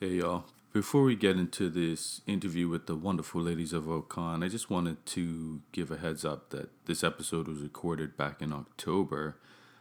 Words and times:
Hey, 0.00 0.10
y'all. 0.10 0.44
Before 0.72 1.02
we 1.02 1.16
get 1.16 1.36
into 1.36 1.68
this 1.68 2.20
interview 2.24 2.68
with 2.68 2.86
the 2.86 2.94
wonderful 2.94 3.42
ladies 3.42 3.72
of 3.72 3.86
Okan, 3.86 4.44
I 4.44 4.48
just 4.48 4.70
wanted 4.70 5.04
to 5.06 5.60
give 5.72 5.90
a 5.90 5.96
heads 5.96 6.24
up 6.24 6.50
that 6.50 6.70
this 6.86 7.02
episode 7.02 7.48
was 7.48 7.58
recorded 7.58 8.16
back 8.16 8.40
in 8.40 8.52
October 8.52 9.38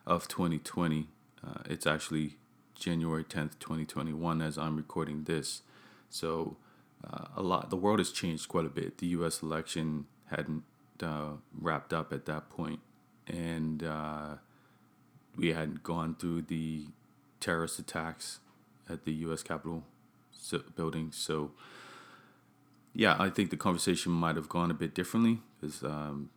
of 0.07 0.27
2020. 0.27 1.09
Uh, 1.45 1.59
it's 1.65 1.85
actually 1.85 2.37
January 2.73 3.23
10th, 3.23 3.59
2021, 3.59 4.41
as 4.41 4.57
I'm 4.57 4.75
recording 4.75 5.25
this. 5.25 5.61
So, 6.09 6.57
uh, 7.07 7.25
a 7.35 7.43
lot, 7.43 7.69
the 7.69 7.77
world 7.77 7.99
has 7.99 8.11
changed 8.11 8.47
quite 8.47 8.65
a 8.65 8.69
bit. 8.69 8.97
The 8.97 9.07
US 9.17 9.43
election 9.43 10.07
hadn't 10.31 10.63
uh, 10.99 11.33
wrapped 11.53 11.93
up 11.93 12.11
at 12.11 12.25
that 12.25 12.49
point, 12.49 12.79
and 13.27 13.83
uh, 13.83 14.37
we 15.35 15.49
hadn't 15.53 15.83
gone 15.83 16.15
through 16.15 16.41
the 16.41 16.87
terrorist 17.39 17.77
attacks 17.77 18.39
at 18.89 19.05
the 19.05 19.13
US 19.13 19.43
Capitol 19.43 19.83
building. 20.75 21.11
So, 21.11 21.51
yeah, 22.93 23.15
I 23.19 23.29
think 23.29 23.49
the 23.49 23.57
conversation 23.57 24.11
might 24.11 24.35
have 24.35 24.49
gone 24.49 24.71
a 24.71 24.73
bit 24.73 24.93
differently 24.93 25.39
because 25.59 25.83
um, 25.83 26.29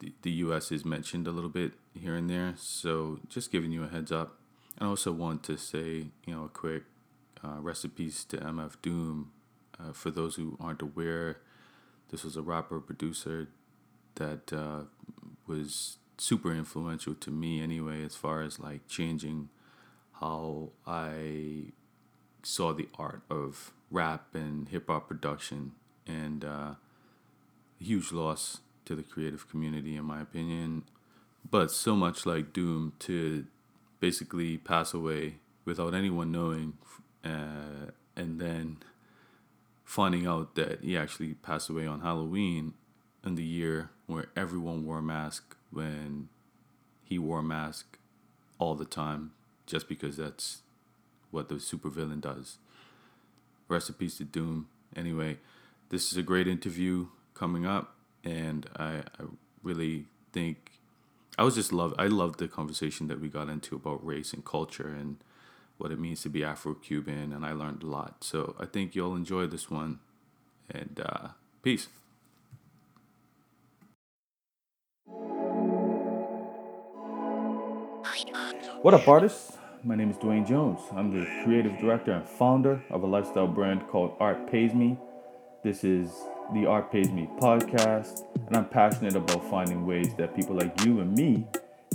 the, 0.00 0.12
the 0.22 0.30
US 0.30 0.70
is 0.70 0.84
mentioned 0.84 1.26
a 1.26 1.32
little 1.32 1.50
bit 1.50 1.72
here 1.94 2.14
and 2.14 2.28
there. 2.28 2.54
So, 2.56 3.20
just 3.28 3.50
giving 3.50 3.72
you 3.72 3.84
a 3.84 3.88
heads 3.88 4.12
up. 4.12 4.38
I 4.78 4.84
also 4.84 5.12
want 5.12 5.42
to 5.44 5.56
say, 5.56 6.06
you 6.26 6.34
know, 6.34 6.44
a 6.44 6.48
quick 6.48 6.82
uh, 7.42 7.60
recipes 7.60 8.24
to 8.26 8.36
MF 8.38 8.74
Doom. 8.82 9.32
Uh, 9.78 9.92
for 9.92 10.10
those 10.10 10.36
who 10.36 10.56
aren't 10.58 10.80
aware, 10.80 11.38
this 12.10 12.24
was 12.24 12.36
a 12.36 12.42
rapper 12.42 12.80
producer 12.80 13.48
that 14.14 14.52
uh, 14.52 14.84
was 15.46 15.98
super 16.18 16.52
influential 16.52 17.14
to 17.14 17.30
me 17.30 17.62
anyway, 17.62 18.02
as 18.04 18.16
far 18.16 18.42
as 18.42 18.58
like 18.58 18.86
changing 18.88 19.48
how 20.20 20.70
I 20.86 21.72
saw 22.46 22.72
the 22.72 22.88
art 22.96 23.22
of 23.28 23.72
rap 23.90 24.34
and 24.34 24.68
hip 24.68 24.86
hop 24.86 25.08
production, 25.08 25.72
and 26.06 26.44
uh, 26.44 26.74
huge 27.78 28.12
loss 28.12 28.60
to 28.84 28.94
the 28.94 29.02
creative 29.02 29.50
community, 29.50 29.96
in 29.96 30.04
my 30.04 30.20
opinion. 30.20 30.84
But 31.48 31.70
so 31.70 31.96
much 31.96 32.24
like 32.24 32.52
Doom 32.52 32.92
to 33.00 33.46
basically 33.98 34.58
pass 34.58 34.94
away 34.94 35.36
without 35.64 35.94
anyone 35.94 36.30
knowing, 36.30 36.74
uh, 37.24 37.90
and 38.14 38.40
then 38.40 38.78
finding 39.84 40.26
out 40.26 40.54
that 40.54 40.82
he 40.82 40.96
actually 40.96 41.34
passed 41.34 41.68
away 41.68 41.86
on 41.86 42.00
Halloween 42.00 42.74
in 43.24 43.34
the 43.34 43.44
year 43.44 43.90
where 44.06 44.26
everyone 44.36 44.84
wore 44.84 44.98
a 44.98 45.02
mask 45.02 45.56
when 45.70 46.28
he 47.02 47.18
wore 47.18 47.40
a 47.40 47.42
mask 47.42 47.98
all 48.58 48.74
the 48.74 48.84
time 48.84 49.32
just 49.66 49.88
because 49.88 50.16
that's 50.16 50.62
what 51.36 51.50
the 51.50 51.56
supervillain 51.56 52.20
does. 52.20 52.56
Recipes 53.68 54.16
to 54.16 54.24
Doom. 54.24 54.68
Anyway, 54.96 55.36
this 55.90 56.10
is 56.10 56.16
a 56.16 56.22
great 56.22 56.48
interview 56.48 57.08
coming 57.34 57.66
up, 57.66 57.94
and 58.24 58.66
I, 58.76 59.02
I 59.20 59.24
really 59.62 60.06
think 60.32 60.72
I 61.38 61.44
was 61.44 61.54
just 61.54 61.72
love 61.72 61.94
I 61.98 62.06
loved 62.06 62.38
the 62.38 62.48
conversation 62.48 63.06
that 63.08 63.20
we 63.20 63.28
got 63.28 63.50
into 63.50 63.76
about 63.76 64.04
race 64.04 64.32
and 64.32 64.44
culture 64.44 64.88
and 64.88 65.18
what 65.76 65.92
it 65.92 66.00
means 66.00 66.22
to 66.22 66.30
be 66.30 66.42
Afro-Cuban, 66.42 67.32
and 67.34 67.44
I 67.44 67.52
learned 67.52 67.82
a 67.82 67.86
lot. 67.86 68.24
So 68.24 68.56
I 68.58 68.64
think 68.64 68.94
you'll 68.94 69.14
enjoy 69.14 69.46
this 69.46 69.70
one, 69.70 69.98
and 70.70 70.98
uh, 71.04 71.28
peace. 71.62 71.88
What 78.80 78.94
up, 78.94 79.06
artists? 79.06 79.55
My 79.86 79.94
name 79.94 80.10
is 80.10 80.16
Dwayne 80.16 80.44
Jones. 80.44 80.80
I'm 80.96 81.16
the 81.16 81.24
creative 81.44 81.78
director 81.78 82.10
and 82.10 82.28
founder 82.28 82.82
of 82.90 83.04
a 83.04 83.06
lifestyle 83.06 83.46
brand 83.46 83.86
called 83.86 84.16
Art 84.18 84.50
Pays 84.50 84.74
Me. 84.74 84.98
This 85.62 85.84
is 85.84 86.10
the 86.52 86.66
Art 86.66 86.90
Pays 86.90 87.12
Me 87.12 87.30
podcast, 87.38 88.24
and 88.48 88.56
I'm 88.56 88.68
passionate 88.68 89.14
about 89.14 89.48
finding 89.48 89.86
ways 89.86 90.12
that 90.16 90.34
people 90.34 90.56
like 90.56 90.84
you 90.84 90.98
and 90.98 91.16
me 91.16 91.46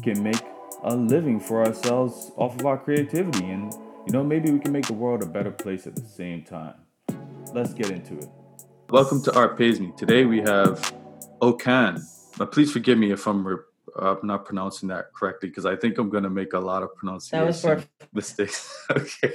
can 0.01 0.23
make 0.23 0.41
a 0.85 0.95
living 0.95 1.37
for 1.37 1.65
ourselves 1.65 2.31
off 2.37 2.57
of 2.57 2.65
our 2.65 2.77
creativity. 2.77 3.49
And, 3.49 3.73
you 4.07 4.13
know, 4.13 4.23
maybe 4.23 4.51
we 4.51 4.59
can 4.59 4.71
make 4.71 4.87
the 4.87 4.93
world 4.93 5.21
a 5.21 5.25
better 5.25 5.51
place 5.51 5.85
at 5.85 5.97
the 5.97 6.07
same 6.07 6.43
time. 6.45 6.75
Let's 7.53 7.73
get 7.73 7.91
into 7.91 8.17
it. 8.19 8.29
Welcome 8.89 9.21
to 9.23 9.35
Art 9.35 9.57
Pays 9.57 9.81
Me. 9.81 9.91
Today 9.97 10.23
we 10.23 10.39
have 10.39 10.93
Okan. 11.41 12.01
Now, 12.39 12.45
please 12.45 12.71
forgive 12.71 12.97
me 12.97 13.11
if 13.11 13.27
I'm 13.27 13.45
I'm 13.99 14.19
not 14.23 14.45
pronouncing 14.45 14.89
that 14.89 15.13
correctly 15.13 15.49
because 15.49 15.65
I 15.65 15.75
think 15.75 15.97
I'm 15.97 16.09
going 16.09 16.23
to 16.23 16.29
make 16.29 16.53
a 16.53 16.59
lot 16.59 16.83
of 16.83 16.95
pronunciation 16.95 17.83
mistakes. 18.13 18.85
okay. 18.91 19.33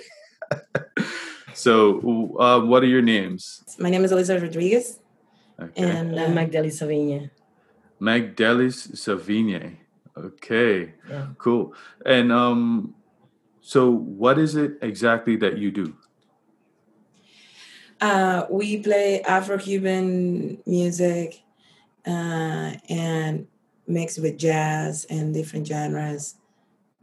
so, 1.54 2.36
uh, 2.38 2.60
what 2.60 2.82
are 2.82 2.86
your 2.86 3.02
names? 3.02 3.62
My 3.78 3.90
name 3.90 4.04
is 4.04 4.12
Elisa 4.12 4.38
Rodriguez. 4.38 5.00
Okay. 5.60 5.82
And 5.82 6.18
I'm 6.18 6.34
Magdelys 6.34 6.78
Savigne. 8.96 9.78
Okay. 10.16 10.92
Yeah. 11.08 11.26
Cool. 11.38 11.74
And 12.04 12.32
um, 12.32 12.94
so, 13.60 13.90
what 13.90 14.38
is 14.38 14.54
it 14.56 14.78
exactly 14.82 15.36
that 15.36 15.58
you 15.58 15.70
do? 15.70 15.94
Uh, 18.00 18.44
we 18.50 18.78
play 18.78 19.22
Afro 19.22 19.58
Cuban 19.58 20.58
music 20.66 21.42
uh, 22.06 22.72
and 22.88 23.46
mixed 23.86 24.20
with 24.20 24.38
jazz 24.38 25.06
and 25.10 25.32
different 25.32 25.66
genres 25.66 26.36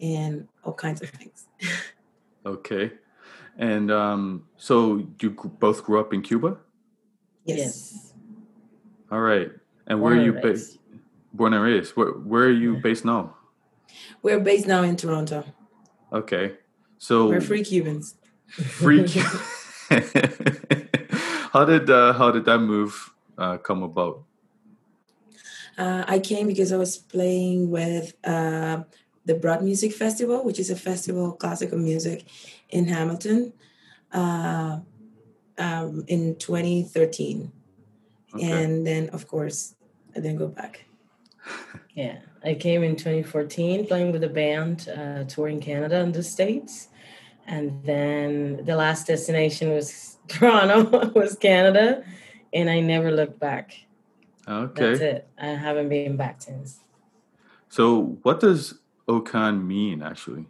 and 0.01 0.47
all 0.63 0.73
kinds 0.73 1.01
of 1.01 1.09
things. 1.09 1.45
okay. 2.45 2.91
And 3.57 3.91
um, 3.91 4.45
so 4.57 5.07
you 5.21 5.31
both 5.59 5.83
grew 5.83 5.99
up 5.99 6.13
in 6.13 6.21
Cuba? 6.21 6.57
Yes. 7.45 7.57
yes. 7.57 8.13
All 9.11 9.21
right. 9.21 9.51
And 9.87 10.01
where 10.01 10.13
are 10.13 10.21
you 10.21 10.33
based? 10.33 10.79
Born 11.33 11.53
and 11.53 11.63
raised. 11.63 11.91
Where, 11.91 12.11
where 12.11 12.43
are 12.43 12.51
you 12.51 12.77
based 12.77 13.05
now? 13.05 13.35
We're 14.21 14.39
based 14.39 14.67
now 14.67 14.83
in 14.83 14.95
Toronto. 14.95 15.43
Okay. 16.11 16.53
So 16.97 17.27
we're 17.27 17.41
free 17.41 17.63
Cubans. 17.63 18.15
Free. 18.47 19.03
Cubans. 19.03 19.41
how 21.51 21.65
did 21.65 21.89
uh, 21.89 22.13
how 22.13 22.31
did 22.31 22.45
that 22.45 22.59
move 22.59 23.11
uh, 23.37 23.57
come 23.57 23.83
about? 23.83 24.23
Uh, 25.77 26.03
I 26.07 26.19
came 26.19 26.47
because 26.47 26.71
I 26.71 26.77
was 26.77 26.97
playing 26.97 27.69
with 27.69 28.13
uh, 28.23 28.83
the 29.25 29.35
Brott 29.35 29.63
Music 29.63 29.93
Festival, 29.93 30.43
which 30.43 30.59
is 30.59 30.69
a 30.69 30.75
festival 30.75 31.31
of 31.31 31.39
classical 31.39 31.77
music 31.77 32.25
in 32.69 32.85
Hamilton 32.85 33.53
uh, 34.11 34.79
um, 35.57 36.03
in 36.07 36.35
2013. 36.35 37.51
Okay. 38.35 38.51
And 38.51 38.85
then, 38.85 39.09
of 39.09 39.27
course, 39.27 39.75
I 40.15 40.19
didn't 40.19 40.37
go 40.37 40.47
back. 40.47 40.85
yeah, 41.93 42.19
I 42.43 42.53
came 42.55 42.83
in 42.83 42.95
2014 42.95 43.87
playing 43.87 44.11
with 44.11 44.23
a 44.23 44.29
band 44.29 44.89
uh, 44.89 45.23
touring 45.25 45.59
Canada 45.59 45.99
and 45.99 46.13
the 46.13 46.23
States. 46.23 46.89
And 47.45 47.83
then 47.83 48.63
the 48.65 48.75
last 48.75 49.07
destination 49.07 49.71
was 49.71 50.17
Toronto, 50.27 51.09
was 51.15 51.35
Canada. 51.35 52.03
And 52.53 52.69
I 52.69 52.79
never 52.79 53.11
looked 53.11 53.39
back. 53.39 53.75
Okay. 54.47 54.89
That's 54.89 55.01
it. 55.01 55.27
I 55.37 55.47
haven't 55.47 55.89
been 55.89 56.17
back 56.17 56.41
since. 56.41 56.79
So, 57.69 58.17
what 58.23 58.39
does 58.39 58.75
Okan 59.07 59.65
mean 59.65 60.01
actually? 60.01 60.45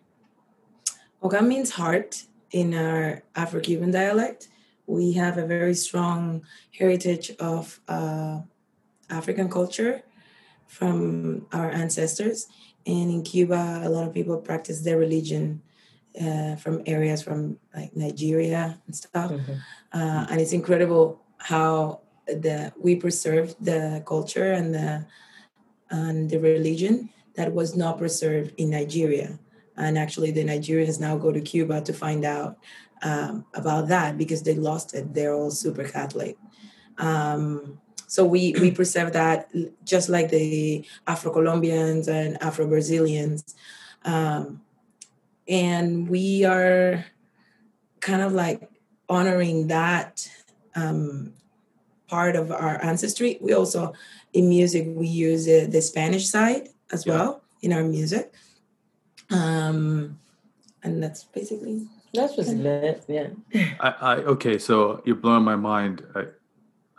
Okan 1.21 1.47
means 1.47 1.71
heart 1.71 2.23
in 2.51 2.73
our 2.73 3.23
Afro 3.35 3.59
Cuban 3.59 3.91
dialect. 3.91 4.49
We 4.87 5.13
have 5.13 5.37
a 5.37 5.45
very 5.45 5.73
strong 5.73 6.43
heritage 6.77 7.31
of 7.39 7.79
uh, 7.87 8.41
African 9.09 9.49
culture 9.49 10.03
from 10.67 11.47
our 11.53 11.69
ancestors. 11.69 12.47
And 12.85 13.09
in 13.09 13.23
Cuba, 13.23 13.81
a 13.83 13.89
lot 13.89 14.05
of 14.07 14.13
people 14.13 14.37
practice 14.37 14.81
their 14.81 14.97
religion 14.97 15.61
uh, 16.19 16.55
from 16.57 16.81
areas 16.85 17.23
from 17.23 17.57
like 17.75 17.95
Nigeria 17.95 18.79
and 18.85 18.95
stuff. 18.95 19.31
Mm-hmm. 19.31 19.53
Uh, 19.93 20.27
and 20.29 20.41
it's 20.41 20.53
incredible 20.53 21.21
how 21.37 22.01
the 22.27 22.73
we 22.79 22.95
preserved 22.95 23.55
the 23.63 24.03
culture 24.05 24.51
and 24.53 24.73
the 24.73 25.05
and 25.89 26.29
the 26.29 26.39
religion 26.39 27.09
that 27.35 27.53
was 27.53 27.75
not 27.75 27.97
preserved 27.97 28.53
in 28.57 28.71
Nigeria. 28.71 29.39
And 29.75 29.97
actually, 29.97 30.31
the 30.31 30.43
Nigerians 30.43 30.99
now 30.99 31.17
go 31.17 31.31
to 31.31 31.41
Cuba 31.41 31.81
to 31.81 31.93
find 31.93 32.25
out 32.25 32.57
um, 33.01 33.45
about 33.53 33.87
that 33.87 34.17
because 34.17 34.43
they 34.43 34.53
lost 34.53 34.93
it. 34.93 35.13
They're 35.13 35.33
all 35.33 35.51
super 35.51 35.83
Catholic. 35.83 36.37
Um, 36.97 37.79
so 38.07 38.23
we 38.23 38.53
we 38.61 38.69
preserve 38.69 39.13
that 39.13 39.51
just 39.83 40.09
like 40.09 40.29
the 40.29 40.85
Afro 41.07 41.31
Colombians 41.31 42.07
and 42.07 42.41
Afro 42.43 42.67
Brazilians, 42.67 43.55
um, 44.05 44.61
and 45.47 46.07
we 46.07 46.45
are 46.45 47.05
kind 47.99 48.21
of 48.21 48.33
like 48.33 48.69
honoring 49.09 49.67
that 49.67 50.29
um, 50.75 51.33
part 52.13 52.35
of 52.35 52.51
our 52.51 52.77
ancestry. 52.85 53.31
We 53.41 53.51
also, 53.53 53.81
in 54.37 54.45
music, 54.49 54.83
we 55.01 55.07
use 55.07 55.47
uh, 55.47 55.65
the 55.75 55.81
Spanish 55.81 56.25
side 56.29 56.69
as 56.91 57.05
yeah. 57.05 57.13
well 57.13 57.41
in 57.65 57.73
our 57.73 57.83
music. 57.83 58.33
Um, 59.31 60.19
and 60.83 61.01
that's 61.01 61.23
basically 61.23 61.87
That 62.13 62.37
was 62.37 62.53
lit, 62.53 63.03
yeah. 63.07 63.29
I, 63.79 63.89
I 64.11 64.15
okay, 64.37 64.59
so 64.59 65.01
you're 65.05 65.17
blowing 65.25 65.43
my 65.43 65.55
mind. 65.55 66.05
I 66.13 66.23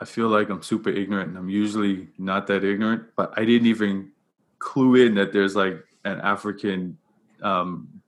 I 0.02 0.04
feel 0.04 0.28
like 0.36 0.50
I'm 0.50 0.62
super 0.62 0.90
ignorant 0.90 1.28
and 1.30 1.38
I'm 1.38 1.48
usually 1.48 2.08
not 2.18 2.48
that 2.50 2.64
ignorant, 2.64 3.02
but 3.14 3.30
I 3.38 3.44
didn't 3.46 3.68
even 3.68 4.10
clue 4.58 4.96
in 4.96 5.14
that 5.14 5.30
there's 5.32 5.54
like 5.54 5.78
an 6.02 6.18
African 6.20 6.98
um 7.42 8.02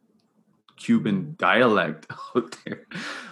Cuban 0.77 1.37
dialect 1.39 2.11
out 2.35 2.57
there. 2.65 2.83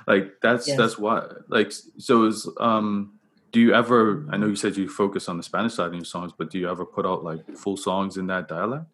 Like 0.07 0.39
that's 0.41 0.69
Yes. 0.69 0.79
that's 0.79 0.97
what 0.97 1.51
like 1.51 1.73
so 1.99 2.27
is 2.31 2.47
um 2.61 3.14
do 3.55 3.61
you 3.61 3.73
ever 3.73 4.27
I 4.31 4.37
know 4.37 4.49
you 4.49 4.57
said 4.57 4.77
you 4.77 4.89
focus 4.89 5.29
on 5.29 5.37
the 5.37 5.45
Spanish 5.45 5.75
side 5.75 5.87
of 5.87 5.95
your 5.95 6.05
songs, 6.05 6.33
but 6.37 6.51
do 6.51 6.59
you 6.59 6.69
ever 6.69 6.85
put 6.85 7.07
out 7.07 7.23
like 7.23 7.57
full 7.57 7.77
songs 7.77 8.17
in 8.17 8.27
that 8.27 8.49
dialect? 8.49 8.87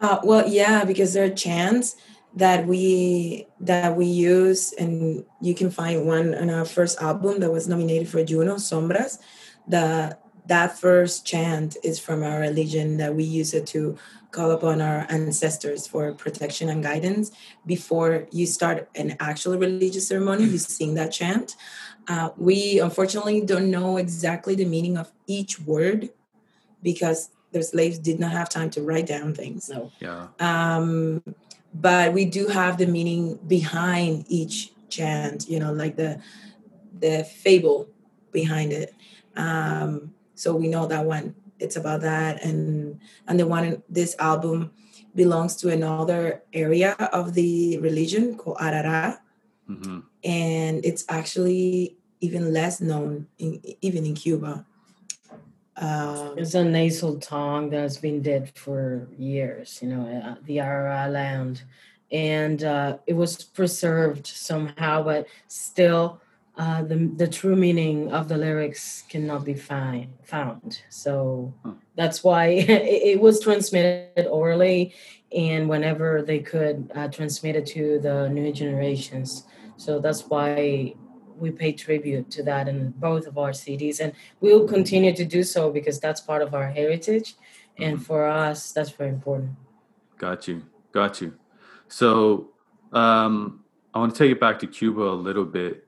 Uh, 0.00 0.18
well, 0.24 0.48
yeah, 0.48 0.82
because 0.86 1.12
there 1.12 1.26
are 1.26 1.36
chants 1.46 1.94
that 2.34 2.66
we 2.66 3.46
that 3.60 3.94
we 3.98 4.06
use, 4.06 4.72
and 4.72 5.26
you 5.42 5.54
can 5.54 5.70
find 5.70 6.06
one 6.06 6.34
on 6.34 6.48
our 6.48 6.64
first 6.64 7.02
album 7.02 7.40
that 7.40 7.52
was 7.52 7.68
nominated 7.68 8.08
for 8.08 8.24
Juno, 8.24 8.54
Sombras. 8.54 9.18
The 9.68 10.16
that 10.46 10.78
first 10.78 11.26
chant 11.26 11.76
is 11.84 12.00
from 12.00 12.22
our 12.22 12.40
religion 12.40 12.96
that 12.96 13.14
we 13.14 13.24
use 13.24 13.52
it 13.52 13.66
to 13.68 13.98
call 14.30 14.52
upon 14.52 14.80
our 14.80 15.06
ancestors 15.10 15.86
for 15.86 16.14
protection 16.14 16.70
and 16.70 16.82
guidance. 16.82 17.30
Before 17.66 18.26
you 18.32 18.46
start 18.46 18.88
an 18.94 19.16
actual 19.20 19.58
religious 19.58 20.08
ceremony, 20.08 20.44
you 20.44 20.58
sing 20.58 20.94
that 20.94 21.12
chant. 21.12 21.56
Uh, 22.08 22.30
we 22.36 22.80
unfortunately 22.80 23.40
don't 23.40 23.70
know 23.70 23.96
exactly 23.96 24.54
the 24.54 24.64
meaning 24.64 24.96
of 24.96 25.12
each 25.26 25.60
word 25.60 26.10
because 26.82 27.30
the 27.52 27.62
slaves 27.62 27.98
did 27.98 28.18
not 28.18 28.32
have 28.32 28.48
time 28.48 28.70
to 28.70 28.82
write 28.82 29.06
down 29.06 29.34
things. 29.34 29.68
No. 29.68 29.90
Yeah. 30.00 30.28
Um, 30.38 31.22
but 31.74 32.12
we 32.12 32.24
do 32.24 32.46
have 32.46 32.78
the 32.78 32.86
meaning 32.86 33.38
behind 33.46 34.24
each 34.28 34.72
chant, 34.88 35.48
you 35.48 35.58
know, 35.58 35.72
like 35.72 35.96
the 35.96 36.20
the 36.98 37.24
fable 37.24 37.88
behind 38.32 38.72
it. 38.72 38.94
Um, 39.36 40.14
so 40.34 40.54
we 40.54 40.68
know 40.68 40.86
that 40.86 41.04
one. 41.04 41.34
It's 41.58 41.76
about 41.76 42.00
that, 42.00 42.42
and 42.42 42.98
and 43.28 43.38
the 43.38 43.46
one 43.46 43.64
in 43.64 43.82
this 43.88 44.16
album 44.18 44.72
belongs 45.14 45.56
to 45.56 45.70
another 45.70 46.42
area 46.52 46.92
of 47.12 47.34
the 47.34 47.78
religion 47.78 48.36
called 48.36 48.56
Arara, 48.58 49.18
hmm 49.70 50.00
and 50.24 50.84
it's 50.84 51.04
actually 51.08 51.96
even 52.20 52.52
less 52.52 52.80
known 52.80 53.26
in, 53.38 53.60
even 53.80 54.04
in 54.04 54.14
Cuba. 54.14 54.66
Um, 55.76 56.38
It's 56.38 56.54
a 56.54 56.64
nasal 56.64 57.18
tongue 57.18 57.70
that's 57.70 57.96
been 57.98 58.22
dead 58.22 58.52
for 58.56 59.08
years, 59.16 59.78
you 59.82 59.88
know, 59.88 60.04
uh, 60.06 60.34
the 60.44 60.60
Ara 60.60 61.08
land. 61.08 61.62
And 62.12 62.62
uh, 62.64 62.98
it 63.06 63.14
was 63.14 63.42
preserved 63.44 64.26
somehow, 64.26 65.02
but 65.04 65.26
still, 65.48 66.20
uh, 66.56 66.82
the, 66.82 67.10
the 67.16 67.28
true 67.28 67.56
meaning 67.56 68.12
of 68.12 68.28
the 68.28 68.36
lyrics 68.36 69.04
cannot 69.08 69.44
be 69.44 69.54
find, 69.54 70.08
found. 70.24 70.82
So 70.90 71.54
Huh. 71.64 71.72
that's 71.96 72.22
why 72.24 72.46
it, 72.48 72.68
it 73.14 73.20
was 73.20 73.40
transmitted 73.40 74.26
orally, 74.26 74.92
and 75.34 75.68
whenever 75.68 76.22
they 76.22 76.40
could 76.40 76.90
uh, 76.94 77.08
transmit 77.08 77.56
it 77.56 77.66
to 77.68 77.98
the 78.00 78.28
new 78.28 78.52
generations. 78.52 79.44
So 79.80 79.98
that's 79.98 80.26
why 80.28 80.94
we 81.38 81.50
pay 81.50 81.72
tribute 81.72 82.30
to 82.32 82.42
that 82.42 82.68
in 82.68 82.90
both 82.98 83.26
of 83.26 83.38
our 83.38 83.52
CDs, 83.52 83.98
and 84.00 84.12
we 84.42 84.52
will 84.52 84.68
continue 84.68 85.14
to 85.16 85.24
do 85.24 85.42
so 85.42 85.70
because 85.70 85.98
that's 85.98 86.20
part 86.20 86.42
of 86.42 86.52
our 86.54 86.68
heritage, 86.68 87.34
and 87.78 88.04
for 88.04 88.26
us, 88.26 88.72
that's 88.72 88.90
very 88.90 89.08
important. 89.08 89.52
Got 90.18 90.46
you. 90.48 90.62
Got 90.92 91.22
you. 91.22 91.32
So 91.88 92.50
um, 92.92 93.64
I 93.94 94.00
want 94.00 94.14
to 94.14 94.18
take 94.18 94.32
it 94.32 94.38
back 94.40 94.58
to 94.58 94.66
Cuba 94.66 95.00
a 95.00 95.16
little 95.28 95.46
bit. 95.46 95.86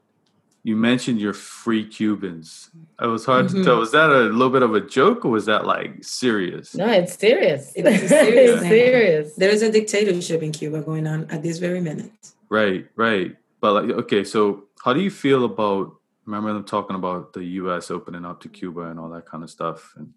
You 0.62 0.74
mentioned 0.74 1.20
you're 1.20 1.34
free 1.34 1.84
Cubans. 1.86 2.70
It 2.98 3.06
was 3.06 3.26
hard 3.26 3.48
to 3.50 3.56
Mhm. 3.56 3.64
tell. 3.64 3.78
Was 3.78 3.90
that 3.92 4.08
a 4.10 4.20
little 4.38 4.48
bit 4.56 4.62
of 4.62 4.74
a 4.74 4.80
joke 4.80 5.24
or 5.26 5.32
was 5.32 5.44
that 5.46 5.66
like 5.66 6.02
serious? 6.02 6.74
No, 6.74 6.86
it's 6.86 7.18
serious. 7.18 7.72
It 7.76 7.84
is 7.84 8.08
serious 8.08 8.50
it's 8.60 8.62
serious. 8.62 9.34
there 9.34 9.50
is 9.50 9.60
a 9.62 9.70
dictatorship 9.70 10.40
in 10.42 10.52
Cuba 10.52 10.80
going 10.80 11.06
on 11.06 11.26
at 11.30 11.42
this 11.42 11.58
very 11.58 11.80
minute. 11.80 12.12
Right, 12.48 12.86
right. 12.96 13.36
But 13.62 13.74
like, 13.74 13.90
okay, 13.90 14.24
so 14.24 14.64
how 14.84 14.92
do 14.92 15.00
you 15.00 15.10
feel 15.10 15.44
about? 15.44 15.94
Remember 16.26 16.52
them 16.52 16.64
talking 16.64 16.96
about 16.96 17.32
the 17.32 17.44
U.S. 17.62 17.90
opening 17.90 18.24
up 18.24 18.40
to 18.42 18.48
Cuba 18.48 18.82
and 18.82 18.98
all 18.98 19.08
that 19.10 19.24
kind 19.24 19.42
of 19.42 19.50
stuff, 19.50 19.94
and 19.96 20.12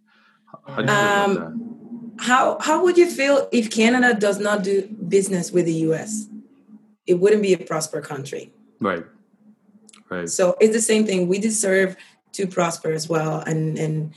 how, 0.46 0.74
how 0.74 0.82
do 0.82 0.92
you 0.92 0.98
feel 0.98 1.38
about 1.38 1.54
that? 2.18 2.24
How 2.26 2.58
how 2.60 2.84
would 2.84 2.98
you 2.98 3.10
feel 3.10 3.48
if 3.52 3.70
Canada 3.70 4.14
does 4.14 4.40
not 4.40 4.64
do 4.64 4.88
business 5.08 5.52
with 5.52 5.66
the 5.66 5.74
US? 5.90 6.28
It 7.06 7.16
wouldn't 7.16 7.44
be 7.44 7.54
a 7.54 7.60
prosper 7.60 8.02
country. 8.02 8.52
Right, 8.80 9.06
right. 10.10 10.28
So 10.28 10.58
it's 10.60 10.74
the 10.74 10.82
same 10.82 11.06
thing. 11.06 11.28
We 11.28 11.38
deserve 11.38 11.98
to 12.34 12.48
prosper 12.48 12.92
as 12.94 13.08
well 13.08 13.44
and 13.46 13.78
and 13.78 14.14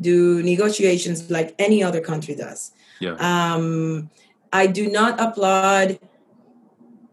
do 0.00 0.42
negotiations 0.42 1.30
like 1.30 1.54
any 1.58 1.84
other 1.84 2.00
country 2.00 2.34
does. 2.34 2.72
Yeah, 2.98 3.14
Um, 3.20 4.10
I 4.52 4.66
do 4.66 4.90
not 4.90 5.20
applaud 5.20 5.98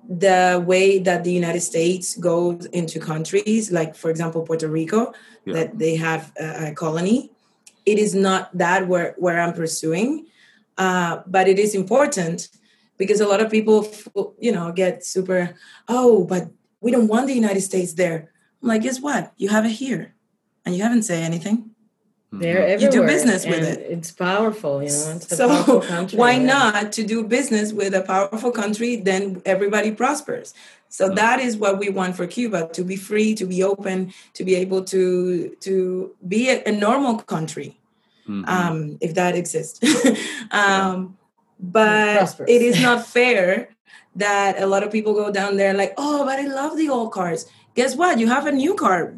the 0.09 0.63
way 0.65 0.97
that 0.97 1.23
the 1.23 1.31
United 1.31 1.61
States 1.61 2.17
goes 2.17 2.65
into 2.73 2.99
countries, 2.99 3.71
like 3.71 3.95
for 3.95 4.09
example 4.09 4.41
Puerto 4.41 4.67
Rico, 4.67 5.13
Yeah. 5.45 5.53
that 5.53 5.77
they 5.77 5.95
have 5.97 6.33
a, 6.39 6.69
a 6.69 6.73
colony. 6.73 7.31
It 7.85 7.99
is 7.99 8.15
not 8.15 8.49
that 8.57 8.87
where 8.87 9.13
where 9.17 9.39
I'm 9.39 9.53
pursuing, 9.53 10.25
uh, 10.77 11.21
but 11.27 11.47
it 11.47 11.59
is 11.59 11.75
important 11.75 12.49
because 12.97 13.21
a 13.21 13.27
lot 13.27 13.39
of 13.41 13.49
people, 13.51 13.87
you 14.39 14.51
know, 14.51 14.71
get 14.71 15.05
super. 15.05 15.55
Oh, 15.87 16.25
but 16.25 16.49
we 16.81 16.91
don't 16.91 17.07
want 17.07 17.27
the 17.27 17.33
United 17.35 17.61
States 17.61 17.93
there. 17.93 18.31
I'm 18.61 18.67
like, 18.67 18.81
guess 18.81 18.99
what? 18.99 19.31
You 19.37 19.49
have 19.49 19.65
it 19.65 19.71
here, 19.77 20.15
and 20.65 20.75
you 20.75 20.81
haven't 20.83 21.03
said 21.03 21.23
anything. 21.23 21.68
They're 22.31 22.77
Mhm. 22.77 22.81
You 22.81 22.89
do 22.91 23.03
business 23.05 23.45
with 23.45 23.55
and 23.55 23.65
it. 23.67 23.87
It's 23.89 24.11
powerful, 24.11 24.83
you 24.83 24.89
know. 24.89 25.13
It's 25.15 25.31
a 25.31 25.35
So 25.35 25.47
powerful 25.47 25.81
country. 25.95 26.17
why 26.19 26.33
yeah. 26.33 26.53
not 26.53 26.91
to 26.93 27.03
do 27.03 27.23
business 27.23 27.73
with 27.73 27.93
a 27.95 28.01
powerful 28.01 28.51
country? 28.51 28.95
Then 28.97 29.41
everybody 29.45 29.91
prospers. 29.91 30.53
So 30.89 31.09
Mm. 31.09 31.15
that 31.15 31.39
is 31.39 31.57
what 31.57 31.79
we 31.79 31.89
want 31.89 32.15
for 32.15 32.27
Cuba: 32.27 32.69
to 32.73 32.83
be 32.83 32.95
free, 32.95 33.33
to 33.35 33.45
be 33.45 33.63
open, 33.63 34.13
to 34.35 34.43
be 34.43 34.53
able 34.55 34.83
to 34.93 35.49
to 35.61 36.11
be 36.27 36.49
a, 36.49 36.63
a 36.65 36.71
normal 36.71 37.17
country, 37.35 37.79
Mhm. 38.27 38.47
um, 38.47 38.97
if 39.01 39.13
that 39.15 39.35
exists. 39.35 39.79
um, 40.51 41.17
but 41.59 42.39
it 42.47 42.61
is 42.61 42.79
not 42.81 43.05
fair 43.05 43.69
that 44.15 44.61
a 44.61 44.67
lot 44.67 44.83
of 44.83 44.91
people 44.91 45.13
go 45.13 45.31
down 45.31 45.57
there 45.57 45.73
like, 45.73 45.93
oh, 45.97 46.25
but 46.25 46.39
I 46.39 46.45
love 46.47 46.77
the 46.77 46.89
old 46.89 47.11
cars. 47.11 47.45
Guess 47.75 47.95
what? 47.95 48.19
You 48.19 48.27
have 48.27 48.45
a 48.45 48.51
new 48.51 48.75
car 48.75 49.13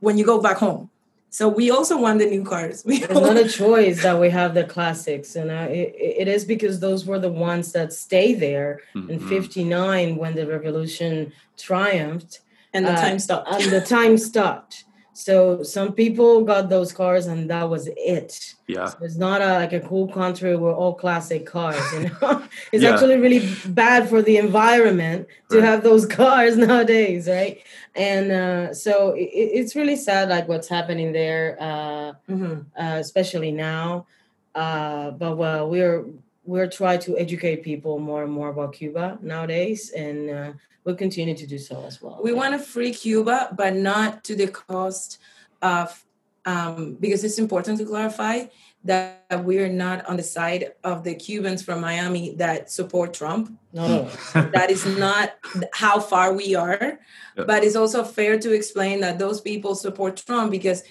when 0.00 0.16
you 0.18 0.24
go 0.24 0.40
back 0.40 0.56
home. 0.56 0.88
So 1.36 1.50
we 1.50 1.70
also 1.70 2.00
want 2.00 2.18
the 2.18 2.24
new 2.24 2.42
cars. 2.42 2.82
We 2.86 2.94
It's 3.04 3.12
not 3.12 3.36
a 3.36 3.46
choice 3.46 4.02
that 4.02 4.18
we 4.18 4.30
have 4.30 4.54
the 4.54 4.64
classics, 4.64 5.36
and 5.36 5.50
uh, 5.50 5.68
it, 5.68 5.88
it 6.22 6.28
is 6.28 6.46
because 6.46 6.80
those 6.80 7.04
were 7.04 7.18
the 7.18 7.34
ones 7.50 7.72
that 7.72 7.92
stay 7.92 8.28
there 8.32 8.80
in 8.94 9.18
Mhm. 9.20 9.28
'59 9.28 10.16
when 10.16 10.34
the 10.34 10.46
revolution 10.46 11.32
triumphed, 11.66 12.40
and 12.72 12.86
the 12.86 12.94
uh, 12.98 13.02
time 13.06 13.18
stopped. 13.18 13.52
and 13.52 13.70
the 13.70 13.82
time 13.82 14.16
stopped. 14.16 14.74
So 15.16 15.62
some 15.62 15.92
people 15.94 16.44
got 16.44 16.68
those 16.68 16.92
cars, 16.92 17.26
and 17.26 17.48
that 17.50 17.68
was 17.70 17.88
it. 17.96 18.54
Yeah, 18.68 18.86
So 18.88 18.98
it's 19.02 19.16
not 19.16 19.40
a, 19.40 19.54
like 19.54 19.72
a 19.72 19.80
cool 19.80 20.08
country 20.08 20.56
where 20.56 20.72
all 20.74 20.94
classic 20.94 21.46
cars. 21.46 21.92
You 21.92 22.10
know, 22.10 22.42
it's 22.72 22.82
Yeah. 22.84 22.90
actually 22.90 23.16
really 23.16 23.40
bad 23.64 24.08
for 24.08 24.20
the 24.22 24.36
environment 24.36 25.26
to 25.50 25.56
Right. 25.58 25.64
have 25.64 25.82
those 25.82 26.04
cars 26.20 26.56
nowadays, 26.56 27.28
right? 27.28 27.58
And 27.94 28.30
uh, 28.32 28.74
so 28.74 29.12
it, 29.12 29.30
it's 29.32 29.74
really 29.74 29.96
sad, 29.96 30.28
like 30.28 30.48
what's 30.48 30.68
happening 30.68 31.12
there. 31.12 31.56
Uh, 31.60 32.12
Mhm. 32.28 32.66
uh, 32.78 32.98
especially 33.00 33.52
now. 33.52 34.06
Uh, 34.54 35.10
but 35.12 35.36
well, 35.36 35.68
we're 35.70 36.04
we're 36.44 36.68
trying 36.68 37.00
to 37.00 37.16
educate 37.18 37.62
people 37.62 37.98
more 37.98 38.22
and 38.22 38.32
more 38.32 38.50
about 38.50 38.72
Cuba 38.74 39.18
nowadays, 39.22 39.90
and 39.90 40.30
uh, 40.30 40.52
we'll 40.86 40.94
continue 40.94 41.36
to 41.36 41.46
do 41.46 41.58
so 41.58 41.84
as 41.84 42.00
well. 42.00 42.20
We 42.22 42.32
want 42.32 42.54
to 42.54 42.60
free 42.60 42.92
Cuba, 42.92 43.52
but 43.54 43.74
not 43.74 44.22
to 44.24 44.36
the 44.36 44.46
cost 44.46 45.18
of, 45.60 46.02
um, 46.46 46.96
because 47.00 47.24
it's 47.24 47.40
important 47.40 47.78
to 47.78 47.84
clarify 47.84 48.46
that 48.84 49.42
we're 49.42 49.68
not 49.68 50.06
on 50.06 50.16
the 50.16 50.22
side 50.22 50.72
of 50.84 51.02
the 51.02 51.16
Cubans 51.16 51.60
from 51.60 51.80
Miami 51.80 52.36
that 52.36 52.70
support 52.70 53.12
Trump. 53.12 53.58
no, 53.72 54.08
no, 54.34 54.42
That 54.54 54.70
is 54.70 54.86
not 54.86 55.34
how 55.72 55.98
far 55.98 56.32
we 56.32 56.54
are. 56.54 57.00
Yeah. 57.36 57.44
But 57.44 57.64
it's 57.64 57.74
also 57.74 58.04
fair 58.04 58.38
to 58.38 58.52
explain 58.52 59.00
that 59.00 59.18
those 59.18 59.40
people 59.40 59.74
support 59.74 60.16
Trump 60.24 60.52
because 60.52 60.84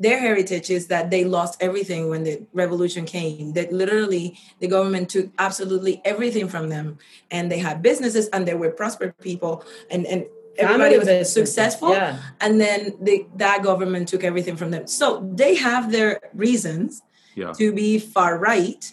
their 0.00 0.18
heritage 0.18 0.70
is 0.70 0.86
that 0.86 1.10
they 1.10 1.24
lost 1.24 1.62
everything 1.62 2.08
when 2.08 2.24
the 2.24 2.42
revolution 2.54 3.04
came. 3.04 3.52
That 3.52 3.70
literally 3.70 4.38
the 4.58 4.66
government 4.66 5.10
took 5.10 5.30
absolutely 5.38 6.00
everything 6.04 6.48
from 6.48 6.70
them, 6.70 6.98
and 7.30 7.52
they 7.52 7.58
had 7.58 7.82
businesses 7.82 8.26
and 8.28 8.48
they 8.48 8.54
were 8.54 8.70
prosperous 8.70 9.14
people, 9.20 9.62
and 9.90 10.06
and 10.06 10.24
everybody 10.58 10.98
was 10.98 11.06
businesses, 11.06 11.34
successful. 11.34 11.90
Yeah, 11.90 12.18
And 12.40 12.60
then 12.60 12.94
the, 13.00 13.26
that 13.36 13.62
government 13.62 14.08
took 14.08 14.24
everything 14.24 14.56
from 14.56 14.70
them. 14.70 14.86
So 14.86 15.30
they 15.34 15.54
have 15.56 15.92
their 15.92 16.20
reasons 16.34 17.02
yeah, 17.34 17.52
to 17.52 17.72
be 17.72 17.98
far 17.98 18.38
right. 18.38 18.92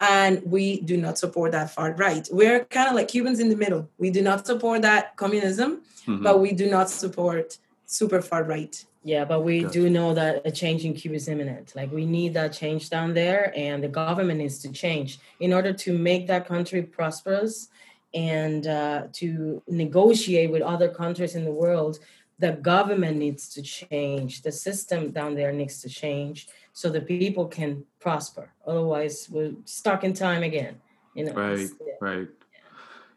and 0.00 0.42
we 0.44 0.80
do 0.80 0.96
not 0.96 1.18
support 1.18 1.52
that 1.52 1.70
far 1.70 1.92
right. 1.92 2.26
We're 2.32 2.64
kind 2.64 2.88
of 2.88 2.94
like 2.94 3.08
Cubans 3.08 3.40
in 3.40 3.50
the 3.50 3.56
middle. 3.56 3.90
We 3.98 4.10
do 4.10 4.22
not 4.22 4.46
support 4.46 4.82
that 4.82 5.16
communism, 5.16 5.82
mm-hmm. 6.06 6.22
but 6.22 6.40
we 6.40 6.52
do 6.52 6.68
not 6.70 6.88
support 6.88 7.58
super 7.84 8.22
far 8.22 8.42
right. 8.42 8.84
Yeah, 9.04 9.24
but 9.24 9.42
we 9.42 9.64
do 9.64 9.90
know 9.90 10.14
that 10.14 10.42
a 10.44 10.50
change 10.50 10.84
in 10.84 10.94
Cuba 10.94 11.16
is 11.16 11.26
imminent. 11.26 11.74
Like 11.74 11.90
we 11.90 12.06
need 12.06 12.34
that 12.34 12.52
change 12.52 12.88
down 12.88 13.14
there, 13.14 13.52
and 13.56 13.82
the 13.82 13.88
government 13.88 14.38
needs 14.38 14.58
to 14.60 14.70
change 14.70 15.18
in 15.40 15.52
order 15.52 15.72
to 15.72 15.98
make 15.98 16.28
that 16.28 16.46
country 16.46 16.82
prosperous 16.82 17.68
and 18.14 18.66
uh, 18.66 19.08
to 19.14 19.62
negotiate 19.66 20.52
with 20.52 20.62
other 20.62 20.88
countries 20.88 21.34
in 21.34 21.44
the 21.44 21.52
world. 21.52 21.98
The 22.38 22.52
government 22.52 23.16
needs 23.16 23.48
to 23.54 23.62
change. 23.62 24.42
The 24.42 24.52
system 24.52 25.10
down 25.10 25.34
there 25.34 25.52
needs 25.52 25.80
to 25.82 25.88
change 25.88 26.48
so 26.72 26.88
the 26.88 27.00
people 27.00 27.46
can 27.46 27.84
prosper. 27.98 28.52
Otherwise, 28.66 29.28
we're 29.30 29.52
stuck 29.64 30.04
in 30.04 30.12
time 30.12 30.44
again. 30.44 30.80
You 31.14 31.24
know. 31.24 31.32
Right. 31.32 31.68
Yeah. 31.80 31.94
Right. 32.00 32.28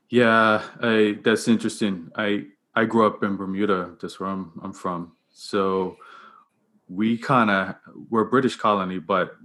Yeah, 0.10 0.64
I, 0.82 1.18
that's 1.24 1.48
interesting. 1.48 2.12
I 2.16 2.48
I 2.76 2.86
grew 2.86 3.06
up 3.06 3.24
in 3.24 3.38
Bermuda. 3.38 3.96
That's 4.02 4.20
where 4.20 4.30
I'm 4.30 4.52
I'm 4.64 4.74
from. 4.74 5.15
So 5.38 5.98
we 6.88 7.18
kind 7.18 7.52
of 7.52 7.76
we're 8.10 8.22
a 8.22 8.30
British 8.30 8.56
colony, 8.56 9.00
but 9.00 9.36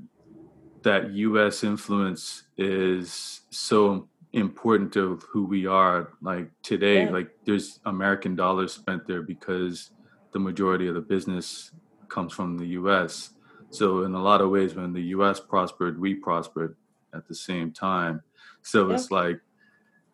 that 0.83 1.11
U.S. 1.11 1.65
influence 1.65 2.45
is 2.57 3.41
so 3.51 4.09
important 4.33 4.93
to 4.93 5.21
who 5.29 5.45
we 5.45 5.67
are. 5.67 6.13
Like 6.23 6.49
today, 6.63 7.05
yeah. 7.05 7.11
like 7.11 7.31
there's 7.45 7.81
American 7.87 8.37
dollars 8.37 8.73
spent 8.73 9.05
there 9.09 9.23
because 9.23 9.91
the 10.31 10.39
majority 10.39 10.87
of 10.87 10.95
the 10.95 11.01
business 11.01 11.73
comes 12.09 12.33
from 12.33 12.57
the 12.57 12.67
U.S. 12.67 13.31
So 13.71 14.05
in 14.05 14.15
a 14.15 14.23
lot 14.23 14.41
of 14.41 14.51
ways, 14.51 14.77
when 14.77 14.93
the 14.93 15.03
U.S. 15.19 15.41
prospered, 15.41 16.01
we 16.01 16.15
prospered 16.15 16.77
at 17.15 17.27
the 17.27 17.35
same 17.35 17.73
time. 17.73 18.23
So 18.63 18.89
yeah. 18.89 18.95
it's 18.95 19.11
like, 19.11 19.41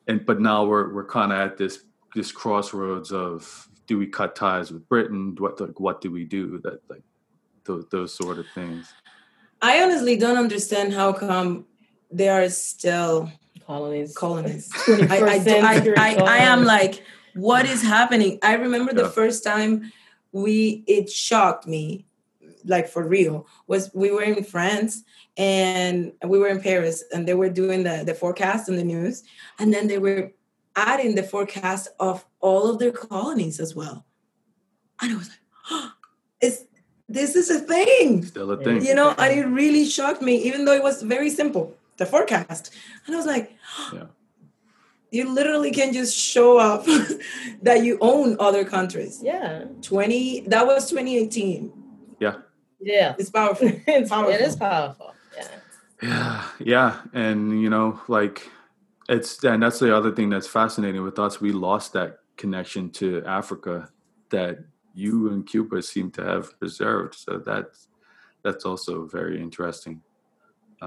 and 0.09 0.25
but 0.25 0.41
now 0.41 0.65
we're 0.65 0.95
we're 0.95 1.07
kind 1.07 1.33
of 1.33 1.39
at 1.39 1.59
this 1.59 1.85
this 2.15 2.33
crossroads 2.33 3.13
of 3.13 3.69
do 3.87 3.99
we 3.99 4.07
cut 4.07 4.37
ties 4.37 4.73
with 4.73 4.89
Britain? 4.89 5.35
What 5.39 5.61
like 5.61 5.81
what 5.81 6.01
do 6.01 6.11
we 6.11 6.25
do? 6.25 6.59
That 6.65 6.81
like 6.89 7.03
those 7.65 7.87
those 7.91 8.15
sort 8.15 8.39
of 8.39 8.47
things. 8.55 8.93
I 9.63 9.83
honestly 9.83 10.17
don't 10.17 10.37
understand 10.37 10.93
how 10.93 11.13
come 11.13 11.67
there 12.11 12.43
are 12.43 12.49
still 12.51 13.31
colonies. 13.67 14.15
Colonies. 14.15 14.71
I, 14.89 15.19
I, 15.19 15.43
I, 15.47 15.95
I, 15.97 16.15
I, 16.23 16.37
am 16.39 16.65
like, 16.65 17.03
what 17.35 17.67
is 17.67 17.83
happening? 17.83 18.39
I 18.43 18.55
remember 18.55 18.93
yeah. 18.95 19.03
the 19.03 19.09
first 19.09 19.43
time 19.43 19.93
we 20.33 20.85
it 20.87 21.11
shocked 21.11 21.67
me, 21.67 22.07
like 22.65 22.89
for 22.89 23.07
real, 23.07 23.47
was 23.67 23.91
we 23.95 24.11
were 24.11 24.23
in 24.23 24.45
France 24.45 25.03
and 25.37 26.13
we 26.25 26.39
were 26.39 26.49
in 26.49 26.61
Paris 26.61 27.05
and 27.13 27.27
they 27.27 27.35
were 27.35 27.49
doing 27.49 27.83
the, 27.83 28.03
the 28.05 28.15
forecast 28.15 28.69
in 28.69 28.77
the 28.77 28.85
news. 28.85 29.23
And 29.59 29.73
then 29.73 29.87
they 29.87 29.99
were 29.99 30.33
adding 30.77 31.15
the 31.15 31.23
forecast 31.23 31.89
of 31.99 32.25
all 32.41 32.71
of 32.71 32.79
their 32.79 32.93
colonies 32.93 33.59
as 33.59 33.75
well. 33.75 34.05
And 35.01 35.13
I 35.13 35.17
was 35.17 35.29
like, 35.29 35.39
oh, 35.71 35.93
it's, 36.41 36.65
this 37.09 37.35
is 37.35 37.51
a 37.51 37.59
thing. 37.59 38.25
Still 38.25 38.51
a 38.51 38.63
thing. 38.63 38.85
You 38.85 38.95
know, 38.95 39.15
and 39.19 39.39
it 39.39 39.47
really 39.47 39.87
shocked 39.87 40.23
me, 40.23 40.37
even 40.37 40.65
though 40.65 40.75
it 40.75 40.83
was 40.83 41.03
very 41.03 41.31
simple, 41.31 41.75
the 41.97 42.07
forecast. 42.07 42.75
And 43.07 43.15
I 43.15 43.19
was 43.19 43.27
like, 43.27 43.57
oh, 43.79 43.91
yeah. 43.95 44.05
you 45.11 45.33
literally 45.33 45.71
can 45.71 45.93
just 45.93 46.17
show 46.17 46.59
up 46.59 46.85
that 47.63 47.83
you 47.83 47.99
own 48.01 48.37
other 48.39 48.65
countries. 48.65 49.21
Yeah. 49.23 49.65
20, 49.83 50.41
that 50.49 50.67
was 50.67 50.91
2018. 50.91 51.73
Yeah. 52.21 52.37
Yeah. 52.81 53.15
It's 53.19 53.31
powerful. 53.31 53.69
it's 53.87 54.11
powerful. 54.11 54.33
It 54.33 54.41
is 54.41 54.57
powerful. 54.57 55.15
Yeah. 55.37 55.49
Yeah. 56.03 56.45
Yeah. 56.59 57.01
And, 57.13 57.63
you 57.63 57.71
know, 57.71 58.01
like, 58.09 58.51
it's 59.09 59.43
and 59.45 59.63
that's 59.63 59.79
the 59.79 59.97
other 59.97 60.13
thing 60.13 60.31
that's 60.31 60.49
fascinating 60.49 61.03
with 61.03 61.19
us. 61.19 61.41
We 61.41 61.53
lost 61.53 61.93
that 61.93 62.19
connection 62.37 62.91
to 62.91 63.25
Africa 63.25 63.89
that 64.31 64.59
you 64.95 65.31
and 65.31 65.47
Cuba 65.47 65.83
seem 65.83 66.11
to 66.13 66.25
have 66.25 66.59
preserved. 66.59 67.15
So 67.15 67.39
that's 67.39 67.89
that's 68.43 68.65
also 68.65 69.07
very 69.07 69.41
interesting. 69.41 70.03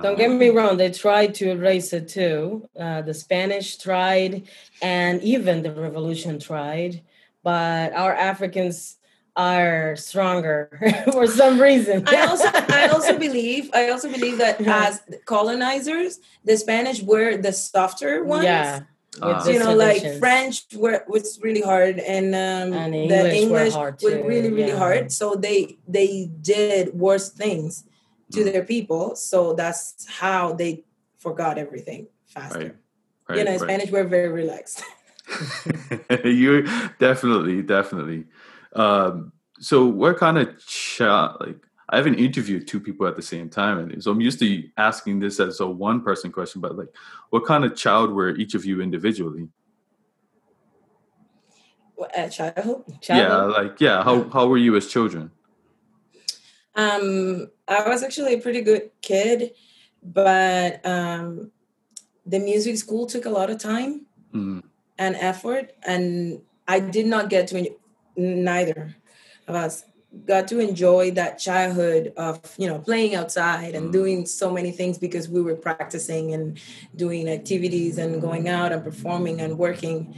Don't 0.01 0.17
get 0.17 0.31
me 0.31 0.49
wrong; 0.49 0.77
they 0.77 0.91
tried 0.91 1.33
to 1.35 1.49
erase 1.49 1.93
it 1.93 2.07
too. 2.07 2.69
Uh, 2.79 3.01
the 3.01 3.13
Spanish 3.13 3.77
tried, 3.77 4.43
and 4.83 5.21
even 5.23 5.63
the 5.63 5.71
Revolution 5.71 6.39
tried, 6.39 7.01
but 7.43 7.91
our 7.93 8.13
Africans 8.13 8.98
are 9.39 9.95
stronger 9.95 10.67
for 11.13 11.25
some 11.25 11.59
reason. 11.61 12.03
I 12.07 12.25
also 12.25 12.49
I 12.53 12.87
also 12.93 13.17
believe 13.17 13.69
I 13.73 13.89
also 13.89 14.11
believe 14.11 14.37
that 14.39 14.59
as 14.61 15.01
colonizers, 15.25 16.19
the 16.43 16.57
Spanish 16.57 17.01
were 17.01 17.37
the 17.37 17.53
softer 17.53 18.23
ones. 18.23 18.43
Yeah. 18.43 18.81
Uh, 19.21 19.43
you 19.47 19.59
know, 19.59 19.73
like 19.73 20.19
French 20.19 20.65
were, 20.75 21.03
was 21.07 21.39
really 21.41 21.61
hard, 21.61 21.97
and, 21.99 22.27
um, 22.35 22.71
and 22.71 22.93
English 22.93 23.09
the 23.09 23.35
English 23.35 23.73
was 23.73 24.03
really, 24.03 24.51
really 24.51 24.67
yeah. 24.69 24.77
hard. 24.77 25.11
So 25.11 25.35
they 25.35 25.79
they 25.87 26.29
did 26.41 26.93
worse 26.93 27.29
things 27.29 27.83
to 28.33 28.41
mm. 28.41 28.51
their 28.51 28.63
people. 28.63 29.15
So 29.15 29.53
that's 29.53 30.05
how 30.07 30.53
they 30.53 30.83
forgot 31.17 31.57
everything 31.57 32.07
faster. 32.27 32.59
Right. 32.59 32.75
Right, 33.27 33.37
you 33.39 33.43
know, 33.45 33.51
right. 33.51 33.59
Spanish 33.59 33.91
were 33.91 34.05
very 34.05 34.29
relaxed. 34.29 34.83
you 36.23 36.67
definitely, 36.99 37.61
definitely. 37.61 38.25
Um, 38.73 39.31
so 39.59 39.85
what 39.85 40.17
kind 40.17 40.37
of 40.37 40.65
child 40.65 41.37
like 41.39 41.57
I 41.91 41.97
haven't 41.97 42.15
interviewed 42.15 42.67
two 42.67 42.79
people 42.79 43.07
at 43.07 43.15
the 43.15 43.21
same 43.21 43.49
time, 43.49 43.79
and 43.79 44.03
so 44.03 44.11
I'm 44.11 44.21
used 44.21 44.39
to 44.39 44.63
asking 44.77 45.19
this 45.19 45.39
as 45.39 45.59
a 45.59 45.67
one 45.67 46.01
person 46.01 46.31
question. 46.31 46.61
But 46.61 46.77
like, 46.77 46.89
what 47.31 47.45
kind 47.45 47.65
of 47.65 47.75
child 47.75 48.11
were 48.11 48.35
each 48.35 48.53
of 48.53 48.63
you 48.63 48.81
individually? 48.81 49.47
At 52.15 52.31
childhood? 52.31 52.83
childhood? 53.01 53.07
Yeah, 53.09 53.61
like 53.61 53.81
yeah. 53.81 54.03
How 54.03 54.29
how 54.29 54.47
were 54.47 54.57
you 54.57 54.75
as 54.75 54.87
children? 54.87 55.31
Um, 56.75 57.49
I 57.67 57.89
was 57.89 58.03
actually 58.03 58.35
a 58.35 58.39
pretty 58.39 58.61
good 58.61 58.91
kid, 59.01 59.51
but 60.03 60.85
um, 60.85 61.51
the 62.25 62.39
music 62.39 62.77
school 62.77 63.07
took 63.07 63.25
a 63.25 63.29
lot 63.29 63.49
of 63.49 63.57
time 63.57 64.05
mm. 64.33 64.63
and 64.99 65.15
effort, 65.15 65.73
and 65.83 66.41
I 66.67 66.79
did 66.79 67.07
not 67.07 67.29
get 67.29 67.47
to 67.47 67.75
neither 68.15 68.95
of 69.47 69.55
us 69.55 69.85
got 70.25 70.47
to 70.47 70.59
enjoy 70.59 71.11
that 71.11 71.37
childhood 71.37 72.13
of 72.17 72.39
you 72.57 72.67
know 72.67 72.79
playing 72.79 73.15
outside 73.15 73.75
and 73.75 73.89
mm. 73.89 73.91
doing 73.91 74.25
so 74.25 74.51
many 74.51 74.71
things 74.71 74.97
because 74.97 75.29
we 75.29 75.41
were 75.41 75.55
practicing 75.55 76.33
and 76.33 76.59
doing 76.95 77.29
activities 77.29 77.97
and 77.97 78.21
going 78.21 78.49
out 78.49 78.71
and 78.71 78.83
performing 78.83 79.39
and 79.41 79.57
working 79.57 80.17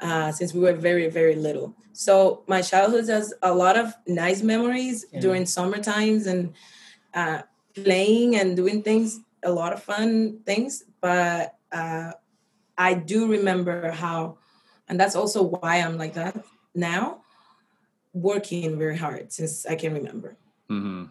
uh, 0.00 0.32
since 0.32 0.52
we 0.52 0.60
were 0.60 0.72
very 0.72 1.08
very 1.08 1.36
little 1.36 1.74
so 1.92 2.42
my 2.48 2.60
childhood 2.60 3.08
has 3.08 3.32
a 3.42 3.54
lot 3.54 3.76
of 3.76 3.94
nice 4.06 4.42
memories 4.42 5.06
yeah. 5.12 5.20
during 5.20 5.46
summer 5.46 5.78
times 5.78 6.26
and 6.26 6.52
uh, 7.14 7.42
playing 7.74 8.34
and 8.34 8.56
doing 8.56 8.82
things 8.82 9.20
a 9.44 9.50
lot 9.52 9.72
of 9.72 9.80
fun 9.80 10.40
things 10.44 10.82
but 11.00 11.56
uh, 11.70 12.10
i 12.76 12.92
do 12.92 13.30
remember 13.30 13.92
how 13.92 14.36
and 14.88 14.98
that's 14.98 15.14
also 15.14 15.44
why 15.44 15.76
i'm 15.76 15.96
like 15.96 16.14
that 16.14 16.44
now 16.74 17.20
working 18.22 18.78
very 18.78 18.96
hard 18.96 19.32
since 19.32 19.66
I 19.66 19.74
can 19.74 19.94
remember. 19.94 20.36
Mm-hmm. 20.70 21.04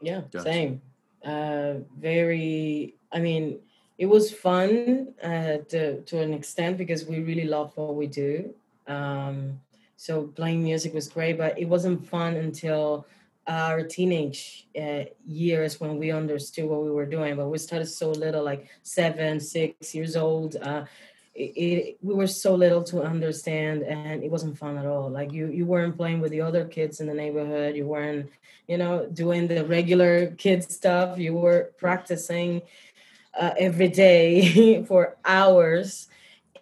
Yeah, 0.00 0.22
gotcha. 0.30 0.44
same. 0.44 0.82
Uh, 1.24 1.74
very. 1.98 2.96
I 3.12 3.20
mean, 3.20 3.60
it 3.98 4.06
was 4.06 4.32
fun 4.32 5.14
uh, 5.22 5.58
to 5.70 6.00
to 6.02 6.20
an 6.20 6.34
extent 6.34 6.78
because 6.78 7.06
we 7.06 7.20
really 7.20 7.44
love 7.46 7.72
what 7.76 7.94
we 7.94 8.06
do. 8.06 8.54
Um, 8.86 9.60
so 9.96 10.26
playing 10.26 10.62
music 10.62 10.92
was 10.92 11.08
great, 11.08 11.38
but 11.38 11.58
it 11.58 11.66
wasn't 11.66 12.06
fun 12.06 12.36
until 12.36 13.06
our 13.46 13.82
teenage 13.82 14.66
uh, 14.78 15.04
years 15.26 15.80
when 15.80 15.98
we 15.98 16.10
understood 16.10 16.66
what 16.66 16.82
we 16.82 16.90
were 16.90 17.06
doing. 17.06 17.36
But 17.36 17.48
we 17.48 17.58
started 17.58 17.86
so 17.86 18.10
little, 18.10 18.42
like 18.42 18.68
seven, 18.82 19.40
six 19.40 19.94
years 19.94 20.16
old. 20.16 20.56
Uh, 20.56 20.84
it, 21.34 21.52
it, 21.56 21.98
we 22.00 22.14
were 22.14 22.26
so 22.26 22.54
little 22.54 22.82
to 22.84 23.02
understand 23.02 23.82
and 23.82 24.22
it 24.22 24.30
wasn't 24.30 24.56
fun 24.56 24.78
at 24.78 24.86
all. 24.86 25.10
Like 25.10 25.32
you 25.32 25.48
you 25.48 25.66
weren't 25.66 25.96
playing 25.96 26.20
with 26.20 26.30
the 26.30 26.40
other 26.40 26.64
kids 26.64 27.00
in 27.00 27.06
the 27.06 27.14
neighborhood. 27.14 27.76
You 27.76 27.86
weren't 27.86 28.30
you 28.68 28.78
know 28.78 29.06
doing 29.06 29.48
the 29.48 29.64
regular 29.64 30.28
kid 30.32 30.62
stuff. 30.70 31.18
You 31.18 31.34
were 31.34 31.72
practicing 31.76 32.62
uh, 33.38 33.52
every 33.58 33.88
day 33.88 34.84
for 34.88 35.16
hours 35.24 36.08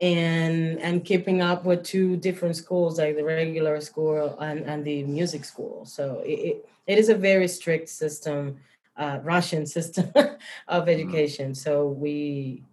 and 0.00 0.81
and 0.81 1.05
keeping 1.05 1.43
up 1.43 1.64
with 1.64 1.85
two 1.85 2.17
different 2.17 2.57
schools 2.57 2.99
like 2.99 3.17
the 3.17 3.25
regular 3.25 3.81
school 3.81 4.38
and, 4.41 4.61
and 4.64 4.85
the 4.85 5.05
music 5.05 5.45
school. 5.45 5.85
So 5.85 6.23
it, 6.25 6.64
it 6.87 6.99
is 6.99 7.09
a 7.11 7.14
very 7.14 7.47
strict 7.47 7.88
system 7.91 8.59
uh, 8.97 9.21
russian 9.23 9.67
system 9.76 10.11
of 10.14 10.85
mm-hmm. 10.85 10.88
education. 10.88 11.55
So 11.55 11.88
we 11.88 12.64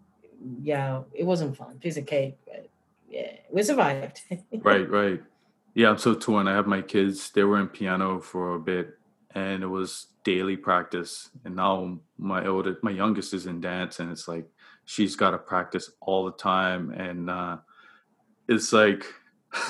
yeah, 0.62 1.02
it 1.14 1.26
wasn't 1.26 1.56
fun. 1.58 1.80
Piece 1.80 1.98
of 1.98 2.06
cake, 2.06 2.38
but 2.46 2.70
yeah, 3.10 3.32
we 3.52 3.64
survived. 3.64 4.22
right, 4.62 4.90
right. 4.90 5.22
Yeah, 5.74 5.90
I'm 5.90 5.98
so 5.98 6.14
torn. 6.14 6.48
I 6.48 6.54
have 6.54 6.68
my 6.68 6.82
kids. 6.82 7.32
They 7.32 7.44
were 7.44 7.60
in 7.60 7.68
piano 7.68 8.20
for 8.20 8.56
a 8.56 8.60
bit, 8.60 8.98
and 9.36 9.64
it 9.64 9.68
was 9.68 10.08
daily 10.24 10.58
practice. 10.58 11.30
And 11.46 11.56
now 11.56 12.00
my 12.18 12.46
oldest, 12.46 12.84
my 12.84 12.92
youngest 12.92 13.34
is 13.34 13.46
in 13.46 13.62
dance, 13.62 14.00
and 14.00 14.12
it's 14.12 14.28
like 14.28 14.48
she's 14.86 15.16
got 15.16 15.32
to 15.32 15.38
practice 15.38 15.92
all 16.02 16.26
the 16.26 16.32
time, 16.32 16.92
and 16.92 17.30
uh, 17.30 17.58
it's 18.48 18.74
like 18.74 19.06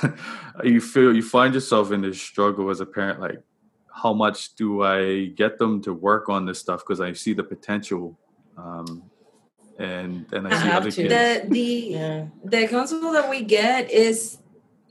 you 0.63 0.81
feel 0.81 1.15
you 1.15 1.23
find 1.23 1.53
yourself 1.53 1.91
in 1.91 2.01
this 2.01 2.21
struggle 2.21 2.69
as 2.69 2.79
a 2.79 2.85
parent, 2.85 3.19
like 3.19 3.41
how 3.91 4.13
much 4.13 4.55
do 4.55 4.83
I 4.83 5.25
get 5.27 5.57
them 5.57 5.81
to 5.83 5.93
work 5.93 6.29
on 6.29 6.45
this 6.45 6.59
stuff 6.59 6.81
because 6.81 7.01
I 7.01 7.13
see 7.13 7.33
the 7.33 7.43
potential. 7.43 8.17
Um, 8.57 9.03
and 9.79 10.25
and 10.31 10.47
I, 10.47 10.51
I 10.51 10.63
see 10.63 10.69
other 10.71 10.91
to. 10.91 11.01
kids. 11.03 11.13
The 11.13 11.49
the 11.49 11.63
Yeah. 11.97 12.25
the 12.43 12.67
counsel 12.67 13.11
that 13.13 13.29
we 13.29 13.41
get 13.41 13.89
is 13.89 14.37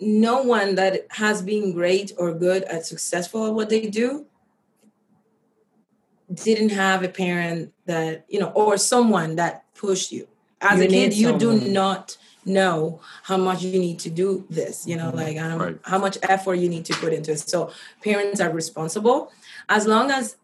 no 0.00 0.42
one 0.42 0.74
that 0.76 1.06
has 1.10 1.42
been 1.42 1.72
great 1.72 2.12
or 2.18 2.32
good 2.32 2.62
at 2.64 2.86
successful 2.86 3.46
at 3.46 3.54
what 3.54 3.68
they 3.68 3.86
do 3.86 4.26
didn't 6.32 6.70
have 6.70 7.02
a 7.02 7.08
parent 7.08 7.72
that 7.86 8.24
you 8.28 8.38
know 8.40 8.50
or 8.50 8.76
someone 8.76 9.36
that 9.36 9.64
pushed 9.74 10.12
you 10.12 10.28
as 10.60 10.78
You 10.78 10.84
a 10.84 10.88
kid 10.88 11.14
you 11.14 11.38
do 11.38 11.58
not 11.60 12.16
know 12.44 13.00
how 13.24 13.36
much 13.36 13.62
you 13.62 13.78
need 13.78 13.98
to 14.00 14.10
do 14.10 14.44
this 14.50 14.86
you 14.86 14.96
know 14.96 15.08
mm-hmm. 15.08 15.16
like 15.16 15.36
I 15.36 15.48
don't, 15.48 15.58
Right. 15.58 15.78
how 15.84 15.98
much 15.98 16.16
effort 16.22 16.54
you 16.54 16.68
need 16.68 16.84
to 16.86 16.94
put 16.94 17.12
into 17.12 17.32
it 17.32 17.38
so 17.40 17.70
parents 18.02 18.40
are 18.40 18.50
responsible 18.50 19.32
as 19.68 19.86
long 19.86 20.10
as 20.10 20.36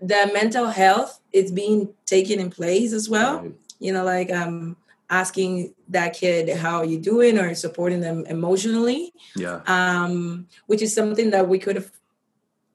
the 0.00 0.30
mental 0.32 0.66
health 0.66 1.20
is 1.32 1.50
being 1.52 1.94
taken 2.06 2.38
in 2.38 2.50
place 2.50 2.92
as 2.92 3.08
well 3.08 3.40
Right. 3.40 3.52
You 3.84 3.92
know 3.92 4.04
like 4.04 4.32
um 4.32 4.76
asking 5.10 5.74
that 5.88 6.14
kid 6.14 6.48
how 6.56 6.82
you 6.82 6.98
doing 6.98 7.38
or 7.38 7.54
supporting 7.54 8.00
them 8.00 8.24
emotionally 8.26 9.12
Yeah. 9.36 9.60
um 9.66 10.48
which 10.66 10.80
is 10.80 10.94
something 10.94 11.30
that 11.30 11.46
we 11.52 11.58
could 11.58 11.76
have 11.76 11.90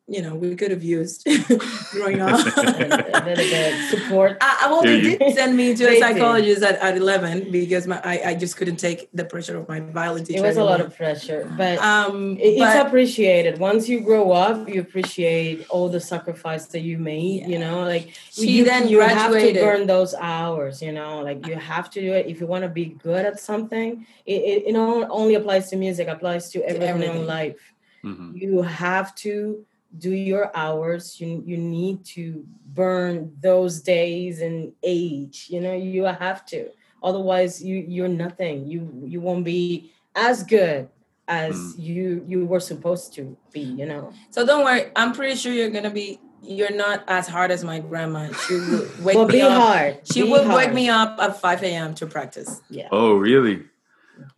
you 0.09 0.21
know 0.23 0.33
we 0.35 0.55
could 0.55 0.71
have 0.71 0.83
used 0.83 1.25
growing 1.91 2.19
up 2.27 2.39
And 2.57 2.93
a 2.93 3.23
little 3.25 3.35
bit 3.35 3.89
support. 3.89 4.37
I, 4.41 4.63
I- 4.63 4.69
well, 4.71 4.81
Hear 4.83 5.01
they 5.01 5.09
you. 5.11 5.17
did 5.17 5.35
send 5.35 5.55
me 5.55 5.75
to 5.75 5.83
a 5.89 5.99
psychologist 5.99 6.61
at, 6.63 6.75
at 6.79 6.97
11 6.97 7.51
because 7.51 7.85
my, 7.87 7.99
I, 8.03 8.21
I 8.31 8.33
just 8.35 8.57
couldn't 8.57 8.77
take 8.77 9.09
the 9.13 9.25
pressure 9.25 9.57
of 9.57 9.67
my 9.67 9.79
violin 9.79 10.23
teacher. 10.25 10.39
It 10.39 10.47
was 10.47 10.57
a 10.57 10.63
lot 10.63 10.81
of 10.81 10.95
pressure, 10.95 11.51
but 11.57 11.77
um, 11.79 12.37
it- 12.37 12.55
it's 12.57 12.59
but- 12.59 12.87
appreciated. 12.87 13.59
Once 13.59 13.87
you 13.87 13.99
grow 14.01 14.31
up, 14.31 14.67
you 14.69 14.81
appreciate 14.81 15.65
all 15.69 15.89
the 15.89 15.99
sacrifice 15.99 16.65
that 16.67 16.81
you 16.81 16.97
made. 16.97 17.47
You 17.47 17.59
know, 17.59 17.83
like 17.83 18.05
She 18.31 18.51
you, 18.59 18.65
then 18.65 18.87
you 18.89 18.99
have 19.01 19.31
to 19.31 19.53
burn 19.53 19.87
those 19.87 20.13
hours. 20.15 20.81
You 20.81 20.91
know, 20.91 21.21
like 21.21 21.45
you 21.47 21.55
have 21.55 21.89
to 21.91 21.99
do 22.01 22.13
it 22.13 22.25
if 22.27 22.39
you 22.41 22.47
want 22.47 22.63
to 22.63 22.69
be 22.69 22.85
good 22.85 23.25
at 23.25 23.39
something. 23.39 24.05
It, 24.25 24.41
it, 24.51 24.63
it 24.69 24.75
only 24.75 25.35
applies 25.35 25.69
to 25.71 25.75
music; 25.75 26.07
applies 26.07 26.49
to 26.51 26.63
everything, 26.63 26.89
everything. 26.89 27.17
in 27.21 27.27
life. 27.27 27.61
Mhm. 28.03 28.39
You 28.41 28.61
have 28.61 29.13
to 29.25 29.65
do 29.97 30.11
your 30.11 30.51
hours. 30.55 31.19
You 31.19 31.41
you 31.45 31.57
need 31.57 32.05
to 32.15 32.45
burn 32.73 33.33
those 33.41 33.81
days 33.81 34.41
and 34.41 34.73
age. 34.83 35.47
You 35.49 35.61
know, 35.61 35.73
you 35.73 36.03
have 36.03 36.45
to. 36.47 36.69
Otherwise, 37.01 37.63
you 37.63 37.77
you're 37.87 38.07
nothing. 38.07 38.67
You 38.67 38.91
you 39.05 39.21
won't 39.21 39.45
be 39.45 39.91
as 40.15 40.43
good 40.43 40.89
as 41.27 41.55
Mm. 41.55 41.73
you 41.79 42.25
you 42.27 42.45
were 42.45 42.59
supposed 42.59 43.13
to 43.15 43.37
be. 43.51 43.61
You 43.61 43.85
know. 43.85 44.11
so 44.29 44.45
don't 44.45 44.63
worry. 44.65 44.91
I'm 44.95 45.13
pretty 45.13 45.35
sure 45.35 45.53
you're 45.53 45.69
gonna 45.71 45.89
be. 45.91 46.19
You're 46.41 46.71
not 46.71 47.03
as 47.07 47.27
hard 47.27 47.51
as 47.51 47.63
my 47.65 47.79
grandma. 47.79 48.31
She 48.47 48.55
would 48.55 48.89
wake 49.03 49.15
But 49.17 49.27
me 49.27 49.33
be 49.33 49.41
up. 49.41 49.51
hard. 49.51 49.99
She 50.07 50.23
Be 50.23 50.29
would 50.31 50.47
wake 50.47 50.73
me 50.73 50.87
up 50.89 51.19
at 51.19 51.39
5 51.41 51.63
a.m. 51.63 51.93
to 51.95 52.07
practice 52.07 52.61
Yeah. 52.69 52.87
Oh, 52.91 53.13
really? 53.15 53.63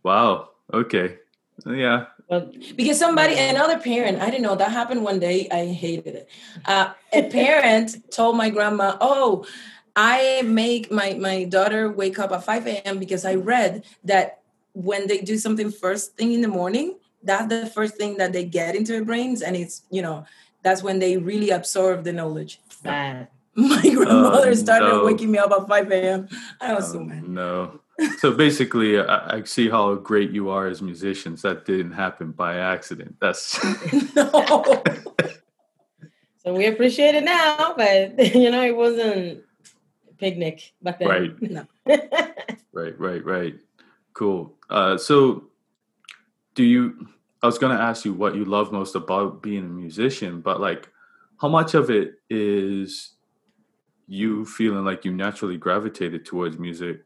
Wow. 0.02 0.48
Okay. 0.74 1.18
Yeah. 1.64 2.06
But 2.32 2.76
because 2.78 2.98
somebody, 2.98 3.36
another 3.36 3.78
parent, 3.78 4.22
I 4.22 4.30
didn't 4.30 4.40
know 4.40 4.54
that 4.56 4.72
happened 4.72 5.04
one 5.04 5.18
day. 5.18 5.48
I 5.52 5.66
hated 5.66 6.14
it. 6.14 6.30
Uh, 6.64 6.94
a 7.12 7.28
parent 7.28 8.10
told 8.10 8.38
my 8.38 8.48
grandma, 8.48 8.96
"Oh, 9.02 9.44
I 9.94 10.40
make 10.40 10.90
my 10.90 11.12
my 11.20 11.44
daughter 11.44 11.92
wake 11.92 12.18
up 12.18 12.32
at 12.32 12.42
5 12.42 12.66
a.m. 12.68 12.98
because 12.98 13.26
I 13.26 13.34
read 13.34 13.84
that 14.04 14.40
when 14.72 15.08
they 15.08 15.20
do 15.20 15.36
something 15.36 15.70
first 15.70 16.16
thing 16.16 16.32
in 16.32 16.40
the 16.40 16.48
morning, 16.48 16.96
that's 17.22 17.52
the 17.52 17.66
first 17.66 17.96
thing 18.00 18.16
that 18.16 18.32
they 18.32 18.46
get 18.48 18.76
into 18.76 18.92
their 18.92 19.04
brains, 19.04 19.42
and 19.42 19.54
it's 19.54 19.82
you 19.90 20.00
know 20.00 20.24
that's 20.64 20.82
when 20.82 21.00
they 21.00 21.18
really 21.18 21.50
absorb 21.50 22.04
the 22.04 22.14
knowledge." 22.14 22.60
bad. 22.82 23.28
My 23.54 23.84
grandmother 23.84 24.56
started 24.56 24.88
no. 24.88 25.04
waking 25.04 25.30
me 25.30 25.36
up 25.36 25.52
at 25.52 25.68
5 25.68 25.92
a.m. 25.92 26.28
I 26.62 26.72
was 26.72 26.92
so 26.92 27.00
Um, 27.00 27.08
mad. 27.08 27.28
no. 27.28 27.80
So 28.18 28.32
basically, 28.32 28.98
I, 28.98 29.38
I 29.38 29.42
see 29.44 29.68
how 29.68 29.94
great 29.96 30.30
you 30.30 30.48
are 30.48 30.66
as 30.66 30.80
musicians. 30.82 31.42
That 31.42 31.64
didn't 31.64 31.92
happen 31.92 32.32
by 32.32 32.56
accident. 32.56 33.16
That's 33.20 33.62
no. 34.14 34.82
So 36.44 36.52
we 36.52 36.66
appreciate 36.66 37.14
it 37.14 37.22
now, 37.22 37.74
but 37.76 38.18
you 38.34 38.50
know, 38.50 38.64
it 38.64 38.76
wasn't 38.76 39.44
a 40.08 40.14
picnic 40.18 40.72
back 40.82 40.98
then. 40.98 41.08
right. 41.08 41.42
No. 41.42 41.66
Right, 42.72 42.98
right, 42.98 43.24
right. 43.24 43.54
Cool. 44.12 44.52
Uh, 44.68 44.96
so, 44.96 45.44
do 46.56 46.64
you? 46.64 47.06
I 47.42 47.46
was 47.46 47.58
going 47.58 47.76
to 47.76 47.82
ask 47.82 48.04
you 48.04 48.12
what 48.12 48.34
you 48.34 48.44
love 48.44 48.72
most 48.72 48.96
about 48.96 49.40
being 49.40 49.64
a 49.64 49.68
musician, 49.68 50.40
but 50.40 50.60
like, 50.60 50.88
how 51.40 51.48
much 51.48 51.74
of 51.74 51.90
it 51.90 52.14
is 52.28 53.12
you 54.08 54.44
feeling 54.44 54.84
like 54.84 55.04
you 55.04 55.12
naturally 55.12 55.56
gravitated 55.56 56.24
towards 56.24 56.58
music 56.58 57.04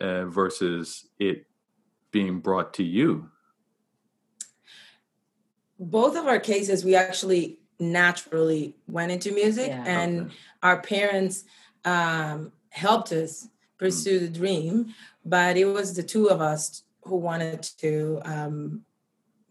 uh, 0.00 0.24
versus 0.26 1.08
it 1.18 1.46
being 2.10 2.40
brought 2.40 2.74
to 2.74 2.82
you? 2.84 3.28
both 5.78 6.16
of 6.16 6.26
our 6.26 6.38
cases 6.38 6.84
we 6.84 6.94
actually 6.94 7.58
naturally 7.80 8.76
went 8.86 9.10
into 9.10 9.32
music 9.32 9.68
Yeah. 9.68 9.82
and 9.84 10.20
Okay. 10.26 10.34
our 10.62 10.80
parents 10.80 11.44
um, 11.84 12.52
helped 12.70 13.10
us 13.12 13.48
pursue 13.78 14.20
the 14.20 14.28
dream 14.28 14.94
but 15.24 15.56
it 15.56 15.64
was 15.64 15.94
the 15.94 16.02
two 16.02 16.28
of 16.30 16.40
us 16.40 16.84
who 17.02 17.16
wanted 17.16 17.62
to 17.78 18.20
um, 18.24 18.82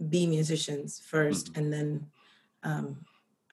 be 0.10 0.25
musicians 0.25 1.01
1st 1.12 1.58
and 1.58 1.73
then 1.73 2.08
um, 2.63 3.06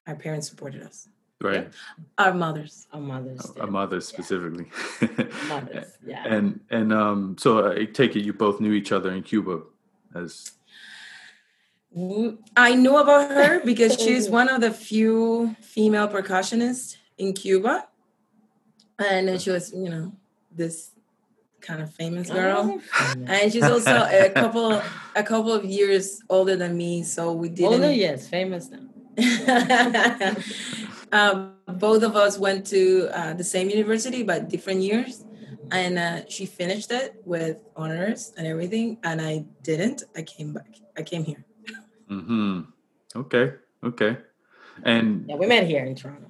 our 0.07 0.15
parents 0.15 0.47
supported 0.49 0.81
us 0.81 1.09
Right, 1.41 1.69
our 2.17 2.33
mothers 2.33 2.87
Our 2.91 2.99
mothers. 2.99 3.49
a 3.51 3.61
did. 3.61 3.69
mother 3.69 4.01
specifically. 4.01 4.65
Mothers. 5.47 5.97
Yeah. 6.05 6.25
and 6.27 6.59
and 6.69 6.91
um, 6.91 7.37
so 7.39 7.71
I 7.71 7.85
take 7.85 8.15
it 8.17 8.21
you 8.25 8.33
both 8.33 8.59
knew 8.59 8.73
each 8.73 8.91
other 8.91 9.11
in 9.11 9.23
Cuba, 9.23 9.61
as 10.13 10.51
I 12.55 12.75
know 12.75 12.97
about 12.99 13.31
her 13.31 13.61
because 13.65 13.99
she's 13.99 14.29
one 14.29 14.47
of 14.49 14.61
the 14.61 14.71
few 14.71 15.55
female 15.61 16.07
percussionists 16.07 16.97
in 17.17 17.33
cuba 17.33 17.87
and 18.99 19.27
then 19.27 19.39
she 19.39 19.49
was 19.49 19.73
you 19.73 19.89
know 19.89 20.13
this 20.55 20.91
kind 21.61 21.81
of 21.81 21.91
famous 21.93 22.29
girl 22.29 22.79
Oh, 22.79 23.13
and 23.25 23.51
she's 23.51 23.63
also 23.63 24.05
a 24.07 24.29
couple 24.29 24.81
a 25.15 25.23
couple 25.23 25.51
of 25.51 25.65
years 25.65 26.21
older 26.29 26.55
than 26.55 26.77
me 26.77 27.03
so 27.03 27.33
we 27.33 27.49
didn't 27.49 27.95
yes, 27.95 28.27
famous 28.27 28.69
now. 28.69 28.85
Um, 31.11 31.55
both 31.67 32.03
of 32.03 32.15
us 32.15 32.37
went 32.37 32.65
to 32.67 33.09
uh, 33.13 33.33
the 33.33 33.43
same 33.43 33.69
university 33.69 34.23
but 34.23 34.49
different 34.49 34.81
years 34.81 35.25
and 35.71 35.97
uh, 35.99 36.21
she 36.27 36.45
finished 36.45 36.91
it 36.91 37.15
with 37.25 37.57
honors 37.75 38.31
and 38.37 38.47
everything 38.47 38.97
and 39.03 39.21
i 39.21 39.45
didn't 39.61 40.03
i 40.15 40.21
came 40.21 40.53
back 40.53 40.71
i 40.97 41.01
came 41.01 41.23
here 41.23 41.45
hmm 42.07 42.61
Okay, 43.15 43.53
okay, 43.83 44.17
and 44.83 45.25
Yeah, 45.27 45.35
we 45.35 45.47
met 45.47 45.65
here 45.65 45.83
in 45.83 45.95
Toronto. 45.95 46.29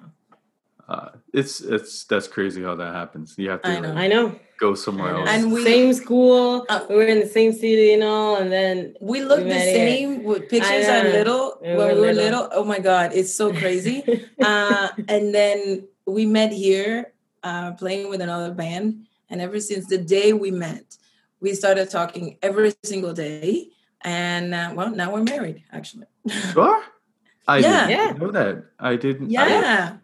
uh, 0.88 1.10
it's 1.34 1.60
it's 1.60 2.06
that's 2.06 2.28
crazy 2.28 2.64
how 2.64 2.76
that 2.76 2.94
happens. 2.96 3.36
You 3.38 3.50
have 3.50 3.62
to 3.64 3.72
I 3.72 3.80
know. 3.82 3.90
like, 3.90 3.98
I 3.98 4.08
know. 4.08 4.40
Go 4.60 4.76
somewhere 4.76 5.16
else. 5.16 5.30
And 5.30 5.52
we- 5.54 5.64
same 5.64 5.94
school. 5.94 6.66
Uh, 6.70 6.82
we 6.90 6.96
were 6.96 7.04
in 7.16 7.20
the 7.22 7.28
same 7.28 7.54
city 7.54 7.94
and 7.94 8.04
all, 8.04 8.36
and 8.38 8.52
then 8.52 8.94
we 9.02 9.22
looked 9.22 9.44
We 9.44 9.50
the 9.50 9.56
met 9.56 9.68
here. 9.68 9.88
same 9.88 10.24
with 10.24 10.50
pictures 10.50 10.88
I 10.88 11.00
are 11.00 11.04
little 11.20 11.58
We 11.62 11.68
when 11.70 11.78
were 11.78 11.86
we 11.96 12.02
were 12.02 12.14
little. 12.14 12.24
little 12.44 12.50
oh 12.54 12.64
my 12.74 12.80
god 12.80 13.12
it's 13.14 13.34
so 13.34 13.52
crazy 13.54 13.98
uh, 14.42 14.90
and 15.08 15.34
then 15.34 15.88
we 16.06 16.26
met 16.26 16.52
here 16.52 17.14
uh, 17.44 17.72
playing 17.74 18.10
with 18.10 18.22
another 18.22 18.52
band 18.54 19.06
and 19.30 19.42
ever 19.42 19.60
since 19.60 19.88
the 19.88 19.98
day 20.18 20.34
we 20.34 20.52
met 20.52 20.98
we 21.40 21.54
started 21.56 21.90
talking 21.90 22.38
every 22.42 22.74
single 22.84 23.14
day 23.14 23.70
and 24.02 24.54
uh, 24.54 24.72
well 24.76 24.90
now 24.92 25.08
we're 25.14 25.24
married 25.24 25.64
actually 25.72 26.08
You 26.26 26.62
are? 26.62 26.84
I 27.48 27.58
Yeah. 27.60 27.88
didn't 27.88 27.92
Yeah. 27.98 28.12
know 28.22 28.32
that. 28.40 28.56
I 28.80 28.96
didn't. 28.96 29.28
I- 29.36 29.48
yeah 29.48 29.98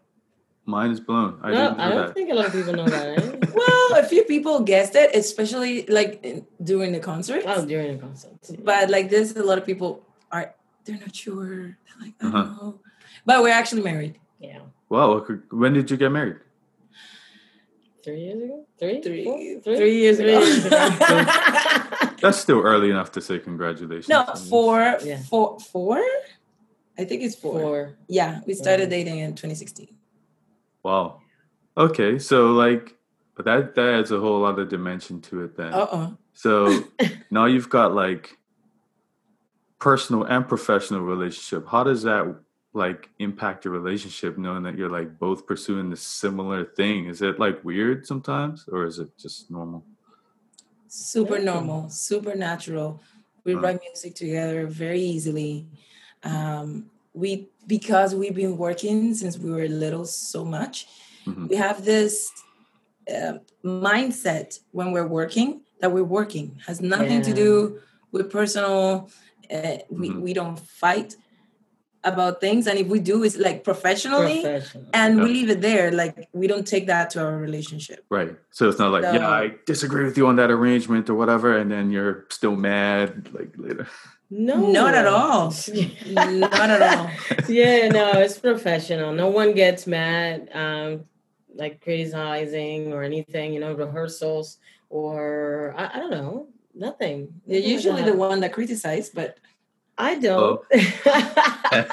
mine 0.65 0.91
is 0.91 0.99
blown. 0.99 1.39
I 1.41 1.51
no, 1.51 1.55
didn't 1.55 1.77
know 1.77 1.83
I 1.83 1.89
don't 1.89 2.05
that. 2.07 2.13
think 2.15 2.31
a 2.31 2.33
lot 2.35 2.45
of 2.47 2.53
people 2.53 2.73
know 2.73 2.85
that. 2.85 3.07
Eh? 3.19 3.51
well 3.61 3.99
a 3.99 4.03
few 4.03 4.23
people 4.23 4.59
guessed 4.61 4.95
it 4.95 5.15
especially 5.15 5.85
like 5.87 6.19
in- 6.23 6.45
during 6.63 6.91
the 6.91 6.99
concert 6.99 7.43
oh, 7.45 7.65
during 7.65 7.95
the 7.97 8.01
concert. 8.01 8.33
but 8.63 8.89
like 8.89 9.09
this 9.09 9.35
a 9.35 9.43
lot 9.43 9.57
of 9.57 9.65
people 9.65 10.01
are 10.31 10.53
they're 10.83 10.97
not 10.99 11.15
sure 11.15 11.45
they're 11.85 11.99
like 12.01 12.13
i 12.19 12.23
don't 12.23 12.35
Uh-huh. 12.35 12.53
know 12.65 12.79
but 13.25 13.41
we're 13.43 13.53
actually 13.61 13.81
married 13.83 14.19
yeah, 14.39 14.59
Wow. 14.89 15.25
When 15.51 15.73
did 15.73 15.89
you 15.89 15.97
get 15.97 16.11
married? 16.11 16.37
three 18.03 18.19
years 18.21 18.41
ago, 18.43 18.65
three, 18.77 19.01
three, 19.01 19.23
Four? 19.63 19.75
three 19.77 19.95
years 19.97 20.17
Three 20.17 20.29
ago. 20.35 20.39
years 20.45 20.65
ago. 20.65 20.77
That's 22.21 22.37
still 22.37 22.61
early 22.61 22.89
enough 22.91 23.11
to 23.13 23.21
say 23.21 23.39
congratulations. 23.39 24.09
no, 24.09 24.23
I 24.27 24.35
four, 24.37 24.79
Yeah. 25.03 25.17
four, 25.23 25.59
four. 25.59 25.97
I 26.99 27.03
think 27.05 27.23
it's 27.23 27.35
four. 27.35 27.59
Four. 27.59 27.97
Yeah, 28.07 28.41
we 28.45 28.53
started 28.53 28.91
Yeah. 28.91 28.97
dating 28.97 29.17
in 29.19 29.33
2016. 29.33 29.87
Wow. 30.85 31.21
Okay. 31.75 32.19
So 32.19 32.51
like, 32.53 32.95
but 33.35 33.45
that 33.45 33.73
that 33.73 33.93
adds 33.95 34.11
a 34.11 34.19
whole 34.19 34.45
other 34.45 34.65
dimension 34.65 35.19
to 35.21 35.43
it 35.43 35.57
then. 35.57 35.73
Uh-uh. 35.73 36.11
So 36.33 36.83
now 37.31 37.45
you've 37.45 37.69
got 37.69 37.95
like 37.95 38.37
personal 39.79 40.25
and 40.25 40.47
professional 40.47 41.01
relationship. 41.01 41.67
How 41.67 41.83
does 41.83 42.03
that 42.03 42.23
like 42.73 43.09
impact 43.17 43.65
your 43.65 43.73
relationship 43.73 44.37
knowing 44.37 44.61
that 44.63 44.77
you're 44.77 44.91
like 44.91 45.17
both 45.17 45.47
pursuing 45.47 45.89
the 45.89 45.97
similar 45.97 46.63
thing? 46.63 47.07
Is 47.07 47.23
it 47.23 47.39
like 47.39 47.65
weird 47.65 48.05
sometimes 48.05 48.65
or 48.71 48.85
is 48.85 48.99
it 48.99 49.09
just 49.17 49.49
normal? 49.49 49.83
Super 50.87 51.39
normal, 51.39 51.89
super 51.89 52.35
natural. 52.35 53.01
We 53.43 53.55
Right. 53.55 53.63
write 53.63 53.81
music 53.81 54.13
together 54.13 54.67
very 54.67 55.01
easily. 55.01 55.67
Um, 56.23 56.91
we 57.15 57.49
because 57.65 58.13
we've 58.13 58.35
been 58.35 58.57
working 58.57 59.13
since 59.15 59.37
we 59.39 59.49
were 59.49 59.67
little 59.67 60.05
so 60.05 60.43
much. 60.45 60.85
Mhm. 61.25 61.49
We 61.49 61.55
have 61.55 61.83
this 61.85 62.31
uh, 63.09 63.37
mindset 63.63 64.59
when 64.71 64.91
we're 64.91 65.07
working 65.07 65.61
that 65.81 65.91
we're 65.91 66.03
working 66.19 66.59
has 66.67 66.81
nothing 66.81 67.21
to 67.21 67.33
do 67.33 67.79
with 68.11 68.31
personal. 68.31 69.09
Uh, 69.51 69.77
we 69.89 70.09
Mhm. 70.09 70.21
we 70.21 70.33
don't 70.33 70.59
fight 70.59 71.15
about 72.03 72.39
things, 72.39 72.67
and 72.67 72.77
if 72.77 72.87
we 72.87 72.99
do, 72.99 73.23
it's 73.23 73.37
like 73.37 73.63
professionally, 73.63 74.41
Professional. 74.41 74.85
and 74.93 75.21
we 75.23 75.29
leave 75.37 75.49
it 75.49 75.61
there. 75.61 75.91
Like 75.91 76.29
we 76.33 76.45
don't 76.47 76.67
take 76.67 76.85
that 76.87 77.09
to 77.11 77.19
our 77.25 77.37
relationship. 77.37 78.05
Right. 78.09 78.35
So 78.51 78.69
it's 78.69 78.77
not 78.77 78.91
like, 78.91 79.03
yeah, 79.03 79.27
I 79.27 79.55
disagree 79.65 80.03
with 80.03 80.15
you 80.17 80.27
on 80.27 80.35
that 80.35 80.51
arrangement 80.51 81.09
or 81.09 81.15
whatever, 81.15 81.57
and 81.57 81.71
then 81.71 81.89
you're 81.91 82.25
still 82.29 82.55
mad 82.55 83.29
like 83.33 83.51
later. 83.57 83.87
No, 84.29 84.71
Not 84.71 84.95
at 84.95 85.07
all. 85.07 85.53
Not 86.07 86.69
at 86.69 86.81
all. 86.81 87.09
yeah, 87.49 87.87
no, 87.89 88.11
it's 88.13 88.39
professional. 88.39 89.13
No 89.13 89.29
one 89.29 89.53
gets 89.53 89.85
mad, 89.85 90.49
um, 90.53 91.05
like 91.53 91.81
criticizing 91.81 92.91
or 92.91 93.03
anything, 93.03 93.53
you 93.53 93.59
know, 93.59 93.73
rehearsals 93.73 94.57
or 94.89 95.73
I, 95.77 95.91
I 95.93 95.99
don't 95.99 96.11
know, 96.11 96.47
nothing. 96.73 97.41
You're 97.45 97.59
Nothing 97.59 97.71
usually 97.71 98.01
that. 98.03 98.11
the 98.11 98.17
one 98.17 98.39
that 98.41 98.53
criticizes, 98.53 99.09
but 99.09 99.37
I 99.97 100.15
don't. 100.15 100.61
Oh. 100.73 100.75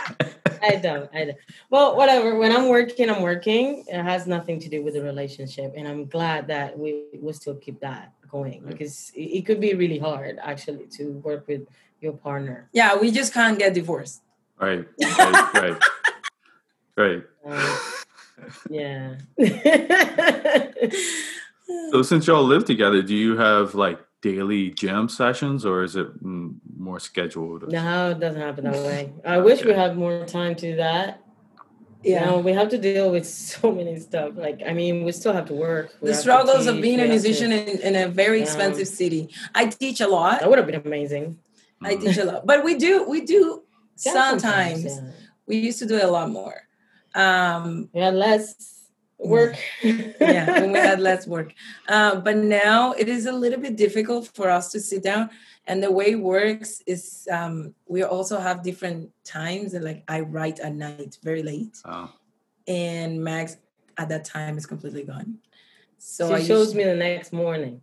I 0.62 0.76
don't. 0.76 1.10
I 1.14 1.24
don't. 1.26 1.36
Well, 1.70 1.96
whatever. 1.96 2.38
When 2.38 2.54
I'm 2.54 2.68
working, 2.68 3.10
I'm 3.10 3.22
working. 3.22 3.84
It 3.88 4.02
has 4.02 4.26
nothing 4.26 4.60
to 4.60 4.68
do 4.68 4.82
with 4.82 4.94
the 4.94 5.02
relationship, 5.02 5.74
and 5.76 5.86
I'm 5.86 6.06
glad 6.06 6.46
that 6.48 6.78
we 6.78 7.04
will 7.20 7.32
still 7.32 7.56
keep 7.56 7.80
that 7.80 8.12
going 8.30 8.62
because 8.66 9.12
it, 9.14 9.38
it 9.38 9.46
could 9.46 9.60
be 9.60 9.74
really 9.74 9.98
hard 9.98 10.38
actually 10.42 10.86
to 10.92 11.10
work 11.24 11.46
with 11.46 11.66
your 12.02 12.12
partner. 12.14 12.68
yeah, 12.72 12.96
we 12.98 13.10
just 13.10 13.32
can't 13.32 13.58
get 13.58 13.74
divorced. 13.74 14.22
right. 14.60 14.86
Right. 15.00 15.54
Right. 15.54 15.80
right. 16.96 17.22
Um, 17.46 17.78
yeah. 18.70 19.14
So 21.90 22.02
since 22.02 22.26
y'all 22.26 22.42
live 22.44 22.64
together, 22.66 23.00
do 23.02 23.14
you 23.14 23.36
have 23.38 23.74
like 23.74 23.98
daily 24.20 24.70
jam 24.70 25.08
sessions 25.08 25.64
or 25.64 25.82
is 25.82 25.96
it 25.96 26.22
mm, 26.22 26.54
more 26.76 27.00
scheduled? 27.00 27.70
no, 27.72 28.10
it 28.10 28.20
doesn't 28.20 28.40
happen 28.40 28.64
that 28.64 28.74
way. 28.74 29.12
I 29.24 29.38
wish 29.38 29.64
we 29.64 29.70
Okay. 29.70 29.80
had 29.80 29.96
more 29.96 30.24
time 30.26 30.54
to 30.56 30.70
do 30.72 30.76
that. 30.76 31.22
Yeah. 32.02 32.20
You 32.20 32.26
know, 32.26 32.38
we 32.40 32.52
have 32.52 32.68
to 32.70 32.78
deal 32.78 33.10
with 33.10 33.26
so 33.26 33.72
many 33.72 33.98
stuff. 34.00 34.32
Like, 34.36 34.60
I 34.66 34.72
mean, 34.74 35.04
we 35.04 35.12
still 35.12 35.32
have 35.32 35.46
to 35.46 35.54
work. 35.54 35.94
We 36.00 36.08
the 36.08 36.14
have 36.14 36.16
to 36.16 36.20
struggles 36.22 36.66
of 36.66 36.80
being 36.82 36.98
a 36.98 37.02
have 37.02 37.08
to- 37.08 37.12
musician 37.14 37.52
in, 37.52 37.78
in 37.80 37.96
a 37.96 38.08
very 38.08 38.38
Yeah. 38.38 38.44
expensive 38.44 38.88
city. 38.88 39.28
I 39.54 39.66
teach 39.66 40.00
a 40.00 40.08
lot. 40.08 40.40
That 40.40 40.50
would 40.50 40.58
have 40.58 40.66
been 40.66 40.82
amazing. 40.84 41.38
I 41.84 41.94
Mm. 41.96 42.00
teach 42.02 42.18
a 42.18 42.24
lot, 42.24 42.46
but 42.46 42.64
we 42.64 42.74
do 42.76 43.04
we 43.08 43.20
do 43.24 43.62
Yeah, 44.04 44.12
sometimes. 44.12 44.84
yeah. 44.84 45.10
We 45.46 45.56
used 45.58 45.78
to 45.80 45.86
do 45.86 45.96
it 45.96 46.04
a 46.04 46.10
lot 46.10 46.30
more. 46.30 46.56
Um, 47.14 47.88
We 47.92 48.00
had 48.00 48.14
less 48.14 48.54
work. 49.18 49.56
yeah, 49.82 50.60
when 50.60 50.72
we 50.72 50.78
had 50.78 51.00
less 51.00 51.26
work. 51.26 51.52
Uh, 51.88 52.16
but 52.26 52.36
now 52.36 52.92
it 52.92 53.08
is 53.08 53.26
a 53.26 53.32
little 53.32 53.60
bit 53.60 53.76
difficult 53.76 54.28
for 54.34 54.48
us 54.50 54.70
to 54.72 54.80
sit 54.80 55.02
down. 55.02 55.30
And 55.66 55.82
the 55.82 55.90
way 55.92 56.12
it 56.12 56.20
works 56.20 56.82
is 56.86 57.28
um, 57.30 57.74
we 57.86 58.02
also 58.02 58.38
have 58.40 58.62
different 58.64 59.10
times. 59.24 59.74
And 59.74 59.84
like 59.84 60.02
I 60.08 60.20
write 60.20 60.58
at 60.60 60.74
night, 60.74 61.18
very 61.22 61.42
late, 61.42 61.76
Oh, 61.84 62.10
and 62.66 63.22
Max 63.22 63.56
at 63.96 64.08
that 64.08 64.24
time 64.24 64.56
is 64.58 64.66
completely 64.66 65.04
gone. 65.04 65.38
So 65.98 66.28
she 66.28 66.34
I 66.34 66.42
shows 66.44 66.74
me 66.74 66.82
the 66.84 66.96
next 66.96 67.32
morning. 67.32 67.80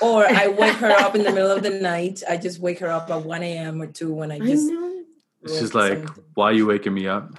Or 0.00 0.26
I 0.26 0.48
wake 0.48 0.76
her 0.76 0.90
up 0.90 1.14
in 1.14 1.22
the 1.22 1.32
middle 1.32 1.50
of 1.50 1.62
the 1.62 1.70
night. 1.80 2.22
I 2.28 2.36
just 2.36 2.60
wake 2.60 2.78
her 2.80 2.88
up 2.88 3.10
at 3.10 3.24
1 3.24 3.42
a.m. 3.42 3.80
or 3.80 3.86
2 3.86 4.12
when 4.12 4.32
I 4.32 4.38
just 4.38 4.66
know. 4.66 5.02
it's 5.42 5.60
just 5.60 5.74
like, 5.74 6.04
something. 6.04 6.24
why 6.34 6.46
are 6.46 6.52
you 6.52 6.66
waking 6.66 6.94
me 6.94 7.06
up? 7.06 7.32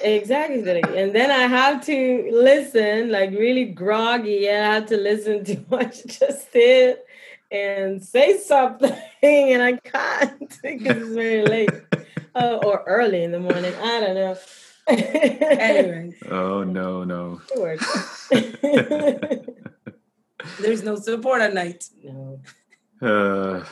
Exactly. 0.00 0.58
And 0.80 1.14
then 1.14 1.30
I 1.30 1.46
have 1.46 1.84
to 1.86 2.28
listen, 2.32 3.10
like 3.10 3.30
really 3.30 3.66
groggy. 3.66 4.48
I 4.50 4.74
have 4.74 4.86
to 4.86 4.96
listen 4.96 5.44
to 5.44 5.54
what 5.68 5.94
she 5.94 6.08
just 6.08 6.52
did 6.52 6.98
and 7.50 8.02
say 8.02 8.38
something, 8.38 8.92
and 9.22 9.62
I 9.62 9.76
can't 9.76 10.48
because 10.62 10.96
it's 10.96 11.14
very 11.14 11.44
late 11.44 11.70
uh, 12.34 12.58
or 12.64 12.82
early 12.86 13.22
in 13.22 13.30
the 13.30 13.40
morning. 13.40 13.74
I 13.80 14.00
don't 14.00 14.14
know. 14.14 14.36
anyway. 14.88 16.12
oh 16.30 16.64
no, 16.64 17.04
no. 17.04 17.40
It 17.54 17.60
works. 17.60 18.28
There's 20.62 20.82
no 20.82 20.96
support 20.96 21.42
at 21.42 21.54
night. 21.54 21.84
no. 22.02 22.40
Uh, 23.00 23.64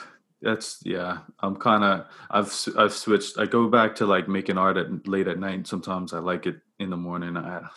that's 0.43 0.81
yeah. 0.85 1.19
I'm 1.41 1.55
kind 1.57 1.85
of 1.85 2.07
I've 2.31 2.47
s- 2.47 2.69
I've 2.77 2.93
switched. 2.93 3.39
I 3.39 3.47
go 3.47 3.69
back 3.69 3.95
to 3.97 4.07
like 4.07 4.27
making 4.29 4.59
art 4.59 4.77
at 4.77 5.07
late 5.07 5.29
at 5.29 5.39
night. 5.39 5.67
Sometimes 5.67 6.13
I 6.13 6.19
like 6.19 6.47
it 6.47 6.57
in 6.79 6.91
the 6.91 6.97
morning. 6.97 7.37
I 7.37 7.69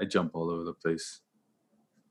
I 0.00 0.04
jump 0.04 0.32
all 0.34 0.50
over 0.50 0.64
the 0.64 0.72
place. 0.72 1.20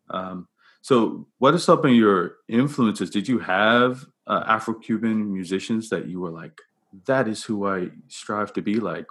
Um, 0.09 0.47
so, 0.81 1.27
what 1.39 1.53
are 1.53 1.59
some 1.59 1.83
of 1.83 1.91
your 1.91 2.35
influences? 2.47 3.09
Did 3.09 3.27
you 3.27 3.39
have 3.39 4.05
uh, 4.27 4.43
Afro-Cuban 4.47 5.33
musicians 5.33 5.89
that 5.89 6.07
you 6.07 6.21
were 6.21 6.29
like, 6.31 6.61
that 7.05 7.27
is 7.27 7.43
who 7.43 7.67
I 7.67 7.89
strive 8.07 8.53
to 8.53 8.61
be 8.61 8.75
like? 8.79 9.07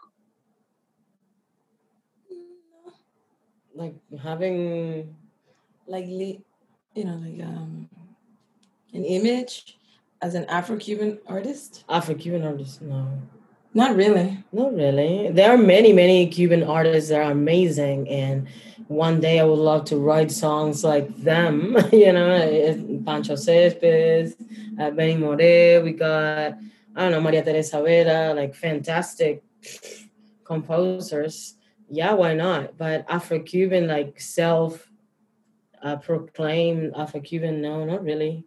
Like 3.74 3.94
having 4.22 5.14
Like, 5.86 6.06
le- 6.08 6.42
you 6.96 7.04
know, 7.04 7.16
like 7.16 7.46
um, 7.46 7.88
an 8.94 9.04
image 9.04 9.78
as 10.22 10.34
an 10.34 10.46
Afro-Cuban 10.46 11.18
artist. 11.26 11.84
Afro-Cuban 11.88 12.42
artist, 12.42 12.82
no. 12.82 13.06
Not 13.74 13.94
really. 13.94 14.42
Not 14.52 14.74
really. 14.74 15.30
There 15.30 15.52
are 15.52 15.58
many, 15.58 15.92
many 15.92 16.26
Cuban 16.28 16.62
artists 16.62 17.10
that 17.10 17.20
are 17.20 17.30
amazing, 17.30 18.08
and 18.08 18.48
one 18.88 19.20
day 19.20 19.38
I 19.38 19.44
would 19.44 19.58
love 19.58 19.84
to 19.86 19.98
write 19.98 20.30
songs 20.30 20.82
like 20.82 21.14
them. 21.18 21.76
you 21.92 22.10
know, 22.10 22.30
eh, 22.30 22.78
Pancho 23.04 23.36
Cespedes, 23.36 24.34
uh, 24.80 24.90
Benny 24.92 25.16
More. 25.16 25.36
We 25.82 25.92
got 25.92 26.54
I 26.96 27.02
don't 27.02 27.12
know 27.12 27.20
Maria 27.20 27.44
Teresa 27.44 27.82
Vera, 27.82 28.32
like 28.32 28.54
fantastic 28.54 29.42
composers. 30.44 31.56
Yeah, 31.90 32.14
why 32.14 32.32
not? 32.32 32.78
But 32.78 33.04
Afro-Cuban, 33.10 33.86
like 33.88 34.18
self 34.18 34.88
uh, 35.86 35.96
proclaimed 35.96 36.92
Afro-Cuban, 36.96 37.62
no, 37.62 37.84
not 37.84 38.02
really. 38.02 38.44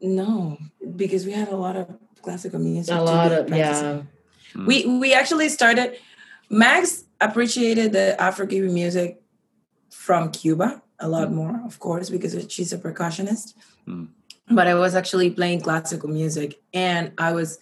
No, 0.00 0.58
because 0.96 1.24
we 1.24 1.32
had 1.32 1.48
a 1.48 1.56
lot 1.56 1.76
of 1.76 1.88
classical 2.22 2.60
music. 2.60 2.94
A 2.94 3.00
lot 3.00 3.32
of 3.32 3.46
practicing. 3.48 4.06
yeah. 4.54 4.64
We 4.66 4.86
we 4.98 5.14
actually 5.14 5.48
started. 5.48 5.96
Max 6.50 7.04
appreciated 7.20 7.92
the 7.92 8.20
Afro-Cuban 8.20 8.72
music 8.72 9.20
from 9.90 10.30
Cuba 10.30 10.82
a 11.00 11.08
lot 11.08 11.32
more, 11.32 11.60
of 11.64 11.78
course, 11.78 12.10
because 12.10 12.32
she's 12.48 12.72
a 12.72 12.78
percussionist. 12.78 13.54
Mm. 13.86 14.08
But 14.50 14.66
I 14.66 14.74
was 14.74 14.94
actually 14.94 15.30
playing 15.30 15.60
classical 15.60 16.08
music, 16.08 16.60
and 16.72 17.12
I 17.18 17.32
was 17.32 17.58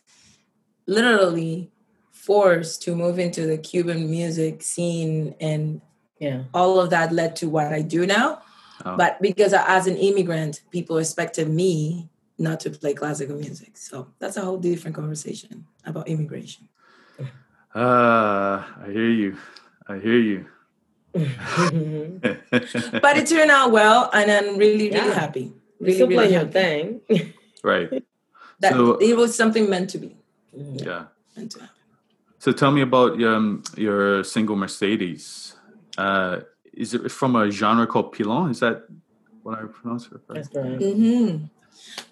literally 0.86 1.70
forced 2.12 2.82
to 2.82 2.94
move 2.94 3.18
into 3.18 3.46
the 3.46 3.58
Cuban 3.58 4.10
music 4.10 4.62
scene, 4.62 5.34
and 5.40 5.80
Yeah. 6.18 6.44
all 6.54 6.80
of 6.80 6.90
that 6.90 7.12
led 7.12 7.36
to 7.36 7.48
what 7.48 7.72
I 7.72 7.82
do 7.82 8.06
now. 8.06 8.40
Oh. 8.84 8.96
But 8.96 9.20
because 9.20 9.52
as 9.52 9.86
an 9.86 9.96
immigrant, 9.96 10.62
people 10.70 10.98
expected 10.98 11.48
me 11.48 12.08
not 12.38 12.60
to 12.60 12.70
play 12.70 12.94
classical 12.94 13.36
music. 13.36 13.76
So 13.76 14.08
that's 14.18 14.36
a 14.36 14.40
whole 14.42 14.58
different 14.58 14.94
conversation 14.96 15.66
about 15.84 16.08
immigration. 16.08 16.68
Ah, 17.74 18.74
I 18.82 18.86
hear 18.90 19.10
you. 19.10 19.36
I 19.88 19.98
hear 19.98 20.18
you. 20.18 20.46
But 23.02 23.16
it 23.16 23.26
turned 23.26 23.50
out 23.50 23.70
well, 23.72 24.10
and 24.12 24.30
I'm 24.30 24.56
really, 24.58 24.90
really 24.90 25.08
Yeah. 25.08 25.12
happy. 25.12 25.52
Really, 25.80 25.94
still 25.94 26.08
really 26.08 26.16
playing 26.28 26.32
your 26.32 26.48
thing. 26.52 27.00
right. 27.64 28.04
That 28.60 28.72
So- 28.72 28.96
it 28.96 29.14
was 29.16 29.36
something 29.36 29.68
meant 29.68 29.90
to 29.90 29.98
be. 29.98 30.16
Yeah. 30.56 31.12
Meant 31.36 31.50
to 31.52 31.60
happen. 31.60 31.76
So 32.38 32.52
tell 32.52 32.70
me 32.70 32.80
about 32.80 33.22
um, 33.22 33.62
your 33.76 34.24
single 34.24 34.56
Mercedes. 34.56 35.55
Uh, 35.98 36.40
is 36.72 36.94
it 36.94 37.10
from 37.10 37.36
a 37.36 37.50
genre 37.50 37.86
called 37.86 38.12
pilon? 38.12 38.50
Is 38.50 38.60
that 38.60 38.84
what 39.42 39.58
I 39.58 39.62
pronounce 39.64 40.06
it? 40.06 40.12
Right? 40.12 40.36
That's 40.36 40.48
correct. 40.48 40.82
Mm-hmm. 40.82 41.44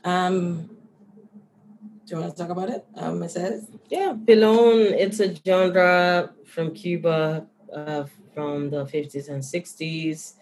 Um, 0.08 0.70
do 2.06 2.14
you 2.14 2.20
want 2.20 2.36
to 2.36 2.42
talk 2.42 2.50
about 2.50 2.70
it? 2.70 2.84
Um, 2.96 3.22
it 3.22 3.30
says. 3.30 3.70
Yeah, 3.88 4.14
Pilon, 4.26 4.94
it's 4.94 5.20
a 5.20 5.34
genre 5.34 6.32
from 6.44 6.74
Cuba 6.74 7.46
uh, 7.74 8.04
from 8.34 8.70
the 8.70 8.84
50s 8.84 9.28
and 9.28 9.42
60s. 9.42 10.34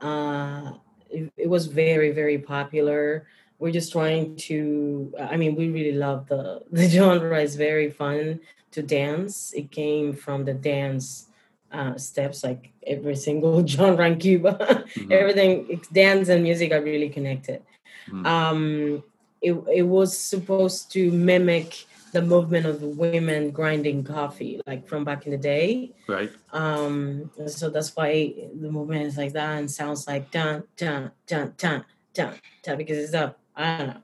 uh, 0.00 0.72
it, 1.10 1.32
it 1.36 1.48
was 1.48 1.66
very 1.66 2.10
very 2.10 2.38
popular 2.38 3.26
we're 3.58 3.72
just 3.72 3.92
trying 3.92 4.34
to 4.36 5.12
i 5.20 5.36
mean 5.36 5.54
we 5.54 5.68
really 5.68 5.92
love 5.92 6.26
the 6.28 6.62
the 6.72 6.88
genre 6.88 7.38
it's 7.40 7.54
very 7.54 7.90
fun 7.90 8.40
to 8.70 8.82
dance 8.82 9.52
it 9.54 9.70
came 9.70 10.12
from 10.12 10.44
the 10.44 10.54
dance 10.54 11.28
uh, 11.72 11.96
steps 11.96 12.44
like 12.44 12.70
every 12.86 13.16
single 13.16 13.66
genre 13.74 14.06
in 14.06 14.18
cuba 14.18 14.54
mm-hmm. 14.58 15.12
everything 15.12 15.80
dance 15.92 16.28
and 16.28 16.42
music 16.42 16.72
are 16.72 16.82
really 16.82 17.08
connected 17.08 17.62
mm-hmm. 18.06 18.26
um 18.26 19.02
it, 19.40 19.52
it 19.72 19.82
was 19.82 20.16
supposed 20.16 20.92
to 20.92 21.10
mimic 21.10 21.86
the 22.12 22.22
movement 22.22 22.66
of 22.66 22.80
the 22.80 22.86
women 22.86 23.50
grinding 23.50 24.04
coffee 24.04 24.60
like 24.66 24.86
from 24.86 25.02
back 25.02 25.24
in 25.24 25.32
the 25.32 25.38
day 25.38 25.90
right 26.08 26.30
um 26.52 27.30
so 27.46 27.70
that's 27.70 27.96
why 27.96 28.32
the 28.60 28.70
movement 28.70 29.02
is 29.02 29.16
like 29.16 29.32
that 29.32 29.58
and 29.58 29.70
sounds 29.70 30.06
like 30.06 30.30
dun 30.30 30.62
dun 30.76 31.10
dun 31.26 31.54
dun 31.56 31.84
dun, 32.12 32.34
dun 32.62 32.76
because 32.76 32.98
it's 32.98 33.14
up 33.14 33.38
I 33.56 33.78
don't 33.78 33.86
know 33.88 34.02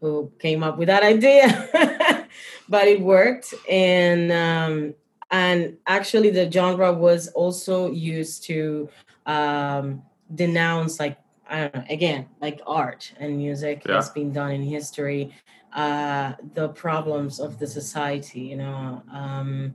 who 0.00 0.32
came 0.38 0.62
up 0.62 0.78
with 0.78 0.88
that 0.88 1.02
idea, 1.02 2.26
but 2.68 2.88
it 2.88 3.00
worked. 3.00 3.54
And 3.68 4.32
um, 4.32 4.94
and 5.30 5.76
actually, 5.86 6.30
the 6.30 6.50
genre 6.50 6.92
was 6.92 7.28
also 7.28 7.90
used 7.90 8.44
to 8.44 8.88
um, 9.26 10.02
denounce, 10.34 10.98
like 10.98 11.18
I 11.48 11.60
don't 11.60 11.74
know, 11.74 11.84
again, 11.88 12.26
like 12.40 12.60
art 12.66 13.12
and 13.18 13.36
music 13.36 13.82
yeah. 13.86 13.96
has 13.96 14.10
been 14.10 14.32
done 14.32 14.52
in 14.52 14.62
history, 14.62 15.34
uh, 15.74 16.34
the 16.54 16.68
problems 16.68 17.40
of 17.40 17.58
the 17.58 17.66
society. 17.66 18.40
You 18.40 18.56
know. 18.56 19.02
Um, 19.12 19.74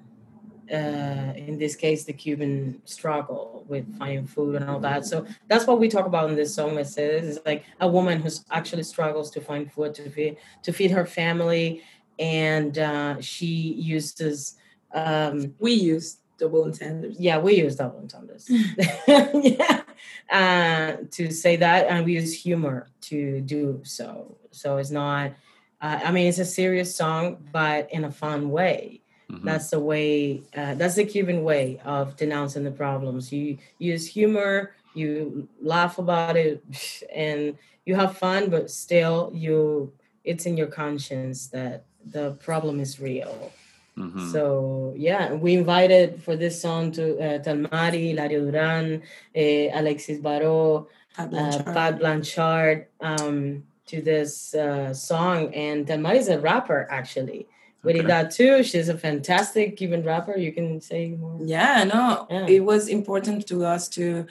uh, 0.72 1.34
in 1.36 1.58
this 1.60 1.76
case, 1.76 2.06
the 2.06 2.14
Cuban 2.14 2.82
struggle 2.86 3.66
with 3.68 3.86
finding 3.98 4.26
food 4.26 4.56
and 4.56 4.70
all 4.70 4.80
that. 4.80 5.06
So 5.06 5.26
that's 5.48 5.68
what 5.68 5.80
we 5.80 5.88
talk 5.88 6.08
about 6.08 6.30
in 6.30 6.36
this 6.36 6.56
song. 6.56 6.78
It 6.80 6.88
says 6.88 7.38
it's 7.38 7.46
like 7.46 7.66
a 7.82 7.88
woman 7.88 8.20
who 8.20 8.30
actually 8.52 8.84
struggles 8.84 9.30
to 9.32 9.42
find 9.42 9.72
food 9.72 9.94
to 9.96 10.10
feed 10.10 10.38
to 10.64 10.74
feed 10.74 10.92
her 10.92 11.06
family, 11.06 11.84
and 12.20 12.78
uh, 12.80 13.22
she 13.22 13.46
uses. 13.46 14.56
Um, 14.96 15.54
we 15.60 15.74
use 15.74 16.18
double 16.40 16.64
entendres. 16.64 17.20
Yeah, 17.20 17.38
we 17.38 17.56
use 17.56 17.76
double 17.76 18.00
entendres. 18.00 18.50
yeah, 19.08 19.82
uh, 20.32 21.04
to 21.12 21.32
say 21.32 21.58
that, 21.58 21.88
and 21.88 22.06
we 22.06 22.14
use 22.14 22.34
humor 22.34 22.88
to 23.02 23.42
do 23.42 23.82
so. 23.84 24.38
So 24.52 24.78
it's 24.78 24.92
not. 24.92 25.34
Uh, 25.82 26.00
I 26.04 26.12
mean, 26.12 26.28
it's 26.28 26.40
a 26.40 26.46
serious 26.46 26.96
song, 26.96 27.38
but 27.52 27.92
in 27.92 28.06
a 28.06 28.12
fun 28.12 28.50
way 28.50 29.02
Mm-hmm. 29.32 29.46
That's 29.46 29.70
the 29.70 29.80
way. 29.80 30.44
Uh, 30.56 30.76
that's 30.76 30.96
the 30.96 31.06
Cuban 31.06 31.44
way 31.44 31.80
of 31.84 32.16
denouncing 32.16 32.64
the 32.64 32.72
problems. 32.72 33.32
You 33.32 33.58
use 33.80 34.08
humor, 34.08 34.76
you 34.94 35.48
laugh 35.62 35.98
about 35.98 36.38
it, 36.38 36.64
and 37.16 37.58
you 37.86 37.96
have 37.96 38.18
fun, 38.18 38.50
but 38.50 38.70
still, 38.70 39.32
you 39.34 39.94
it's 40.24 40.46
in 40.46 40.58
your 40.58 40.68
conscience 40.68 41.48
that 41.48 41.86
the 42.06 42.32
problem 42.34 42.80
is 42.80 43.00
real. 43.00 43.52
Mm-hmm. 43.98 44.32
So 44.32 44.94
yeah, 44.98 45.34
we 45.34 45.54
invited 45.54 46.22
for 46.22 46.36
this 46.36 46.62
song 46.62 46.92
to 46.94 47.18
uh, 47.18 47.40
Telmary, 47.40 48.10
Hilario 48.10 48.52
Duran, 48.52 49.02
uh, 49.36 49.80
Alexis 49.80 50.20
Baro, 50.20 50.88
Pat 51.16 51.30
Blanchard, 51.30 51.68
uh, 51.68 51.74
Pat 51.74 52.00
Blanchard 52.00 52.88
um, 53.00 53.64
to 53.88 54.02
this 54.02 54.54
uh, 54.54 54.94
song, 54.94 55.54
and 55.54 55.88
Telmary 55.88 56.18
is 56.18 56.28
a 56.28 56.40
rapper 56.40 56.88
actually 56.92 57.48
we 57.86 57.94
did 57.94 58.08
that 58.08 58.32
too. 58.32 58.64
She's 58.64 58.90
a 58.90 58.98
fantastic 58.98 59.78
Cuban 59.78 60.04
rapper. 60.04 60.36
You 60.36 60.52
can 60.52 60.82
say 60.82 61.12
more. 61.12 61.40
Yeah, 61.42 61.84
no, 61.84 62.26
yeah. 62.30 62.48
it 62.48 62.66
was 62.66 62.88
important 62.88 63.48
to 63.48 63.64
us 63.64 63.88
to 63.90 64.26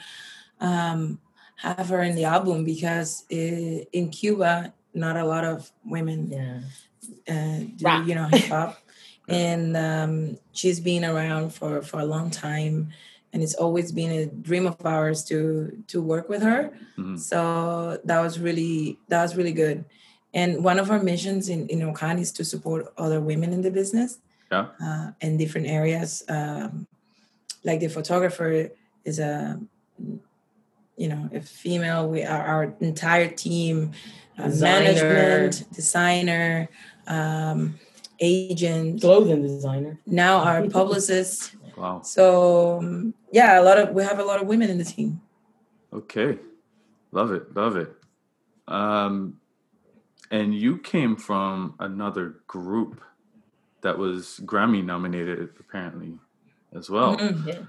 um, 0.59 1.19
have 1.55 1.87
her 1.89 2.01
in 2.01 2.15
the 2.15 2.25
album 2.25 2.65
because 2.65 3.23
it, 3.29 3.87
in 3.93 4.09
Cuba, 4.09 4.73
not 4.93 5.15
a 5.15 5.23
lot 5.23 5.45
of 5.45 5.71
women 5.85 6.29
yeah. 6.29 7.33
uh, 7.33 7.59
do, 7.77 8.09
you 8.09 8.15
know, 8.15 8.25
hip 8.25 8.49
hop. 8.49 8.77
And 9.27 9.75
um, 9.75 10.37
she's 10.53 10.79
been 10.79 11.03
around 11.03 11.53
for, 11.53 11.81
for 11.81 11.99
a 11.99 12.05
long 12.05 12.29
time 12.29 12.91
and 13.33 13.43
it's 13.43 13.55
always 13.55 13.91
been 13.91 14.11
a 14.11 14.25
dream 14.27 14.65
of 14.65 14.83
ours 14.85 15.23
to 15.23 15.83
to 15.87 16.01
work 16.01 16.29
with 16.29 16.41
her 16.41 16.71
mm-hmm. 16.97 17.17
so 17.17 17.99
that 18.03 18.21
was 18.21 18.39
really 18.39 18.97
that 19.07 19.21
was 19.21 19.35
really 19.35 19.53
good 19.53 19.83
and 20.35 20.63
one 20.65 20.79
of 20.79 20.91
our 20.91 21.01
missions 21.01 21.47
in, 21.47 21.65
in 21.69 21.79
Okan 21.79 22.19
is 22.19 22.33
to 22.33 22.43
support 22.43 22.93
other 22.97 23.21
women 23.21 23.53
in 23.53 23.61
the 23.61 23.71
business 23.71 24.19
yeah. 24.51 24.67
uh, 24.83 25.11
in 25.21 25.37
different 25.37 25.67
areas. 25.67 26.23
Um, 26.27 26.87
like 27.63 27.79
the 27.79 27.87
photographer 27.87 28.69
is 29.05 29.17
a, 29.17 29.57
you 30.97 31.07
know, 31.07 31.29
a 31.33 31.39
female. 31.39 32.09
We 32.09 32.23
are 32.23 32.45
our 32.45 32.75
entire 32.81 33.29
team, 33.29 33.93
uh, 34.37 34.49
management, 34.49 35.71
designer, 35.73 36.67
um, 37.07 37.79
agent, 38.19 39.01
clothing 39.01 39.41
designer. 39.41 39.99
Now 40.05 40.39
our 40.39 40.67
publicist. 40.69 41.55
wow. 41.77 42.01
So 42.01 42.79
um, 42.79 43.13
yeah, 43.31 43.59
a 43.59 43.63
lot 43.63 43.77
of 43.77 43.89
we 43.91 44.03
have 44.03 44.19
a 44.19 44.23
lot 44.23 44.41
of 44.41 44.47
women 44.47 44.69
in 44.69 44.77
the 44.77 44.85
team. 44.85 45.21
Okay, 45.93 46.39
love 47.11 47.31
it, 47.31 47.55
love 47.55 47.77
it. 47.77 47.91
Um, 48.67 49.39
and 50.31 50.53
you 50.53 50.77
came 50.77 51.15
from 51.15 51.75
another 51.79 52.41
group 52.47 53.01
that 53.81 53.97
was 53.97 54.41
Grammy 54.43 54.83
nominated, 54.83 55.49
apparently, 55.59 56.17
as 56.75 56.89
well. 56.89 57.17
Mm-hmm, 57.17 57.47
yeah. 57.47 57.59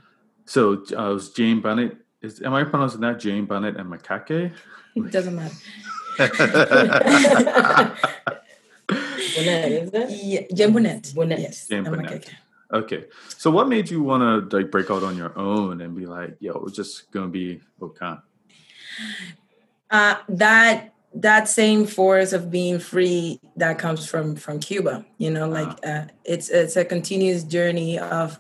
So 0.47 0.83
uh, 0.97 1.11
it 1.11 1.15
was 1.15 1.31
Jane 1.31 1.61
Bennett. 1.61 1.99
Is 2.23 2.41
am 2.43 2.55
I 2.55 2.65
pronouncing 2.65 3.03
that 3.03 3.21
Jane 3.21 3.45
Bennett 3.45 3.77
and 3.77 3.91
Maqueque? 3.91 4.53
It 4.95 5.11
doesn't 5.11 5.37
matter. 5.37 5.55
Bonnet, 9.37 9.73
is 9.73 9.91
that? 9.91 10.11
Yeah, 10.11 10.41
Jane 10.53 10.73
Bonnet. 10.73 11.13
Bonnet. 11.15 11.39
Yes. 11.41 11.69
Jane 11.69 11.85
Bonnet. 11.85 12.31
Okay. 12.73 13.05
So 13.37 13.51
what 13.51 13.69
made 13.69 13.91
you 13.91 14.03
want 14.03 14.51
to 14.51 14.57
like 14.57 14.71
break 14.71 14.91
out 14.91 15.03
on 15.03 15.17
your 15.17 15.39
own 15.39 15.81
and 15.81 15.95
be 15.95 16.07
like, 16.07 16.37
yo, 16.41 16.65
it's 16.67 16.77
just 16.77 17.11
gonna 17.11 17.29
be 17.29 17.61
Okan? 17.81 18.21
Uh, 19.91 20.17
that 20.29 20.93
that 21.15 21.49
same 21.49 21.87
force 21.87 22.33
of 22.33 22.51
being 22.51 22.79
free 22.79 23.41
that 23.57 23.79
comes 23.79 24.07
from 24.07 24.37
from 24.37 24.59
Cuba. 24.59 25.05
You 25.19 25.31
know, 25.31 25.49
like 25.49 25.69
uh-huh. 25.69 25.91
uh, 25.91 26.05
it's 26.25 26.49
it's 26.49 26.77
a 26.77 26.85
continuous 26.85 27.45
journey 27.45 27.99
of 27.99 28.39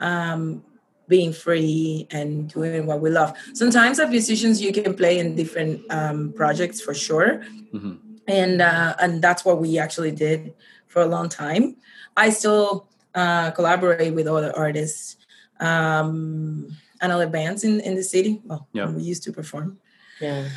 um, 0.00 0.64
being 1.08 1.32
free 1.32 2.06
and 2.10 2.48
doing 2.48 2.86
what 2.86 3.00
we 3.00 3.10
love. 3.10 3.36
Sometimes 3.52 4.00
as 4.00 4.08
musicians, 4.08 4.62
you 4.62 4.72
can 4.72 4.94
play 4.94 5.18
in 5.18 5.36
different 5.36 5.82
um, 5.90 6.32
projects 6.32 6.80
for 6.80 6.94
sure, 6.94 7.42
mm-hmm. 7.74 7.96
And 8.30 8.62
uh, 8.62 8.94
and 9.00 9.22
that's 9.22 9.44
what 9.44 9.60
we 9.60 9.78
actually 9.78 10.12
did 10.12 10.54
for 10.86 11.02
a 11.02 11.06
long 11.06 11.28
time. 11.28 11.76
I 12.16 12.30
still 12.30 12.88
uh, 13.14 13.50
collaborate 13.52 14.14
with 14.14 14.26
other 14.26 14.56
artists 14.56 15.16
um, 15.60 16.76
and 17.00 17.12
other 17.12 17.28
bands 17.28 17.64
in 17.64 17.80
in 17.80 17.94
the 17.94 18.02
city. 18.02 18.40
Well, 18.44 18.68
yeah. 18.72 18.90
we 18.90 19.02
used 19.02 19.22
to 19.24 19.32
perform. 19.32 19.78
Yeah 20.20 20.48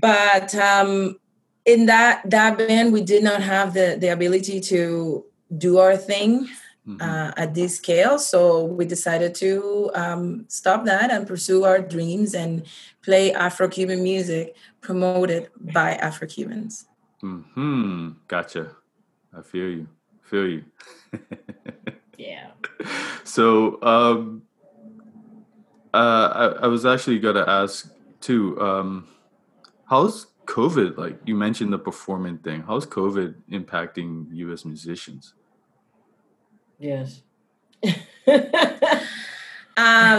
but 0.00 0.54
um, 0.54 1.18
in 1.64 1.86
that 1.86 2.28
that 2.28 2.58
band 2.58 2.92
we 2.92 3.02
did 3.02 3.22
not 3.22 3.42
have 3.42 3.74
the 3.74 3.96
the 4.00 4.08
ability 4.08 4.60
to 4.60 5.24
do 5.56 5.78
our 5.78 5.96
thing 5.96 6.48
mm-hmm. 6.86 7.00
uh, 7.00 7.32
at 7.36 7.54
this 7.54 7.76
scale 7.76 8.18
so 8.18 8.64
we 8.64 8.84
decided 8.84 9.34
to 9.34 9.90
um, 9.94 10.44
stop 10.48 10.84
that 10.84 11.10
and 11.10 11.26
pursue 11.26 11.64
our 11.64 11.80
dreams 11.80 12.34
and 12.34 12.66
play 13.02 13.32
afro-cuban 13.32 14.02
music 14.02 14.54
promoted 14.80 15.48
by 15.60 15.94
afro-cubans 15.94 16.86
hmm 17.20 18.10
gotcha 18.28 18.76
i 19.36 19.42
feel 19.42 19.68
you 19.68 19.88
feel 20.22 20.46
you 20.46 20.64
yeah 22.18 22.50
so 23.24 23.82
um 23.82 24.42
uh, 25.94 26.56
I, 26.60 26.64
I 26.64 26.66
was 26.66 26.84
actually 26.84 27.20
gonna 27.20 27.44
ask 27.46 27.90
too 28.20 28.60
um 28.60 29.08
How's 29.86 30.26
COVID 30.46 30.96
like? 30.96 31.18
You 31.24 31.36
mentioned 31.36 31.72
the 31.72 31.78
performing 31.78 32.38
thing. 32.38 32.62
How's 32.62 32.86
COVID 32.86 33.34
impacting 33.50 34.26
you 34.32 34.52
as 34.52 34.64
musicians? 34.64 35.34
Yes. 36.78 37.22
uh, 37.84 37.92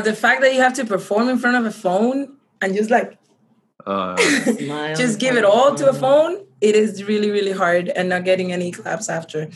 the 0.01 0.17
fact 0.17 0.41
that 0.41 0.53
you 0.53 0.62
have 0.62 0.73
to 0.73 0.86
perform 0.86 1.29
in 1.29 1.38
front 1.38 1.57
of 1.57 1.65
a 1.65 1.71
phone 1.71 2.38
and 2.62 2.75
just 2.75 2.89
like 2.89 3.17
uh, 3.86 4.15
just 4.95 5.19
give 5.19 5.36
it 5.36 5.43
all 5.43 5.75
to 5.75 5.89
a 5.89 5.93
phone 5.93 6.46
it 6.62 6.76
is 6.76 7.04
really 7.04 7.30
really 7.30 7.52
hard 7.52 7.89
and 7.89 8.10
not 8.10 8.24
getting 8.24 8.52
any 8.52 8.72
claps 8.72 9.10
after 9.10 9.50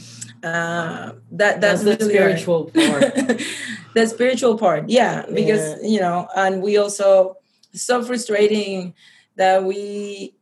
uh, 0.44 1.12
that 1.32 1.62
that's, 1.62 1.84
that's 1.84 2.04
the 2.04 2.10
spiritual 2.10 2.72
hard. 2.76 3.14
part 3.14 3.42
the 3.96 4.08
spiritual 4.08 4.58
part 4.58 4.90
yeah 4.90 5.26
because 5.34 5.82
yeah. 5.82 5.88
you 5.88 6.00
know 6.00 6.28
and 6.36 6.62
we 6.62 6.78
also 6.78 7.38
so 7.74 8.04
frustrating 8.04 8.94
that 9.36 9.64
we 9.64 10.34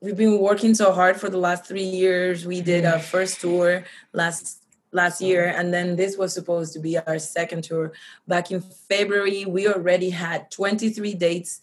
we've 0.00 0.16
been 0.16 0.38
working 0.38 0.74
so 0.74 0.92
hard 0.92 1.20
for 1.20 1.28
the 1.28 1.38
last 1.38 1.66
three 1.66 1.84
years. 1.84 2.46
We 2.46 2.60
did 2.60 2.84
our 2.84 2.98
first 2.98 3.40
tour 3.40 3.84
last 4.12 4.62
last 4.92 5.20
year, 5.20 5.46
and 5.46 5.72
then 5.72 5.96
this 5.96 6.16
was 6.16 6.32
supposed 6.32 6.72
to 6.72 6.80
be 6.80 6.98
our 6.98 7.18
second 7.18 7.64
tour. 7.64 7.92
Back 8.26 8.50
in 8.50 8.60
February, 8.60 9.44
we 9.44 9.68
already 9.68 10.10
had 10.10 10.50
23 10.50 11.14
dates 11.14 11.60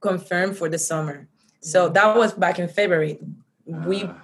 confirmed 0.00 0.56
for 0.56 0.68
the 0.68 0.78
summer. 0.78 1.26
So 1.60 1.88
mm. 1.90 1.94
that 1.94 2.16
was 2.16 2.32
back 2.32 2.58
in 2.58 2.68
February. 2.68 3.18
We 3.66 4.04
uh. 4.04 4.14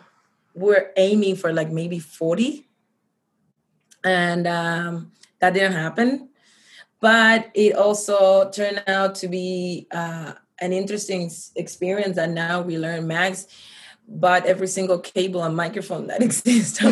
were 0.55 0.93
aiming 0.97 1.37
for 1.37 1.53
like 1.53 1.71
maybe 1.71 1.99
40. 1.99 2.67
And 4.05 4.47
um, 4.47 5.13
that 5.41 5.55
didn't 5.55 5.73
happen. 5.73 6.31
But 7.01 7.51
it 7.55 7.75
also 7.75 8.51
turned 8.51 8.83
out 8.87 9.15
to 9.17 9.29
be 9.29 9.87
uh, 9.91 10.33
an 10.61 10.73
interesting 10.73 11.31
experience 11.55 12.17
and 12.17 12.35
now 12.35 12.63
we 12.63 12.79
learn 12.79 13.07
Max 13.07 13.47
bought 14.09 14.47
every 14.47 14.69
single 14.69 14.99
cable 14.99 15.43
and 15.43 15.57
microphone 15.57 16.07
that 16.07 16.23
exists 16.29 16.83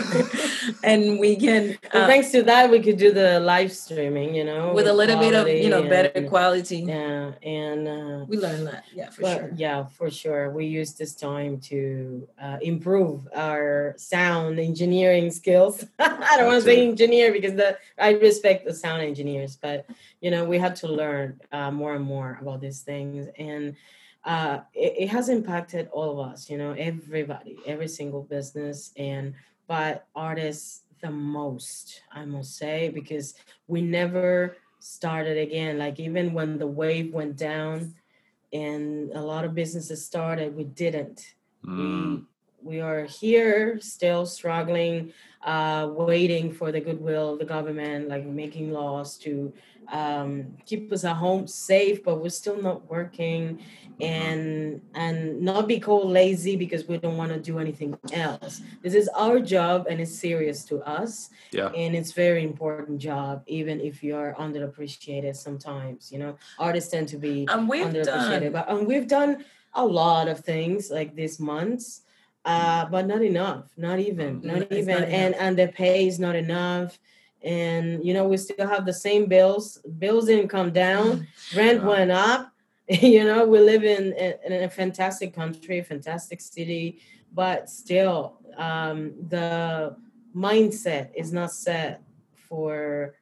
and 0.82 1.18
we 1.18 1.36
can 1.36 1.78
uh, 1.92 2.06
thanks 2.06 2.30
to 2.30 2.42
that 2.42 2.70
we 2.70 2.80
could 2.80 2.96
do 2.96 3.12
the 3.12 3.38
live 3.40 3.72
streaming 3.72 4.34
you 4.34 4.44
know 4.44 4.68
with, 4.68 4.84
with 4.84 4.88
a 4.88 4.92
little 4.92 5.18
bit 5.18 5.34
of 5.34 5.48
you 5.48 5.68
know 5.68 5.82
better 5.82 6.26
quality. 6.28 6.78
Yeah 6.78 7.32
and 7.42 7.88
uh, 7.88 8.24
we 8.26 8.36
learned 8.36 8.66
that 8.66 8.84
yeah 8.94 9.10
for 9.10 9.22
sure. 9.22 9.50
yeah 9.54 9.84
for 9.84 10.10
sure. 10.10 10.50
We 10.50 10.66
used 10.66 10.98
this 10.98 11.14
time 11.14 11.60
to 11.60 12.28
uh, 12.40 12.58
improve 12.62 13.28
our 13.34 13.94
sound 13.96 14.58
engineering 14.58 15.30
skills. 15.30 15.84
I 15.98 16.36
don't 16.36 16.46
want 16.46 16.62
to 16.62 16.70
say 16.70 16.86
engineer 16.86 17.32
because 17.32 17.54
the 17.54 17.78
i 17.98 18.10
respect 18.12 18.64
the 18.66 18.74
sound 18.74 19.02
engineers 19.02 19.56
but 19.60 19.86
you 20.20 20.30
know 20.30 20.44
we 20.44 20.58
had 20.58 20.76
to 20.76 20.88
learn 20.88 21.40
uh, 21.52 21.70
more 21.70 21.94
and 21.94 22.04
more 22.04 22.38
about 22.40 22.60
these 22.60 22.80
things. 22.80 23.28
And 23.38 23.76
uh, 24.24 24.60
it, 24.72 24.94
it, 24.98 25.08
has 25.08 25.28
impacted 25.28 25.88
all 25.92 26.18
of 26.18 26.32
us, 26.32 26.48
you 26.48 26.56
know, 26.56 26.72
everybody, 26.72 27.58
every 27.66 27.88
single 27.88 28.22
business, 28.22 28.90
and 28.96 29.34
but 29.66 30.06
artists 30.14 30.82
the 31.02 31.10
most, 31.10 32.00
I 32.10 32.24
must 32.24 32.56
say, 32.56 32.88
because 32.88 33.34
we 33.66 33.82
never 33.82 34.56
started 34.78 35.36
again. 35.36 35.78
Like 35.78 36.00
even 36.00 36.32
when 36.32 36.58
the 36.58 36.66
wave 36.66 37.12
went 37.12 37.36
down, 37.36 37.94
and 38.52 39.10
a 39.12 39.20
lot 39.20 39.44
of 39.44 39.54
businesses 39.54 40.04
started, 40.04 40.56
we 40.56 40.64
didn't. 40.64 41.34
Mm. 41.66 42.24
We 42.64 42.74
we 42.74 42.80
are 42.80 43.04
here 43.04 43.78
still 43.80 44.26
struggling, 44.26 45.12
uh, 45.44 45.88
waiting 45.92 46.52
for 46.52 46.72
the 46.72 46.80
goodwill 46.80 47.34
of 47.34 47.38
the 47.38 47.44
government, 47.44 48.08
like 48.08 48.24
making 48.26 48.72
laws 48.72 49.16
to 49.18 49.52
um, 49.92 50.56
keep 50.66 50.90
us 50.92 51.04
at 51.04 51.14
home 51.14 51.46
safe, 51.46 52.02
but 52.02 52.20
we're 52.20 52.30
still 52.30 52.60
not 52.60 52.90
working. 52.90 53.60
And 54.00 54.80
and 54.96 55.40
not 55.40 55.68
be 55.68 55.78
called 55.78 56.10
lazy 56.10 56.56
because 56.56 56.88
we 56.88 56.98
don't 56.98 57.16
want 57.16 57.32
to 57.32 57.38
do 57.38 57.60
anything 57.60 57.96
else. 58.12 58.60
This 58.82 58.92
is 58.92 59.08
our 59.14 59.38
job 59.38 59.86
and 59.88 60.00
it's 60.00 60.12
serious 60.12 60.64
to 60.64 60.82
us. 60.82 61.30
Yeah. 61.52 61.68
And 61.68 61.94
it's 61.94 62.10
very 62.10 62.42
important 62.42 62.98
job 62.98 63.44
even 63.46 63.80
if 63.80 64.02
you're 64.02 64.34
underappreciated 64.36 65.36
sometimes 65.36 66.10
you 66.10 66.18
know? 66.18 66.36
Artists 66.58 66.90
tend 66.90 67.06
to 67.14 67.18
be 67.18 67.46
and 67.48 67.68
we've 67.68 67.86
underappreciated 67.86 68.50
done. 68.50 68.52
but 68.52 68.68
and 68.68 68.84
we've 68.84 69.06
done 69.06 69.44
a 69.74 69.86
lot 69.86 70.26
of 70.26 70.40
things 70.40 70.90
like 70.90 71.14
this 71.14 71.38
months 71.38 72.03
uh 72.44 72.84
but 72.86 73.06
not 73.06 73.22
enough 73.22 73.70
not 73.76 73.98
even 73.98 74.38
mm-hmm. 74.38 74.48
not 74.48 74.62
it's 74.62 74.72
even. 74.72 75.00
not 75.00 75.08
and 75.08 75.34
and 75.34 75.58
the 75.58 75.68
pay 75.68 76.06
is 76.06 76.18
not 76.18 76.36
enough. 76.36 76.98
And 77.42 78.02
you 78.04 78.14
know 78.14 78.26
we 78.26 78.38
still 78.38 78.66
have 78.66 78.86
the 78.86 78.92
same 78.92 79.26
bills 79.26 79.78
bills 79.98 80.26
didn't 80.26 80.48
come 80.48 80.70
down 80.72 81.26
rent 81.56 81.82
went 81.84 82.10
up. 82.10 82.50
You 82.86 83.24
know 83.24 83.46
we 83.46 83.60
live 83.60 83.82
in, 83.82 84.12
in 84.12 84.62
a 84.62 84.68
fantastic 84.68 85.34
country 85.34 85.78
a 85.78 85.84
fantastic 85.84 86.42
city 86.42 87.00
but 87.32 87.70
still 87.70 88.36
um, 88.58 89.14
the 89.28 89.96
mindset 90.36 91.08
is 91.16 91.32
not 91.32 91.50
set 91.50 92.02
for 92.34 93.14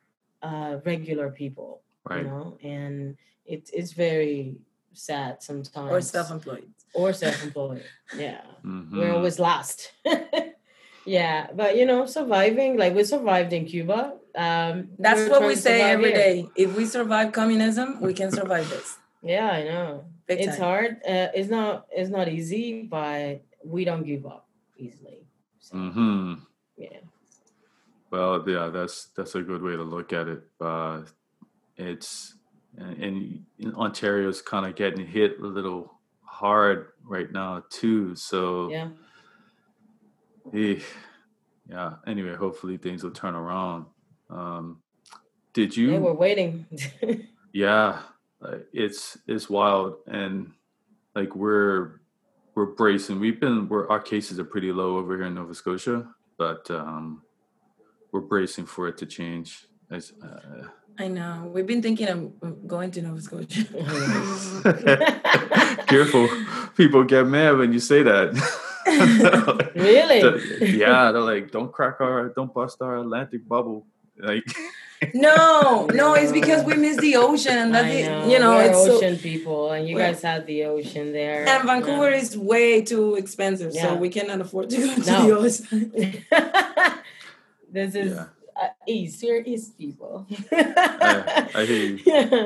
uh, 0.42 0.78
regular 0.84 1.30
people 1.30 1.82
right. 2.10 2.18
you 2.18 2.24
know 2.24 2.58
and 2.64 3.16
it, 3.46 3.70
it's 3.72 3.92
very 3.92 4.56
sad 4.92 5.42
sometimes. 5.42 5.90
Or 5.90 6.00
self-employed 6.00 6.70
or 6.94 7.12
self-employed 7.12 7.84
yeah 8.16 8.40
mm-hmm. 8.64 8.98
we're 8.98 9.12
always 9.12 9.38
last. 9.38 9.92
yeah 11.04 11.48
but 11.54 11.76
you 11.76 11.86
know 11.86 12.06
surviving 12.06 12.76
like 12.76 12.94
we 12.94 13.04
survived 13.04 13.52
in 13.52 13.64
cuba 13.64 14.14
um, 14.34 14.88
that's 14.98 15.28
what 15.28 15.42
we 15.42 15.54
say 15.54 15.82
every 15.82 16.12
here. 16.12 16.16
day. 16.16 16.48
if 16.56 16.74
we 16.76 16.86
survive 16.86 17.32
communism 17.32 18.00
we 18.00 18.14
can 18.14 18.30
survive 18.30 18.68
this 18.70 18.96
yeah, 19.22 19.50
I 19.50 19.62
know. 19.62 20.04
Big 20.26 20.40
it's 20.40 20.56
time. 20.56 20.60
hard. 20.60 20.90
Uh, 21.08 21.28
it's 21.34 21.48
not. 21.48 21.86
It's 21.90 22.10
not 22.10 22.28
easy, 22.28 22.82
but 22.82 23.42
we 23.64 23.84
don't 23.84 24.04
give 24.04 24.26
up 24.26 24.48
easily. 24.76 25.24
So, 25.60 25.76
mm-hmm. 25.76 26.34
Yeah. 26.76 26.98
Well, 28.10 28.44
yeah, 28.48 28.68
that's 28.68 29.06
that's 29.16 29.34
a 29.36 29.42
good 29.42 29.62
way 29.62 29.76
to 29.76 29.82
look 29.82 30.12
at 30.12 30.26
it. 30.28 30.42
Uh, 30.60 31.02
it's 31.76 32.34
and, 32.76 33.44
and 33.60 33.74
Ontario's 33.74 34.42
kind 34.42 34.66
of 34.66 34.74
getting 34.74 35.06
hit 35.06 35.38
a 35.40 35.46
little 35.46 35.94
hard 36.32 36.88
right 37.04 37.30
now 37.30 37.62
too. 37.68 38.16
So 38.16 38.70
yeah. 38.70 38.88
Eh, 40.54 40.80
yeah. 41.68 41.92
Anyway, 42.06 42.34
hopefully 42.34 42.78
things 42.78 43.04
will 43.04 43.12
turn 43.12 43.34
around. 43.34 43.86
Um, 44.30 44.78
did 45.52 45.76
you? 45.76 45.92
Yeah, 45.92 45.98
we're 45.98 46.14
waiting. 46.14 46.66
yeah, 47.52 48.00
it's 48.72 49.18
it's 49.26 49.48
wild 49.50 49.96
and 50.06 50.52
like 51.14 51.36
we're 51.36 52.00
we're 52.54 52.66
bracing 52.66 53.20
we've 53.20 53.40
been 53.40 53.68
we're 53.68 53.88
our 53.88 54.00
cases 54.00 54.38
are 54.38 54.44
pretty 54.44 54.72
low 54.72 54.96
over 54.96 55.16
here 55.16 55.26
in 55.26 55.34
nova 55.34 55.54
scotia 55.54 56.06
but 56.38 56.68
um 56.70 57.22
we're 58.12 58.20
bracing 58.20 58.66
for 58.66 58.88
it 58.88 58.98
to 58.98 59.06
change 59.06 59.66
As, 59.90 60.12
uh, 60.22 60.66
i 60.98 61.08
know 61.08 61.50
we've 61.52 61.66
been 61.66 61.82
thinking 61.82 62.08
of 62.08 62.66
going 62.66 62.90
to 62.92 63.02
nova 63.02 63.20
scotia 63.20 63.64
careful 65.92 66.28
people 66.76 67.04
get 67.04 67.26
mad 67.26 67.56
when 67.56 67.72
you 67.72 67.80
say 67.80 68.02
that 68.02 68.34
like, 68.86 69.74
really 69.74 70.20
yeah 70.78 71.12
they're 71.12 71.20
like 71.20 71.50
don't 71.50 71.72
crack 71.72 72.00
our 72.00 72.28
don't 72.30 72.52
bust 72.52 72.80
our 72.80 72.98
atlantic 72.98 73.46
bubble 73.46 73.86
like 74.18 74.44
no, 75.14 75.86
no, 75.86 76.14
it's 76.14 76.32
because 76.32 76.64
we 76.64 76.74
miss 76.74 76.96
the 76.98 77.16
ocean. 77.16 77.72
That's 77.72 78.06
know. 78.06 78.28
you 78.28 78.38
know, 78.38 78.54
We're 78.54 78.70
it's 78.70 78.76
ocean 78.76 79.16
so, 79.16 79.22
people, 79.22 79.72
and 79.72 79.88
you 79.88 79.96
guys 79.96 80.22
have 80.22 80.46
the 80.46 80.64
ocean 80.64 81.12
there. 81.12 81.46
And 81.48 81.66
Vancouver 81.66 82.10
yeah. 82.10 82.18
is 82.18 82.38
way 82.38 82.82
too 82.82 83.16
expensive, 83.16 83.72
yeah. 83.74 83.82
so 83.82 83.94
we 83.96 84.10
cannot 84.10 84.40
afford 84.40 84.70
to 84.70 84.76
go 84.76 84.94
to 84.94 85.10
no. 85.10 85.26
the 85.26 85.36
ocean. 85.36 85.92
this 87.72 87.94
is 87.94 88.14
yeah. 88.14 88.26
uh, 88.60 88.68
east. 88.86 89.22
We're 89.22 89.42
east 89.42 89.76
people. 89.76 90.26
I, 90.52 91.48
I 91.54 91.64
hear 91.64 91.84
you. 91.84 92.00
Yeah. 92.04 92.44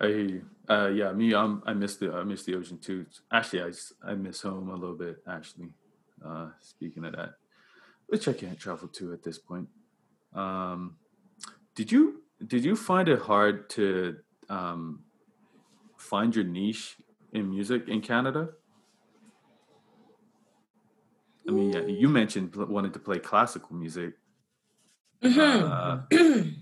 I 0.00 0.06
hear 0.06 0.18
you. 0.18 0.44
Uh, 0.70 0.86
yeah, 0.86 1.10
me, 1.12 1.34
I'm, 1.34 1.62
I 1.66 1.74
miss 1.74 1.96
the 1.96 2.12
I 2.12 2.22
miss 2.22 2.44
the 2.44 2.54
ocean 2.54 2.78
too. 2.78 3.04
Actually, 3.32 3.62
I 3.62 4.10
I 4.12 4.14
miss 4.14 4.40
home 4.40 4.68
a 4.68 4.74
little 4.74 4.94
bit. 4.94 5.16
Actually, 5.28 5.70
uh, 6.24 6.50
speaking 6.60 7.04
of 7.04 7.16
that, 7.16 7.30
which 8.06 8.28
I 8.28 8.32
can't 8.32 8.58
travel 8.58 8.86
to 8.86 9.12
at 9.12 9.24
this 9.24 9.36
point. 9.36 9.68
Um, 10.32 10.94
did 11.74 11.90
you 11.90 12.22
did 12.46 12.64
you 12.64 12.76
find 12.76 13.08
it 13.08 13.18
hard 13.18 13.68
to 13.70 14.18
um, 14.48 15.00
find 15.98 16.36
your 16.36 16.44
niche 16.44 16.98
in 17.32 17.50
music 17.50 17.88
in 17.88 18.00
Canada? 18.00 18.50
I 21.48 21.50
mean, 21.50 21.72
yeah, 21.72 21.80
you 21.80 22.08
mentioned 22.08 22.54
wanting 22.54 22.92
to 22.92 23.00
play 23.00 23.18
classical 23.18 23.74
music. 23.74 24.14
Mm-hmm. 25.20 26.12
Uh, 26.12 26.42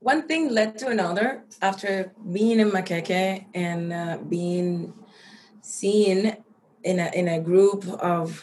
One 0.00 0.26
thing 0.26 0.48
led 0.48 0.78
to 0.78 0.88
another. 0.88 1.44
After 1.60 2.12
being 2.32 2.58
in 2.58 2.70
Maqueque 2.70 3.46
and 3.54 3.92
uh, 3.92 4.18
being 4.28 4.94
seen 5.60 6.36
in 6.82 6.98
a 6.98 7.10
in 7.14 7.28
a 7.28 7.40
group 7.40 7.86
of 7.86 8.42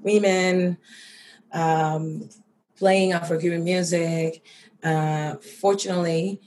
women 0.00 0.76
um, 1.52 2.28
playing 2.76 3.12
Afro-Cuban 3.12 3.64
music. 3.64 4.44
Uh, 4.82 5.36
fortunately, 5.60 6.40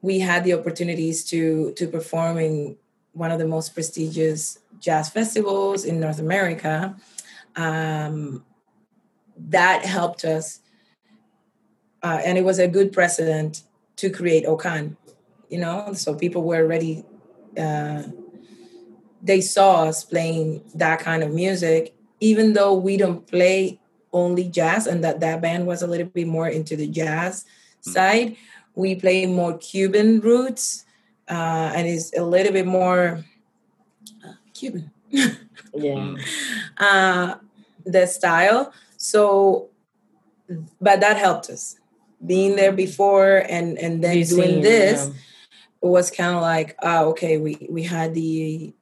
we 0.00 0.18
had 0.18 0.44
the 0.44 0.54
opportunities 0.54 1.24
to 1.26 1.72
to 1.74 1.86
perform 1.86 2.38
in 2.38 2.76
one 3.12 3.30
of 3.30 3.38
the 3.38 3.46
most 3.46 3.74
prestigious 3.74 4.58
jazz 4.80 5.08
festivals 5.08 5.84
in 5.84 6.00
North 6.00 6.18
America. 6.18 6.96
Um, 7.54 8.44
that 9.36 9.84
helped 9.84 10.24
us, 10.24 10.60
uh, 12.02 12.20
and 12.24 12.38
it 12.38 12.44
was 12.44 12.58
a 12.58 12.68
good 12.68 12.92
precedent 12.92 13.62
to 13.96 14.10
create 14.10 14.46
Okan. 14.46 14.96
You 15.48 15.58
know, 15.58 15.92
so 15.92 16.14
people 16.14 16.42
were 16.42 16.66
ready. 16.66 17.04
Uh, 17.58 18.04
they 19.22 19.40
saw 19.40 19.84
us 19.84 20.02
playing 20.02 20.62
that 20.74 21.00
kind 21.00 21.22
of 21.22 21.32
music, 21.32 21.94
even 22.20 22.54
though 22.54 22.74
we 22.74 22.96
don't 22.96 23.26
play 23.26 23.78
only 24.12 24.44
jazz 24.44 24.86
and 24.86 25.02
that 25.04 25.20
that 25.20 25.40
band 25.40 25.66
was 25.66 25.82
a 25.82 25.86
little 25.86 26.06
bit 26.06 26.26
more 26.26 26.48
into 26.48 26.76
the 26.76 26.86
jazz 26.86 27.44
mm-hmm. 27.44 27.90
side 27.90 28.36
we 28.74 28.94
play 28.94 29.26
more 29.26 29.56
cuban 29.58 30.20
roots 30.20 30.84
uh, 31.28 31.72
and 31.74 31.88
it's 31.88 32.16
a 32.16 32.22
little 32.22 32.52
bit 32.52 32.66
more 32.66 33.24
uh, 34.24 34.32
cuban 34.54 34.90
yeah 35.74 36.14
uh, 36.78 37.34
the 37.84 38.06
style 38.06 38.72
so 38.96 39.68
but 40.80 41.00
that 41.00 41.16
helped 41.16 41.48
us 41.48 41.76
being 42.24 42.56
there 42.56 42.72
before 42.72 43.38
and 43.48 43.78
and 43.78 44.02
then 44.02 44.22
doing 44.22 44.60
this 44.60 45.10
it 45.82 45.88
was 45.88 46.10
kind 46.10 46.36
of 46.36 46.42
like, 46.42 46.76
oh, 46.82 47.10
okay, 47.10 47.38
we 47.38 47.66
we 47.68 47.82
had 47.82 48.14
the 48.14 48.72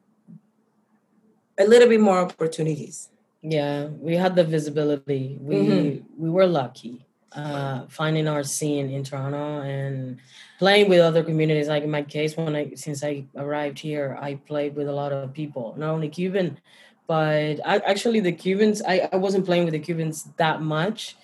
a 1.59 1.65
little 1.65 1.89
bit 1.89 2.01
more 2.01 2.19
opportunities. 2.19 3.09
Yeah, 3.43 3.87
we 3.87 4.17
had 4.17 4.37
the 4.37 4.45
visibility. 4.45 5.39
We 5.41 5.55
mm-hmm. 5.55 6.23
we 6.23 6.29
were 6.29 6.47
lucky 6.47 7.07
uh, 7.33 7.87
finding 7.89 8.29
our 8.29 8.43
scene 8.43 8.91
in 8.91 9.03
Toronto 9.05 9.61
and 9.61 10.19
playing 10.59 10.91
with 10.91 11.01
other 11.01 11.23
communities. 11.23 11.69
Like 11.69 11.85
in 11.85 11.91
my 11.91 12.03
case, 12.03 12.37
when 12.37 12.55
I 12.55 12.75
since 12.75 13.03
I 13.03 13.25
arrived 13.35 13.79
here, 13.79 14.19
I 14.21 14.35
played 14.35 14.77
with 14.77 14.89
a 14.89 14.93
lot 14.93 15.13
of 15.13 15.33
people, 15.33 15.75
not 15.79 15.91
only 15.91 16.11
Cuban, 16.11 16.59
but 17.07 17.61
I, 17.65 17.79
actually 17.79 18.21
the 18.21 18.33
Cubans. 18.33 18.83
I, 18.83 19.09
I 19.11 19.17
wasn't 19.17 19.47
playing 19.47 19.65
with 19.65 19.73
the 19.73 19.81
Cubans 19.81 20.29
that 20.37 20.61
much. 20.61 21.17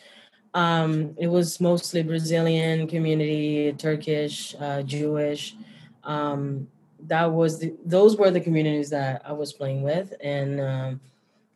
Um, 0.56 1.14
it 1.18 1.26
was 1.26 1.60
mostly 1.60 2.02
Brazilian 2.02 2.88
community, 2.88 3.74
Turkish, 3.74 4.56
uh, 4.58 4.82
Jewish. 4.82 5.54
Um, 6.02 6.66
that 7.08 7.30
was 7.30 7.58
the, 7.58 7.74
those 7.84 8.16
were 8.16 8.30
the 8.30 8.40
communities 8.40 8.88
that 8.88 9.20
I 9.22 9.32
was 9.32 9.52
playing 9.52 9.82
with, 9.82 10.14
and 10.22 10.58
um, 10.58 11.00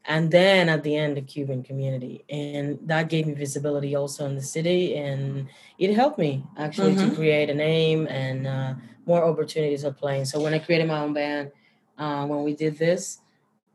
and 0.04 0.30
then 0.30 0.68
at 0.68 0.82
the 0.82 0.94
end 0.94 1.16
the 1.16 1.22
cuban 1.22 1.62
community 1.62 2.24
and 2.30 2.78
that 2.82 3.08
gave 3.08 3.26
me 3.26 3.34
visibility 3.34 3.94
also 3.94 4.26
in 4.26 4.34
the 4.34 4.42
city 4.42 4.96
and 4.96 5.46
it 5.78 5.94
helped 5.94 6.18
me 6.18 6.42
actually 6.58 6.94
mm-hmm. 6.94 7.10
to 7.10 7.16
create 7.16 7.50
a 7.50 7.54
name 7.54 8.06
and 8.08 8.46
uh, 8.46 8.74
more 9.06 9.22
opportunities 9.24 9.84
of 9.84 9.96
playing 9.98 10.24
so 10.24 10.40
when 10.40 10.54
i 10.54 10.58
created 10.58 10.88
my 10.88 11.00
own 11.00 11.12
band 11.12 11.52
uh, 11.98 12.26
when 12.26 12.42
we 12.42 12.54
did 12.54 12.78
this 12.78 13.19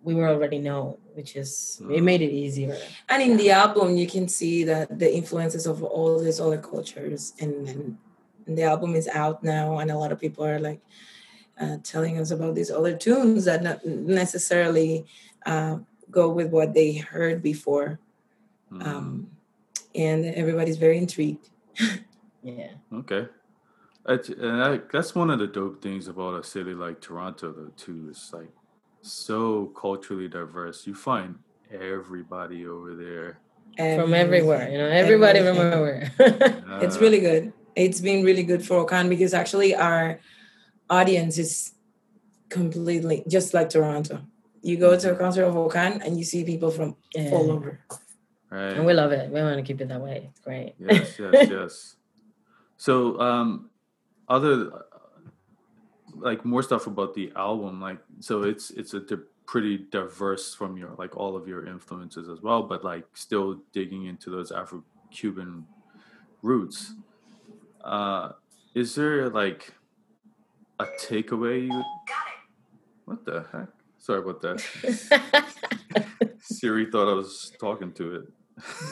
we 0.05 0.13
were 0.13 0.29
already 0.29 0.59
known 0.59 0.95
which 1.15 1.35
is 1.35 1.81
it 1.89 2.03
made 2.03 2.21
it 2.21 2.31
easier 2.31 2.77
and 3.09 3.21
in 3.21 3.35
the 3.37 3.51
album 3.51 3.97
you 3.97 4.07
can 4.07 4.27
see 4.27 4.63
that 4.63 4.87
the 4.99 5.09
influences 5.13 5.65
of 5.65 5.83
all 5.83 6.19
these 6.19 6.39
other 6.39 6.57
cultures 6.57 7.33
and, 7.41 7.67
and 8.47 8.57
the 8.57 8.63
album 8.63 8.95
is 8.95 9.07
out 9.09 9.43
now 9.43 9.79
and 9.79 9.91
a 9.91 9.97
lot 9.97 10.11
of 10.11 10.19
people 10.19 10.45
are 10.45 10.59
like 10.59 10.79
uh, 11.59 11.77
telling 11.83 12.19
us 12.19 12.31
about 12.31 12.55
these 12.55 12.71
other 12.71 12.95
tunes 12.95 13.45
that 13.45 13.63
not 13.63 13.85
necessarily 13.85 15.05
uh, 15.45 15.77
go 16.11 16.29
with 16.29 16.49
what 16.49 16.73
they 16.73 16.93
heard 16.95 17.41
before. 17.41 17.99
Mm. 18.71 18.85
Um, 18.85 19.31
and 19.93 20.25
everybody's 20.25 20.77
very 20.77 20.97
intrigued. 20.97 21.49
yeah. 22.43 22.71
Okay. 22.93 23.27
and 24.05 24.63
I, 24.63 24.79
that's 24.91 25.15
one 25.15 25.29
of 25.29 25.39
the 25.39 25.47
dope 25.47 25.81
things 25.81 26.07
about 26.07 26.39
a 26.39 26.43
city 26.43 26.73
like 26.73 27.01
Toronto, 27.01 27.53
though, 27.53 27.71
too. 27.77 28.09
is 28.11 28.31
like 28.33 28.49
so 29.05 29.67
culturally 29.67 30.27
diverse. 30.27 30.85
You 30.87 30.95
find 30.95 31.39
everybody 31.71 32.65
over 32.65 32.95
there. 32.95 33.39
From 33.77 34.13
everywhere, 34.13 34.69
you 34.69 34.77
know, 34.77 34.87
everybody 34.87 35.39
from 35.39 35.57
everywhere. 35.57 36.11
It's 36.81 36.97
really 36.97 37.19
good. 37.19 37.51
It's 37.75 37.99
been 37.99 38.23
really 38.23 38.43
good 38.43 38.65
for 38.65 38.85
Okan 38.85 39.09
because 39.09 39.33
actually 39.33 39.75
our 39.75 40.19
audience 40.89 41.37
is 41.37 41.73
completely 42.47 43.23
just 43.27 43.53
like 43.53 43.69
Toronto 43.69 44.21
you 44.65 44.77
go 44.77 44.97
to 44.97 45.11
a 45.11 45.15
concert 45.15 45.43
of 45.43 45.53
Okan 45.53 46.03
and 46.03 46.17
you 46.17 46.23
see 46.23 46.43
people 46.43 46.71
from 46.71 46.95
yeah. 47.13 47.29
all 47.29 47.51
over. 47.51 47.79
Right. 48.49 48.73
And 48.73 48.83
we 48.83 48.93
love 48.93 49.11
it. 49.11 49.29
We 49.29 49.39
want 49.39 49.57
to 49.57 49.61
keep 49.61 49.79
it 49.79 49.89
that 49.89 50.01
way. 50.01 50.29
It's 50.31 50.39
great. 50.39 50.73
Yes, 50.79 51.19
yes, 51.19 51.49
yes. 51.51 51.95
So, 52.75 53.19
um, 53.19 53.69
other 54.27 54.71
like 56.19 56.45
more 56.45 56.63
stuff 56.63 56.87
about 56.87 57.13
the 57.13 57.31
album, 57.35 57.81
like 57.81 57.99
so 58.19 58.43
it's 58.43 58.71
it's 58.71 58.93
a 58.93 58.99
di- 58.99 59.15
pretty 59.45 59.77
diverse 59.77 60.53
from 60.53 60.77
your 60.77 60.91
like 60.97 61.15
all 61.15 61.35
of 61.35 61.47
your 61.47 61.65
influences 61.65 62.29
as 62.29 62.41
well, 62.41 62.63
but 62.63 62.83
like 62.83 63.05
still 63.13 63.61
digging 63.73 64.05
into 64.05 64.29
those 64.29 64.51
Afro-Cuban 64.51 65.65
roots. 66.41 66.93
Uh, 67.83 68.31
is 68.73 68.95
there 68.95 69.29
like 69.29 69.73
a 70.79 70.85
takeaway 71.01 71.67
you? 71.67 71.83
What 73.05 73.23
the 73.25 73.45
heck? 73.51 73.69
Sorry 73.99 74.19
about 74.19 74.41
that. 74.41 75.45
Siri 76.41 76.89
thought 76.91 77.09
I 77.09 77.13
was 77.13 77.51
talking 77.59 77.91
to 77.93 78.15
it. 78.15 78.31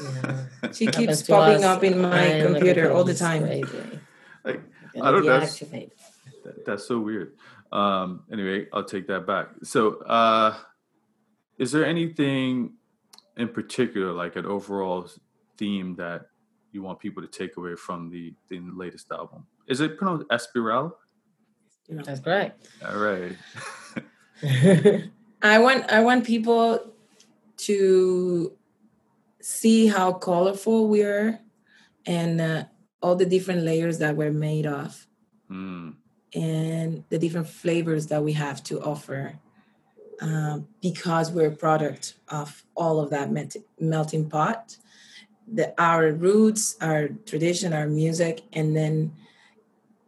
Yeah. 0.03 0.71
She 0.71 0.87
keeps 0.87 1.21
popping 1.23 1.63
up 1.63 1.83
in 1.83 2.01
my 2.01 2.41
computer 2.45 2.91
all 2.91 3.03
the 3.03 3.13
time. 3.13 3.43
Like, 3.43 3.65
I 5.01 5.11
don't 5.11 5.25
know. 5.25 5.45
That's, 6.43 6.55
that, 6.57 6.65
that's 6.65 6.87
so 6.87 6.99
weird. 6.99 7.33
Um, 7.71 8.23
anyway, 8.31 8.67
I'll 8.73 8.83
take 8.83 9.07
that 9.07 9.25
back. 9.25 9.47
So, 9.63 10.01
uh, 10.03 10.55
is 11.57 11.71
there 11.71 11.85
anything 11.85 12.73
in 13.37 13.47
particular, 13.47 14.11
like 14.11 14.35
an 14.35 14.45
overall 14.45 15.07
theme 15.57 15.95
that 15.95 16.27
you 16.71 16.81
want 16.81 16.99
people 16.99 17.21
to 17.21 17.27
take 17.27 17.57
away 17.57 17.75
from 17.75 18.09
the, 18.09 18.33
the 18.49 18.59
latest 18.75 19.11
album? 19.11 19.45
Is 19.67 19.81
it 19.81 19.97
pronounced 19.97 20.27
Espiral? 20.29 20.93
That's 21.89 22.19
correct. 22.19 22.67
All 22.85 22.97
right. 22.97 23.35
I 25.41 25.59
want 25.59 25.91
I 25.91 26.01
want 26.01 26.25
people 26.25 26.93
to 27.57 28.53
see 29.41 29.87
how 29.87 30.13
colorful 30.13 30.87
we 30.87 31.03
are 31.03 31.39
and 32.05 32.41
uh, 32.41 32.63
all 33.01 33.15
the 33.15 33.25
different 33.25 33.61
layers 33.63 33.99
that 33.99 34.15
we're 34.15 34.31
made 34.31 34.65
of 34.65 35.07
mm. 35.51 35.93
And 36.35 37.03
the 37.09 37.17
different 37.17 37.47
flavors 37.47 38.07
that 38.07 38.23
we 38.23 38.33
have 38.33 38.63
to 38.63 38.81
offer 38.81 39.39
um, 40.21 40.67
because 40.81 41.31
we're 41.31 41.49
a 41.49 41.55
product 41.55 42.15
of 42.29 42.63
all 42.75 42.99
of 42.99 43.09
that 43.09 43.31
met- 43.31 43.55
melting 43.79 44.29
pot 44.29 44.77
the 45.51 45.73
our 45.81 46.11
roots 46.11 46.77
our 46.81 47.09
tradition 47.25 47.73
our 47.73 47.87
music 47.87 48.41
and 48.53 48.75
then 48.75 49.11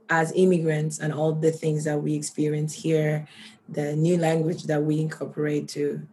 as 0.09 0.31
immigrants 0.35 0.99
and 0.99 1.11
all 1.11 1.33
the 1.33 1.51
things 1.51 1.83
that 1.83 2.01
we 2.01 2.13
experience 2.13 2.73
here 2.73 3.27
the 3.69 3.95
new 3.95 4.17
language 4.17 4.63
that 4.63 4.81
we 4.81 4.99
incorporate 4.99 5.67
to 5.67 6.07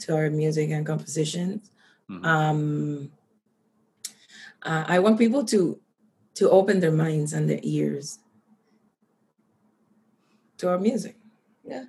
to 0.00 0.16
our 0.16 0.30
music 0.30 0.70
and 0.70 0.86
compositions. 0.86 1.70
Mm-hmm. 2.10 2.24
Um, 2.24 3.12
uh, 4.62 4.84
I 4.86 4.98
want 4.98 5.18
people 5.18 5.44
to 5.46 5.78
to 6.34 6.50
open 6.50 6.80
their 6.80 6.92
minds 6.92 7.32
and 7.32 7.48
their 7.48 7.60
ears 7.62 8.18
to 10.60 10.68
our 10.68 10.78
music. 10.78 11.16
Yeah. 11.64 11.84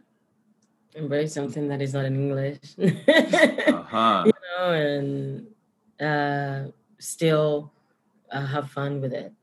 Embrace 0.96 1.34
something 1.34 1.68
that 1.70 1.82
is 1.82 1.94
not 1.94 2.06
in 2.06 2.16
English. 2.16 2.60
uh-huh. 2.78 4.24
You 4.26 4.34
know, 4.58 4.72
and 4.74 5.48
uh, 6.00 6.72
still 7.00 7.72
uh, 8.32 8.46
have 8.46 8.70
fun 8.70 9.02
with 9.02 9.14
it 9.14 9.34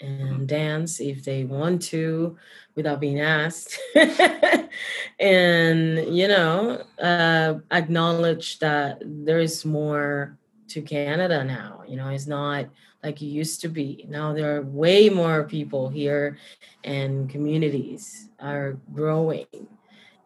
and 0.00 0.30
mm-hmm. 0.30 0.46
dance 0.46 1.00
if 1.00 1.24
they 1.24 1.44
want 1.44 1.82
to 1.82 2.36
without 2.76 3.00
being 3.00 3.20
asked 3.20 3.78
and 5.18 6.16
you 6.16 6.28
know 6.28 6.84
uh, 7.02 7.54
acknowledge 7.72 8.60
that 8.60 9.02
there 9.04 9.40
is 9.40 9.64
more 9.64 10.38
to 10.68 10.80
canada 10.82 11.42
now 11.42 11.82
you 11.88 11.96
know 11.96 12.08
it's 12.10 12.28
not 12.28 12.66
like 13.02 13.20
you 13.20 13.28
used 13.28 13.60
to 13.62 13.68
be. 13.68 14.04
Now 14.08 14.32
there 14.32 14.56
are 14.56 14.62
way 14.62 15.08
more 15.08 15.44
people 15.44 15.88
here 15.88 16.38
and 16.84 17.28
communities 17.30 18.28
are 18.40 18.78
growing. 18.92 19.46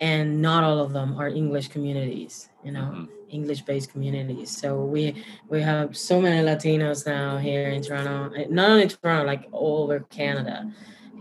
And 0.01 0.43
not 0.43 0.65
all 0.65 0.81
of 0.81 0.93
them 0.93 1.17
are 1.17 1.29
english 1.29 1.69
communities 1.69 2.49
you 2.65 2.73
know 2.73 2.81
mm-hmm. 2.81 3.05
english 3.29 3.63
based 3.63 3.91
communities. 3.93 4.51
So 4.51 4.85
we 4.85 5.25
we 5.49 5.61
have 5.63 5.97
so 5.97 6.21
many 6.21 6.45
latinos 6.45 7.07
now 7.07 7.39
here 7.39 7.69
in 7.69 7.83
toronto 7.83 8.35
eh, 8.35 8.47
not 8.51 8.71
only 8.71 8.89
toronto 8.89 9.27
like 9.27 9.49
all 9.53 9.85
over 9.85 10.01
canada. 10.01 10.73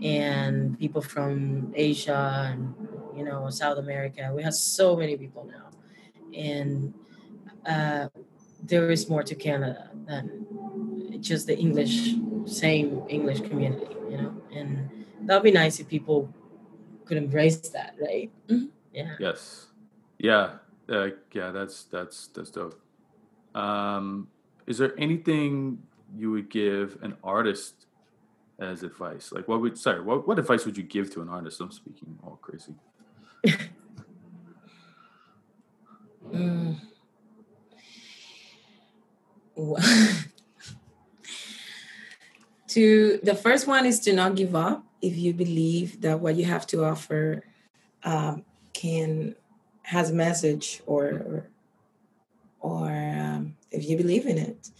And 0.02 0.76
people 0.80 1.00
from 1.00 1.72
asia 1.76 2.50
and 2.50 2.74
you 3.16 3.24
know 3.24 3.48
south 3.50 3.78
america. 3.78 4.32
We 4.34 4.42
have 4.42 4.54
so 4.54 4.96
many 4.96 5.16
people 5.16 5.44
now. 5.46 5.70
And 6.36 6.94
uh, 7.66 8.08
there 8.62 8.90
is 8.90 9.08
more 9.08 9.22
to 9.22 9.34
canada 9.34 9.90
than 10.06 10.46
just 11.22 11.46
the 11.46 11.56
english 11.56 12.14
same 12.44 13.02
english 13.08 13.40
community 13.40 13.86
you 14.10 14.18
know 14.18 14.34
and 14.54 14.90
that 15.22 15.34
would 15.34 15.44
be 15.44 15.50
nice 15.50 15.80
if 15.80 15.88
people 15.88 16.28
could 17.04 17.16
embrace 17.16 17.56
that, 17.68 17.94
right? 18.00 18.30
Mm-hmm. 18.48 18.66
Yeah. 18.92 19.14
Yes. 19.18 19.66
Yeah. 20.18 20.54
Uh, 20.88 21.08
yeah. 21.32 21.50
That's 21.50 21.84
that's 21.84 22.28
that's 22.28 22.50
dope. 22.50 22.80
Um, 23.54 24.28
is 24.66 24.78
there 24.78 24.98
anything 24.98 25.82
you 26.16 26.30
would 26.30 26.48
give 26.50 26.98
an 27.02 27.16
artist 27.22 27.86
as 28.58 28.82
advice? 28.82 29.32
Like, 29.32 29.48
what 29.48 29.60
would 29.60 29.76
sorry, 29.78 30.00
what 30.00 30.26
what 30.26 30.38
advice 30.38 30.64
would 30.64 30.76
you 30.76 30.82
give 30.82 31.12
to 31.14 31.22
an 31.22 31.28
artist? 31.28 31.60
I'm 31.60 31.70
speaking 31.70 32.18
all 32.22 32.38
crazy. 32.40 32.74
mm. 36.32 36.76
to 42.74 43.18
the 43.22 43.34
first 43.34 43.66
one 43.66 43.86
is 43.86 44.00
to 44.00 44.12
not 44.12 44.34
give 44.34 44.54
up 44.54 44.84
if 45.00 45.16
you 45.16 45.32
believe 45.32 46.00
that 46.00 46.20
what 46.20 46.36
you 46.36 46.44
have 46.44 46.66
to 46.68 46.84
offer 46.84 47.44
um, 48.04 48.44
can 48.72 49.34
has 49.82 50.10
a 50.10 50.14
message 50.14 50.82
or 50.86 51.48
or, 52.60 52.88
um, 52.88 53.56
if 53.72 53.88
you 53.88 53.96
believe 53.96 54.26
in 54.26 54.38
it 54.38 54.70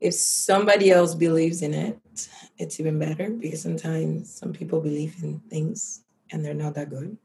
if 0.00 0.14
somebody 0.14 0.90
else 0.90 1.14
believes 1.14 1.60
in 1.60 1.74
it 1.74 2.28
it's 2.58 2.80
even 2.80 2.98
better 2.98 3.30
because 3.30 3.60
sometimes 3.62 4.32
some 4.32 4.52
people 4.52 4.80
believe 4.80 5.16
in 5.22 5.40
things 5.50 6.04
and 6.30 6.44
they're 6.44 6.54
not 6.54 6.74
that 6.74 6.90
good. 6.90 7.16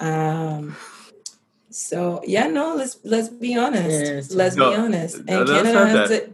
Um, 0.00 0.76
so 1.70 2.20
yeah, 2.24 2.46
no, 2.46 2.74
let's 2.74 2.98
let's 3.04 3.28
be 3.28 3.56
honest. 3.56 4.34
let's 4.34 4.56
no, 4.56 4.70
be 4.70 4.76
honest. 4.76 5.16
And 5.16 5.46
Canada 5.48 5.86
has 5.86 6.10
it. 6.10 6.33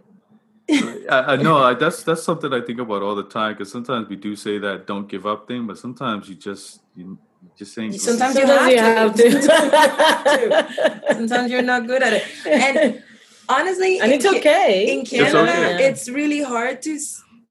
I, 1.10 1.24
I 1.34 1.36
know 1.36 1.58
I, 1.58 1.74
that's 1.74 2.02
that's 2.02 2.22
something 2.22 2.52
I 2.52 2.60
think 2.60 2.80
about 2.80 3.02
all 3.02 3.14
the 3.14 3.24
time 3.24 3.54
because 3.54 3.70
sometimes 3.70 4.08
we 4.08 4.16
do 4.16 4.36
say 4.36 4.58
that 4.58 4.86
don't 4.86 5.08
give 5.08 5.26
up 5.26 5.48
thing, 5.48 5.66
but 5.66 5.78
sometimes 5.78 6.28
you 6.28 6.34
just 6.34 6.80
you 6.94 7.18
just 7.56 7.74
saying 7.74 7.92
sometimes, 7.92 8.36
you, 8.36 8.46
have, 8.46 8.70
you 8.70 8.78
have, 8.78 9.14
to. 9.14 9.42
sometimes 11.14 11.50
you're 11.50 11.62
not 11.62 11.86
good 11.86 12.02
at 12.02 12.12
it, 12.12 12.24
and 12.46 13.02
honestly, 13.48 13.98
and 14.02 14.12
it's 14.12 14.26
okay. 14.26 14.92
In 14.92 15.04
Canada, 15.04 15.42
it's, 15.42 15.50
okay. 15.50 15.84
it's 15.88 16.08
really 16.08 16.42
hard 16.42 16.82
to 16.82 16.98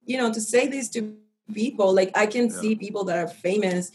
you 0.05 0.17
know 0.17 0.31
to 0.31 0.41
say 0.41 0.67
this 0.67 0.89
to 0.89 1.15
people. 1.53 1.93
Like 1.93 2.11
I 2.15 2.25
can 2.25 2.47
yeah. 2.47 2.55
see 2.61 2.75
people 2.75 3.03
that 3.05 3.17
are 3.17 3.27
famous 3.27 3.91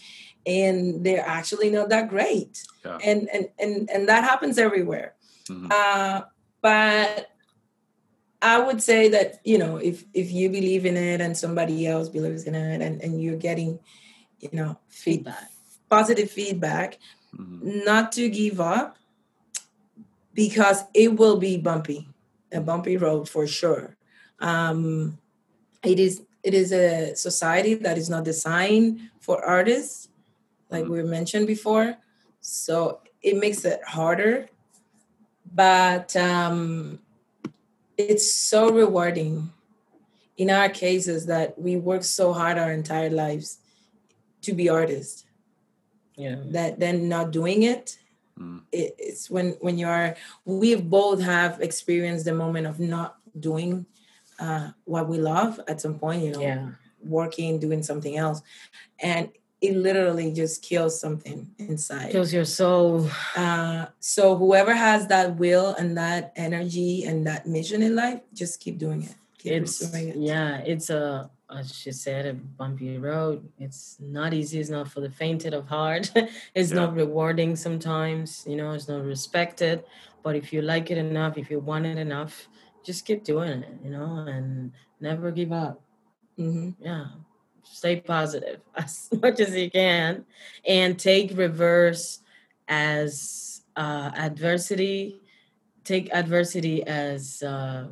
and 0.47 1.05
they're 1.05 1.27
actually 1.27 1.71
not 1.71 1.89
that 1.89 2.09
great 2.09 2.63
yeah. 2.85 2.99
and, 3.03 3.29
and 3.33 3.49
and 3.59 3.89
and 3.91 4.09
that 4.09 4.25
happens 4.25 4.59
everywhere 4.59 5.15
mm-hmm. 5.49 5.69
uh, 5.71 6.21
but 6.61 7.31
i 8.45 8.59
would 8.59 8.83
say 8.83 9.09
that 9.09 9.41
you 9.45 9.59
know 9.59 9.77
if 9.77 10.05
if 10.13 10.31
you 10.31 10.49
believe 10.49 10.85
in 10.85 10.97
it 10.97 11.21
and 11.21 11.37
somebody 11.37 11.87
else 11.87 12.09
believes 12.09 12.45
in 12.45 12.55
it 12.55 12.81
and, 12.81 13.01
and 13.03 13.23
you're 13.23 13.37
getting 13.37 13.79
you 14.41 14.51
know 14.53 14.79
feedback 14.89 15.51
positive 15.89 16.31
feedback 16.31 16.99
mm-hmm. 17.35 17.85
not 17.85 18.13
to 18.13 18.29
give 18.29 18.61
up 18.61 18.97
because 20.35 20.85
it 20.93 21.17
will 21.17 21.39
be 21.39 21.57
bumpy 21.57 22.09
a 22.53 22.61
bumpy 22.61 22.97
road 22.97 23.29
for 23.29 23.47
sure 23.47 23.97
um, 24.41 25.19
it 25.83 25.99
is 25.99 26.23
it 26.43 26.53
is 26.53 26.73
a 26.73 27.15
society 27.17 27.75
that 27.75 27.97
is 27.97 28.11
not 28.11 28.25
designed 28.25 29.01
for 29.19 29.43
artists 29.45 30.09
like 30.75 30.87
we 30.87 31.03
mentioned 31.03 31.47
before. 31.47 31.97
So 32.41 33.01
it 33.23 33.37
makes 33.37 33.65
it 33.65 33.81
harder, 33.87 34.49
but 35.55 36.15
um, 36.17 36.99
it's 37.97 38.35
so 38.35 38.71
rewarding 38.71 39.51
in 40.37 40.51
our 40.51 40.69
cases 40.69 41.27
that 41.27 41.59
we 41.59 41.77
work 41.77 42.03
so 42.03 42.33
hard 42.33 42.59
our 42.59 42.73
entire 42.73 43.11
lives 43.11 43.59
to 44.43 44.53
be 44.53 44.69
artists. 44.69 45.25
Yeah. 46.17 46.37
That 46.47 46.79
then 46.79 47.09
not 47.09 47.33
doing 47.33 47.65
it, 47.65 47.99
mm. 48.39 48.61
it, 48.71 48.95
it's 48.99 49.29
when 49.29 49.57
when 49.61 49.79
you 49.79 49.89
are. 49.89 50.15
We 50.45 50.77
both 50.77 51.21
have 51.21 51.61
experienced 51.61 52.25
the 52.25 52.35
moment 52.35 52.69
of 52.69 52.79
not 52.79 53.17
doing 53.39 53.87
uh, 54.39 54.71
what 54.85 55.09
we 55.09 55.19
love 55.19 55.61
at 55.67 55.81
some 55.81 55.99
point. 55.99 56.23
You 56.23 56.33
know, 56.33 56.41
yeah. 56.41 56.69
working, 57.03 57.59
doing 57.59 57.83
something 57.83 58.17
else, 58.17 58.43
and 59.01 59.31
it 59.69 59.77
literally 59.77 60.33
just 60.33 60.63
kills 60.63 61.01
something 61.01 61.51
inside. 61.59 62.13
Kills 62.13 62.33
your 62.33 62.45
soul. 62.45 63.09
Uh, 63.37 63.87
so 64.01 64.37
whoever 64.37 64.75
has 64.75 65.07
that 65.09 65.37
will 65.37 65.75
and 65.75 65.97
that 65.97 66.33
energy 66.37 67.05
and 67.05 67.27
that 67.27 67.47
mission 67.47 67.83
in 67.83 67.95
life, 67.95 68.21
just 68.33 68.61
keep 68.61 68.79
doing 68.79 69.03
it. 69.03 69.15
Keep 69.39 69.53
it's 69.53 69.79
doing 69.79 70.09
it. 70.09 70.17
yeah, 70.17 70.59
it's 70.59 70.91
a 70.91 71.31
as 71.51 71.73
she 71.73 71.93
said, 71.93 72.27
a 72.27 72.35
bumpy 72.35 72.99
road. 72.99 73.49
It's 73.59 73.97
not 74.01 74.35
easy. 74.35 74.59
It's 74.59 74.71
not 74.71 74.89
for 74.89 75.01
the 75.01 75.11
fainted 75.11 75.55
of 75.55 75.69
heart. 75.69 76.11
it's 76.55 76.71
yeah. 76.71 76.77
not 76.77 76.95
rewarding 76.95 77.55
sometimes. 77.55 78.45
You 78.47 78.57
know, 78.57 78.73
it's 78.73 78.89
not 78.89 79.05
respected. 79.05 79.85
But 80.23 80.37
if 80.37 80.53
you 80.53 80.63
like 80.63 80.91
it 80.91 80.99
enough, 80.99 81.39
if 81.39 81.51
you 81.51 81.61
want 81.61 81.87
it 81.87 81.99
enough, 81.99 82.49
just 82.83 83.05
keep 83.07 83.25
doing 83.25 83.63
it. 83.63 83.79
You 83.85 83.91
know, 83.91 84.25
and 84.27 84.73
never 85.01 85.31
give 85.31 85.53
up. 85.53 85.81
Mm-hmm. 86.39 86.83
Yeah 86.83 87.07
stay 87.65 88.01
positive 88.01 88.61
as 88.77 89.09
much 89.21 89.41
as 89.41 89.55
you 89.55 89.71
can 89.71 90.25
and 90.67 90.99
take 90.99 91.37
reverse 91.37 92.21
as 92.69 93.63
uh, 93.77 94.11
adversity 94.17 95.21
take 95.85 96.09
adversity 96.15 96.83
as 96.87 97.43
uh, 97.43 97.87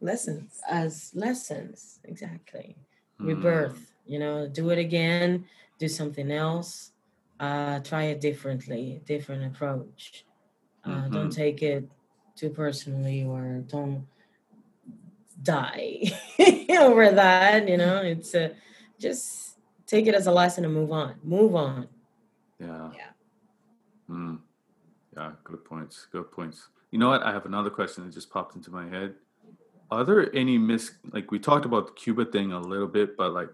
lessons 0.00 0.60
as 0.70 1.12
lessons 1.14 2.00
exactly 2.04 2.76
mm. 3.20 3.26
rebirth 3.26 3.92
you 4.06 4.18
know 4.18 4.46
do 4.46 4.70
it 4.70 4.78
again 4.78 5.44
do 5.78 5.88
something 5.88 6.30
else 6.30 6.92
uh, 7.40 7.80
try 7.80 8.04
it 8.04 8.20
differently 8.20 9.00
different 9.06 9.44
approach 9.44 10.24
uh, 10.84 10.90
mm-hmm. 10.90 11.12
don't 11.12 11.30
take 11.30 11.62
it 11.62 11.88
too 12.36 12.50
personally 12.50 13.24
or 13.24 13.62
don't 13.68 14.06
die 15.42 16.12
over 16.80 17.10
that 17.10 17.68
you 17.68 17.76
know 17.76 17.96
it's 17.98 18.34
a 18.34 18.52
just 19.02 19.58
take 19.86 20.06
it 20.06 20.14
as 20.14 20.26
a 20.26 20.32
lesson 20.32 20.64
and 20.64 20.72
move 20.72 20.92
on. 20.92 21.16
Move 21.22 21.54
on. 21.54 21.88
Yeah. 22.58 22.90
Yeah. 22.94 23.10
Mm. 24.08 24.38
Yeah, 25.16 25.32
good 25.44 25.64
points. 25.64 26.06
Good 26.10 26.30
points. 26.30 26.68
You 26.90 26.98
know 26.98 27.08
what? 27.08 27.22
I 27.22 27.32
have 27.32 27.44
another 27.44 27.70
question 27.70 28.04
that 28.04 28.14
just 28.14 28.30
popped 28.30 28.54
into 28.56 28.70
my 28.70 28.88
head. 28.88 29.14
Are 29.90 30.04
there 30.04 30.34
any 30.34 30.56
mis 30.56 30.92
like 31.12 31.30
we 31.30 31.38
talked 31.38 31.66
about 31.66 31.86
the 31.86 31.92
Cuba 31.92 32.24
thing 32.24 32.52
a 32.52 32.60
little 32.60 32.86
bit, 32.86 33.16
but 33.16 33.32
like 33.32 33.50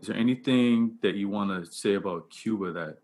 is 0.00 0.08
there 0.08 0.16
anything 0.16 0.96
that 1.02 1.14
you 1.14 1.28
want 1.28 1.50
to 1.50 1.70
say 1.70 1.94
about 1.94 2.30
Cuba 2.30 2.72
that 2.72 2.98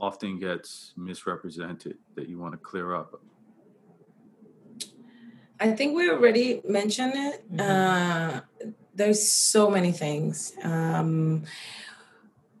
often 0.00 0.38
gets 0.38 0.92
misrepresented 0.96 1.96
that 2.14 2.28
you 2.28 2.38
want 2.38 2.52
to 2.52 2.58
clear 2.58 2.94
up? 2.94 3.20
I 5.58 5.72
think 5.72 5.96
we 5.96 6.10
already 6.10 6.60
mentioned 6.68 7.14
it. 7.14 7.52
Mm-hmm. 7.52 8.66
Uh, 8.66 8.72
there's 8.96 9.30
so 9.30 9.70
many 9.70 9.92
things. 9.92 10.52
Um, 10.62 11.44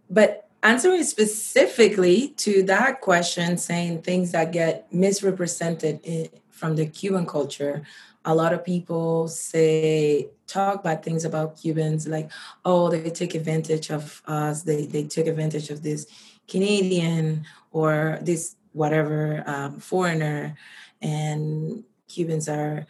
but 0.08 0.48
answering 0.62 1.02
specifically 1.02 2.28
to 2.36 2.62
that 2.64 3.00
question, 3.00 3.56
saying 3.56 4.02
things 4.02 4.32
that 4.32 4.52
get 4.52 4.92
misrepresented 4.92 6.00
in, 6.04 6.28
from 6.50 6.76
the 6.76 6.86
Cuban 6.86 7.26
culture, 7.26 7.82
a 8.24 8.34
lot 8.34 8.52
of 8.52 8.64
people 8.64 9.28
say 9.28 10.28
talk 10.46 10.82
bad 10.82 11.02
things 11.02 11.24
about 11.24 11.60
Cubans, 11.60 12.06
like, 12.06 12.30
oh, 12.64 12.90
they 12.90 13.10
take 13.10 13.34
advantage 13.34 13.90
of 13.90 14.22
us, 14.26 14.62
they 14.62 14.86
they 14.86 15.04
took 15.04 15.26
advantage 15.26 15.70
of 15.70 15.82
this 15.82 16.06
Canadian 16.48 17.44
or 17.70 18.18
this 18.22 18.56
whatever 18.72 19.42
um, 19.46 19.78
foreigner, 19.78 20.56
and 21.00 21.84
Cubans 22.08 22.48
are 22.48 22.86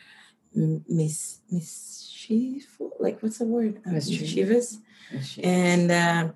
mis 0.54 1.40
mis 1.50 2.05
mischievous, 2.28 2.66
like 2.98 3.22
what's 3.22 3.38
the 3.38 3.44
word? 3.44 3.80
Uh, 3.86 3.90
mischievous. 3.90 4.78
mischievous. 5.12 5.38
And 5.42 5.90
uh, 5.90 6.28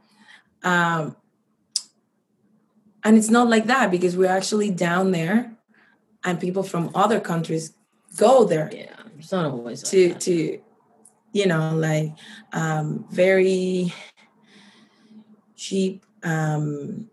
um, 0.63 1.17
and 3.03 3.17
it's 3.17 3.31
not 3.31 3.49
like 3.49 3.67
that 3.67 3.91
because 3.91 4.17
we're 4.17 4.31
actually 4.31 4.71
down 4.71 5.11
there, 5.13 5.57
and 6.25 6.41
people 6.41 6.63
from 6.63 6.91
other 6.95 7.21
countries 7.21 7.75
go 8.17 8.45
there. 8.45 8.71
Yeah, 8.73 8.95
it's 9.19 9.33
not 9.33 9.47
always 9.47 9.83
to 9.85 10.09
like 10.09 10.21
to, 10.21 10.61
you 11.33 11.47
know, 11.47 11.75
like 11.75 12.13
um, 12.53 13.07
very 13.11 13.93
cheap 15.57 16.05
um, 16.23 17.11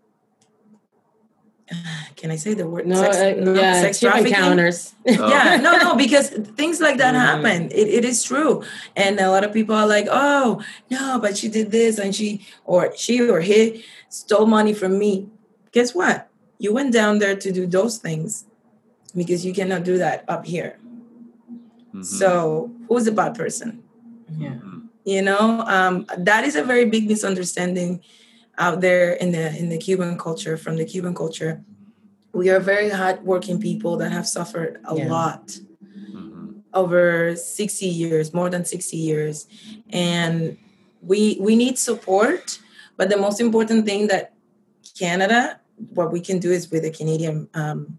can 2.16 2.30
I 2.30 2.36
say 2.36 2.54
the 2.54 2.68
word? 2.68 2.86
No, 2.86 2.96
sex, 2.96 3.16
uh, 3.16 3.34
no 3.38 3.54
yeah, 3.54 3.80
sex 3.80 4.00
trafficking. 4.00 4.34
encounters. 4.34 4.94
Oh. 5.08 5.28
yeah, 5.30 5.56
no, 5.56 5.76
no, 5.78 5.96
because 5.96 6.28
things 6.28 6.80
like 6.80 6.98
that 6.98 7.14
mm. 7.14 7.18
happen. 7.18 7.70
It, 7.70 7.88
it 7.88 8.04
is 8.04 8.22
true, 8.22 8.62
and 8.94 9.18
a 9.18 9.30
lot 9.30 9.42
of 9.42 9.54
people 9.54 9.74
are 9.74 9.86
like, 9.86 10.06
"Oh, 10.10 10.62
no, 10.90 11.18
but 11.18 11.36
she 11.36 11.48
did 11.48 11.70
this, 11.70 11.98
and 11.98 12.14
she 12.14 12.46
or 12.66 12.92
she 12.94 13.26
or 13.26 13.40
he 13.40 13.84
stole 14.10 14.44
money 14.46 14.74
from 14.74 14.98
me." 14.98 15.28
Guess 15.72 15.94
what? 15.94 16.28
You 16.58 16.74
went 16.74 16.92
down 16.92 17.20
there 17.20 17.36
to 17.36 17.52
do 17.52 17.66
those 17.66 17.96
things 17.96 18.44
because 19.16 19.46
you 19.46 19.54
cannot 19.54 19.84
do 19.84 19.96
that 19.96 20.24
up 20.28 20.44
here. 20.44 20.78
Mm-hmm. 21.88 22.02
So, 22.02 22.70
who's 22.88 23.06
the 23.06 23.12
bad 23.12 23.34
person? 23.34 23.82
Yeah, 24.36 24.58
you 25.04 25.22
know, 25.22 25.64
um, 25.66 26.04
that 26.18 26.44
is 26.44 26.54
a 26.54 26.62
very 26.62 26.84
big 26.84 27.08
misunderstanding 27.08 28.02
out 28.58 28.80
there 28.80 29.12
in 29.12 29.32
the 29.32 29.56
in 29.56 29.68
the 29.68 29.78
Cuban 29.78 30.18
culture, 30.18 30.56
from 30.56 30.76
the 30.76 30.84
Cuban 30.84 31.14
culture, 31.14 31.62
we 32.32 32.50
are 32.50 32.60
very 32.60 32.90
hardworking 32.90 33.60
people 33.60 33.96
that 33.98 34.12
have 34.12 34.26
suffered 34.26 34.80
a 34.84 34.96
yeah. 34.96 35.08
lot 35.08 35.46
mm-hmm. 35.82 36.58
over 36.74 37.34
60 37.36 37.86
years, 37.86 38.34
more 38.34 38.50
than 38.50 38.64
60 38.64 38.96
years. 38.96 39.46
And 39.90 40.58
we 41.00 41.38
we 41.40 41.56
need 41.56 41.78
support, 41.78 42.58
but 42.96 43.08
the 43.08 43.16
most 43.16 43.40
important 43.40 43.86
thing 43.86 44.08
that 44.08 44.34
Canada, 44.98 45.60
what 45.94 46.12
we 46.12 46.20
can 46.20 46.38
do 46.38 46.50
is 46.50 46.70
with 46.70 46.82
the 46.82 46.90
Canadian 46.90 47.48
um, 47.54 47.98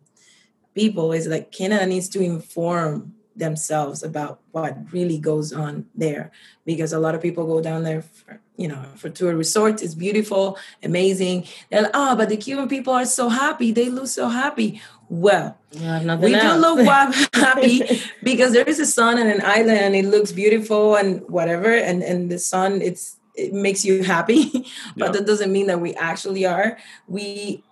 people 0.75 1.13
is 1.13 1.27
like 1.27 1.51
Canada 1.51 1.85
needs 1.85 2.09
to 2.09 2.21
inform 2.21 3.13
themselves 3.35 4.03
about 4.03 4.41
what 4.51 4.77
really 4.91 5.17
goes 5.17 5.53
on 5.53 5.85
there 5.95 6.31
because 6.65 6.91
a 6.91 6.99
lot 6.99 7.15
of 7.15 7.21
people 7.21 7.47
go 7.47 7.61
down 7.61 7.83
there 7.83 8.01
for, 8.01 8.41
you 8.59 8.67
know 8.67 8.75
mm-hmm. 8.75 8.95
for 8.97 9.09
to 9.09 9.29
a 9.29 9.35
resort 9.35 9.81
it's 9.81 9.95
beautiful 9.95 10.57
amazing. 10.83 11.47
They're 11.69 11.83
like 11.83 11.91
oh 11.93 12.15
but 12.15 12.27
the 12.29 12.37
cuban 12.37 12.67
people 12.67 12.93
are 12.93 13.05
so 13.05 13.29
happy. 13.29 13.71
They 13.71 13.89
look 13.89 14.07
so 14.07 14.27
happy. 14.27 14.81
Well, 15.07 15.57
we 15.73 15.79
nothing 15.79 16.33
do 16.33 16.35
else. 16.35 16.61
look 16.61 16.79
happy 17.33 18.01
because 18.23 18.51
there 18.53 18.67
is 18.67 18.79
a 18.79 18.85
sun 18.85 19.17
and 19.17 19.29
an 19.29 19.41
island 19.43 19.79
and 19.79 19.95
it 19.95 20.05
looks 20.05 20.31
beautiful 20.31 20.95
and 20.95 21.27
whatever 21.29 21.71
and 21.71 22.03
and 22.03 22.29
the 22.29 22.37
sun 22.37 22.81
it's 22.81 23.17
it 23.35 23.53
makes 23.53 23.85
you 23.85 24.03
happy. 24.03 24.43
But 24.97 25.07
Yeah. 25.07 25.11
that 25.13 25.25
doesn't 25.25 25.51
mean 25.51 25.67
that 25.67 25.79
we 25.79 25.95
actually 25.95 26.45
are. 26.45 26.77
We 27.07 27.63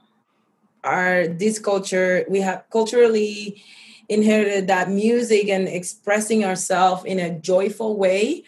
are 0.85 1.27
this 1.27 1.59
culture 1.59 2.25
we 2.29 2.39
have 2.39 2.63
culturally 2.71 3.61
inherited 4.07 4.67
that 4.67 4.89
music 4.89 5.49
and 5.49 5.67
expressing 5.67 6.45
ourselves 6.45 7.03
in 7.03 7.19
a 7.19 7.29
joyful 7.37 7.97
way 7.97 8.45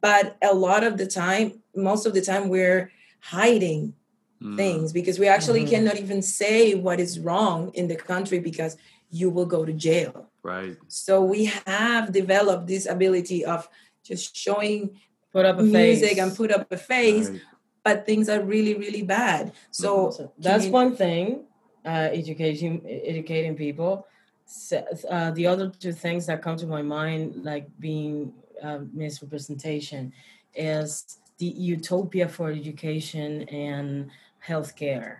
but 0.00 0.36
a 0.40 0.54
lot 0.54 0.82
of 0.84 0.96
the 0.96 1.06
time 1.06 1.61
most 1.74 2.06
of 2.06 2.14
the 2.14 2.20
time 2.22 2.48
we're 2.48 2.90
hiding 3.20 3.94
Mm. 4.42 4.56
things 4.56 4.92
because 4.92 5.18
we 5.20 5.28
actually 5.28 5.64
Mhm. 5.64 5.70
cannot 5.70 5.96
even 6.00 6.20
say 6.20 6.74
what 6.74 6.98
is 6.98 7.20
wrong 7.20 7.70
in 7.74 7.86
the 7.86 7.94
country 7.94 8.40
because 8.40 8.76
you 9.08 9.30
will 9.30 9.46
go 9.46 9.64
to 9.64 9.72
jail. 9.72 10.28
Right. 10.42 10.76
So 10.88 11.22
we 11.22 11.44
have 11.66 12.12
developed 12.12 12.66
this 12.66 12.86
ability 12.86 13.44
of 13.44 13.68
just 14.02 14.36
showing 14.36 14.98
Put 15.32 15.46
up 15.46 15.58
a 15.60 15.62
music 15.62 16.08
face. 16.10 16.18
and 16.18 16.36
put 16.36 16.50
up 16.50 16.66
a 16.72 16.76
face, 16.76 17.28
Right. 17.30 17.40
but 17.84 18.04
things 18.04 18.28
are 18.28 18.42
really, 18.42 18.74
really 18.74 19.02
bad. 19.02 19.52
So, 19.70 20.10
So 20.10 20.32
that's 20.38 20.64
commu- 20.66 20.70
one 20.72 20.96
thing. 20.96 21.44
Uh, 21.84 22.08
education, 22.12 22.82
educating 22.86 23.54
people. 23.56 24.06
So, 24.46 24.84
uh, 25.08 25.30
the 25.32 25.46
other 25.46 25.70
two 25.70 25.92
things 25.92 26.26
that 26.26 26.42
come 26.42 26.56
to 26.58 26.66
my 26.66 26.82
mind, 26.82 27.44
like 27.44 27.66
being 27.78 28.32
uh, 28.62 28.80
misrepresentation, 28.92 30.12
is 30.54 31.18
the 31.42 31.48
utopia 31.74 32.28
for 32.28 32.46
education 32.52 33.42
and 33.48 34.10
healthcare, 34.48 35.10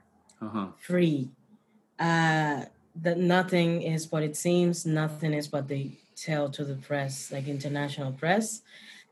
Uh-huh. 0.41 0.69
free. 0.79 1.31
Uh, 1.99 2.59
that 3.07 3.19
nothing 3.19 3.83
is 3.83 4.03
what 4.13 4.23
it 4.23 4.37
seems. 4.37 4.87
Nothing 4.87 5.33
is 5.41 5.51
what 5.53 5.67
they 5.67 5.85
tell 6.15 6.49
to 6.57 6.63
the 6.65 6.79
press, 6.89 7.33
like 7.35 7.47
international 7.49 8.13
press. 8.13 8.63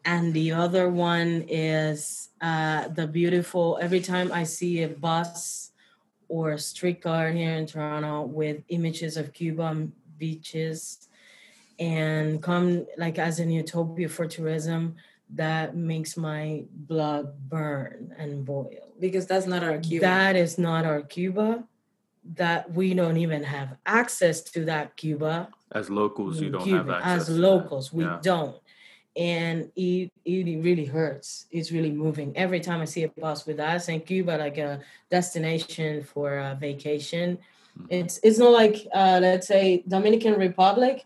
And 0.05 0.25
the 0.35 0.53
other 0.53 0.87
one 0.89 1.31
is 1.49 2.29
uh, 2.41 2.89
the 2.99 3.07
beautiful. 3.07 3.67
Every 3.87 4.03
time 4.13 4.29
I 4.33 4.45
see 4.45 4.83
a 4.83 4.89
bus 4.89 5.73
or 6.29 6.53
a 6.53 6.59
streetcar 6.59 7.25
here 7.33 7.55
in 7.61 7.67
Toronto 7.67 8.23
with 8.41 8.59
images 8.69 9.17
of 9.17 9.33
Cuban 9.33 9.93
beaches 10.23 11.09
and 11.79 12.43
come 12.43 12.87
like 13.05 13.19
as 13.19 13.41
an 13.41 13.51
utopia 13.51 14.09
for 14.09 14.27
tourism, 14.27 14.95
that 15.35 15.77
makes 15.77 16.17
my 16.17 16.65
blood 16.73 17.49
burn 17.49 18.15
and 18.19 18.45
boil. 18.45 18.71
because 18.99 19.27
that's 19.27 19.47
not 19.47 19.63
our 19.65 19.79
Cuba. 19.79 20.05
That 20.05 20.37
is 20.37 20.59
not 20.59 20.85
our 20.85 21.03
Cuba. 21.03 21.65
That 22.35 22.71
we 22.75 22.93
don't 22.95 23.17
even 23.17 23.43
have 23.43 23.77
access 23.87 24.43
to 24.53 24.65
that 24.67 24.97
Cuba. 24.97 25.49
As 25.73 25.89
locals, 25.89 26.41
you 26.41 26.51
don't 26.51 26.63
Cuba. 26.63 26.79
have 26.79 26.91
access. 26.91 27.21
As 27.21 27.27
to 27.29 27.33
that. 27.33 27.41
locals, 27.41 27.93
we 27.93 28.05
Yeah. 28.05 28.19
don't. 28.23 28.57
And 29.17 29.71
it, 29.75 30.13
it 30.25 30.63
really 30.63 30.85
hurts. 30.85 31.47
It's 31.51 31.73
really 31.73 31.91
moving. 31.91 32.37
Every 32.37 32.61
time 32.61 32.81
I 32.81 32.85
see 32.85 33.05
a 33.05 33.09
bus 33.09 33.47
with 33.47 33.59
us 33.59 33.89
in 33.89 34.01
Cuba, 34.01 34.33
like 34.39 34.59
a 34.59 34.81
destination 35.11 36.03
for 36.05 36.39
a 36.39 36.57
vacation, 36.61 37.39
Mhm. 37.79 37.87
it's 37.89 38.19
it's 38.23 38.39
not 38.39 38.53
like 38.53 38.77
uh, 38.93 39.19
let's 39.23 39.47
say 39.47 39.83
Dominican 39.89 40.35
Republic. 40.39 41.05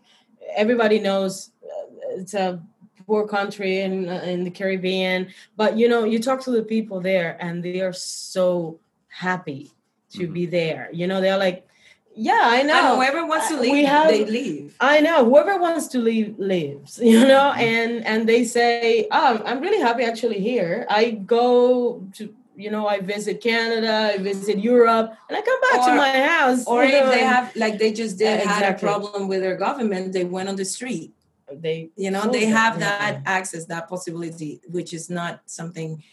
Everybody 0.55 0.99
knows 0.99 1.51
uh, 1.63 2.19
it's 2.21 2.33
a 2.33 2.59
poor 3.07 3.27
country 3.27 3.79
in 3.81 4.09
uh, 4.09 4.21
in 4.25 4.43
the 4.43 4.51
Caribbean, 4.51 5.27
but 5.57 5.77
you 5.77 5.87
know 5.87 6.03
you 6.03 6.19
talk 6.19 6.41
to 6.45 6.51
the 6.51 6.63
people 6.63 6.99
there, 7.01 7.37
and 7.39 7.63
they 7.63 7.81
are 7.81 7.93
so 7.93 8.79
happy 9.07 9.71
to 10.11 10.27
Mhm. 10.27 10.33
be 10.33 10.45
there. 10.45 10.89
You 10.93 11.07
know 11.07 11.19
they're 11.21 11.37
like, 11.47 11.67
yeah, 12.15 12.41
I 12.55 12.57
and 12.59 12.67
know. 12.67 12.95
whoever 12.95 13.25
wants 13.25 13.47
to 13.49 13.57
Uh, 13.57 13.61
leave, 13.61 13.85
have- 13.87 14.07
they 14.09 14.25
leave. 14.25 14.75
I 14.79 15.01
know 15.01 15.25
whoever 15.29 15.57
wants 15.59 15.87
to 15.93 15.99
leave 15.99 16.29
lives. 16.39 16.91
you 17.13 17.19
know, 17.31 17.51
Mhm. 17.53 17.71
and 17.73 17.91
and 18.11 18.19
they 18.31 18.43
say, 18.45 19.07
"Oh, 19.11 19.41
I'm 19.47 19.59
really 19.65 19.81
happy 19.87 20.03
actually 20.11 20.39
here. 20.51 20.85
I 20.89 21.11
go 21.11 22.01
to, 22.17 22.23
you 22.63 22.69
know, 22.71 22.87
I 22.87 22.97
visit 23.01 23.35
Canada, 23.41 23.93
I 24.13 24.17
visit 24.31 24.57
Europe, 24.73 25.07
and 25.27 25.33
I 25.39 25.41
come 25.49 25.59
back 25.67 25.79
to 25.87 25.93
my 26.05 26.11
house." 26.33 26.61
Or 26.71 26.83
you 26.85 26.95
if 26.99 27.05
they 27.13 27.23
and 27.25 27.35
have, 27.35 27.45
like 27.63 27.75
they 27.81 27.91
just 28.01 28.15
did, 28.17 28.39
Yeah, 28.39 28.47
had 28.59 28.65
a 28.75 28.77
problem 28.87 29.27
with 29.31 29.41
their 29.45 29.57
government, 29.67 30.13
they 30.17 30.23
went 30.23 30.47
on 30.51 30.55
the 30.55 30.65
street. 30.77 31.11
They, 31.53 31.91
You 31.95 32.11
know, 32.11 32.29
they 32.31 32.47
it, 32.47 32.53
have 32.53 32.79
yeah. 32.79 32.97
that 32.99 33.21
access, 33.25 33.65
that 33.65 33.87
possibility, 33.87 34.61
which 34.67 34.93
is 34.93 35.09
not 35.09 35.41
something 35.45 36.03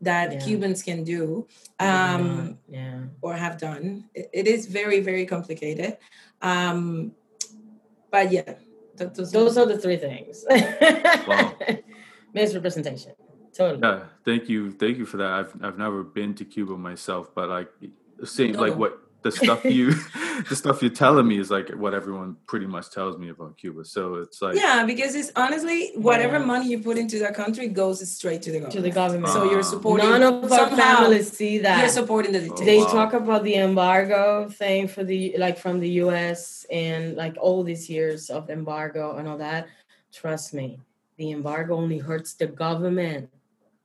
that 0.00 0.32
Yeah. 0.32 0.40
Cubans 0.40 0.82
can 0.82 1.04
do. 1.04 1.46
Um, 1.78 2.58
yeah, 2.68 3.02
or 3.20 3.34
have 3.34 3.58
done. 3.58 4.04
It, 4.14 4.30
it 4.32 4.46
is 4.46 4.66
very, 4.66 5.00
very 5.00 5.26
complicated. 5.26 5.98
Um, 6.40 7.12
but 8.10 8.30
yeah, 8.32 8.54
th- 8.98 9.12
those, 9.14 9.32
those 9.32 9.56
are 9.56 9.66
the 9.66 9.78
three 9.78 9.96
things. 9.96 10.44
Wow. 11.26 11.54
Misrepresentation, 12.34 13.12
totally. 13.54 13.80
Yeah, 13.82 14.04
thank 14.24 14.48
you, 14.48 14.72
thank 14.72 14.98
you 14.98 15.06
for 15.06 15.18
that. 15.18 15.30
I've 15.30 15.54
I've 15.62 15.78
never 15.78 16.02
been 16.02 16.34
to 16.34 16.44
Cuba 16.44 16.76
myself, 16.76 17.34
but 17.34 17.48
like 17.48 17.68
seeing 18.24 18.54
like 18.54 18.74
what 18.74 18.98
the 19.22 19.30
stuff 19.32 19.64
you 19.64 19.92
the 20.48 20.56
stuff 20.56 20.82
you're 20.82 20.90
telling 20.90 21.26
me 21.28 21.38
is 21.38 21.50
like 21.50 21.68
what 21.70 21.94
everyone 21.94 22.36
pretty 22.46 22.66
much 22.66 22.90
tells 22.90 23.16
me 23.18 23.28
about 23.30 23.56
Cuba. 23.56 23.84
So 23.84 24.16
it's 24.16 24.42
like 24.42 24.56
yeah, 24.56 24.84
because 24.84 25.14
it's 25.14 25.30
honestly 25.36 25.92
whatever 25.96 26.38
Yeah. 26.38 26.44
money 26.44 26.68
you 26.68 26.78
put 26.80 26.98
into 26.98 27.18
that 27.20 27.34
country 27.34 27.68
goes 27.68 27.98
straight 28.10 28.42
to 28.42 28.50
the 28.52 28.58
government. 28.60 28.74
To 28.74 28.82
the 28.82 28.90
government. 28.90 29.32
So 29.32 29.50
you're 29.50 29.60
Ah. 29.60 29.74
supporting. 29.74 30.08
None 30.10 30.22
of 30.22 30.52
our 30.52 30.70
families 30.76 31.30
see 31.32 31.58
that. 31.58 31.78
You're 31.80 31.88
supporting 31.88 32.32
the 32.32 32.40
Oh, 32.40 32.42
dictator. 32.48 32.64
they 32.64 32.78
wow. 32.78 32.86
talk 32.98 33.12
about 33.12 33.44
the 33.44 33.56
embargo 33.56 34.48
thing 34.48 34.88
for 34.88 35.04
the 35.04 35.34
like 35.38 35.56
from 35.58 35.80
the 35.80 35.90
US 36.04 36.66
and 36.70 37.16
like 37.16 37.36
all 37.40 37.62
these 37.62 37.88
years 37.88 38.30
of 38.30 38.50
embargo 38.50 39.16
and 39.16 39.28
all 39.28 39.38
that. 39.38 39.66
Trust 40.12 40.52
me, 40.54 40.78
the 41.16 41.30
embargo 41.30 41.74
only 41.76 41.98
hurts 41.98 42.34
the 42.34 42.46
government, 42.46 43.30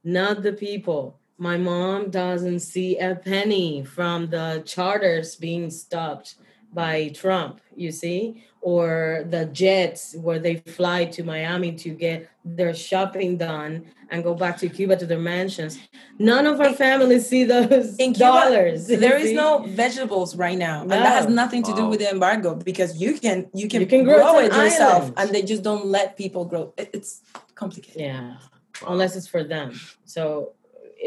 not 0.03 0.41
the 0.43 0.53
people. 0.53 1.19
My 1.37 1.57
mom 1.57 2.09
doesn't 2.09 2.59
see 2.61 2.97
a 2.97 3.15
penny 3.15 3.83
from 3.83 4.29
the 4.29 4.63
charters 4.65 5.35
being 5.35 5.69
stopped 5.69 6.35
by 6.73 7.09
Trump, 7.09 7.61
you 7.75 7.91
see, 7.91 8.43
or 8.61 9.25
the 9.29 9.45
jets 9.45 10.15
where 10.19 10.39
they 10.39 10.57
fly 10.57 11.05
to 11.05 11.23
Miami 11.23 11.71
to 11.75 11.89
get 11.91 12.29
their 12.43 12.73
shopping 12.73 13.37
done 13.37 13.85
and 14.09 14.23
go 14.23 14.33
back 14.33 14.57
to 14.57 14.67
Cuba 14.69 14.95
to 14.97 15.05
their 15.05 15.19
mansions. 15.19 15.79
None 16.19 16.45
of 16.47 16.59
our 16.59 16.73
families 16.73 17.27
see 17.27 17.43
those 17.43 17.95
In 17.97 18.13
Cuba, 18.13 18.19
dollars. 18.19 18.89
you 18.89 18.97
There 18.97 19.17
is 19.17 19.29
see? 19.29 19.35
no 19.35 19.63
vegetables 19.67 20.35
right 20.35 20.57
now, 20.57 20.81
and 20.81 20.91
that 20.91 21.05
has 21.23 21.27
nothing 21.27 21.61
to 21.63 21.73
do 21.73 21.83
Wow. 21.83 21.89
with 21.91 21.99
the 21.99 22.09
embargo 22.09 22.55
because 22.55 22.99
you 22.99 23.13
can 23.19 23.47
you 23.53 23.67
can, 23.67 23.81
You 23.81 23.87
can 23.87 24.03
grow 24.03 24.17
grow, 24.17 24.39
it 24.39 24.45
it 24.45 24.53
yourself, 24.53 25.03
island. 25.03 25.13
and 25.17 25.29
they 25.35 25.43
just 25.43 25.61
don't 25.63 25.85
let 25.85 26.17
people 26.17 26.45
grow. 26.45 26.73
It's 26.77 27.21
complicated. 27.55 28.01
Yeah, 28.01 28.37
wow. 28.81 28.87
unless 28.89 29.15
it's 29.15 29.27
for 29.27 29.43
them. 29.43 29.79
So 30.05 30.53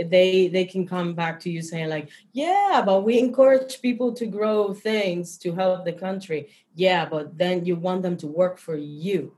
they 0.07 0.49
they 0.49 0.65
can 0.65 0.87
come 0.87 1.15
back 1.15 1.41
to 1.41 1.51
you 1.51 1.63
saying 1.63 1.89
like, 1.89 2.09
yeah, 2.33 2.83
but 2.85 3.03
we 3.05 3.19
encourage 3.19 3.81
people 3.83 4.13
to 4.15 4.27
grow 4.27 4.73
things 4.75 5.37
to 5.39 5.53
help 5.53 5.85
the 5.85 5.93
country. 5.93 6.49
Yeah, 6.75 7.07
but 7.09 7.37
then 7.37 7.65
you 7.67 7.77
want 7.77 8.03
them 8.03 8.17
to 8.19 8.27
work 8.27 8.59
for 8.59 8.77
you, 8.77 9.33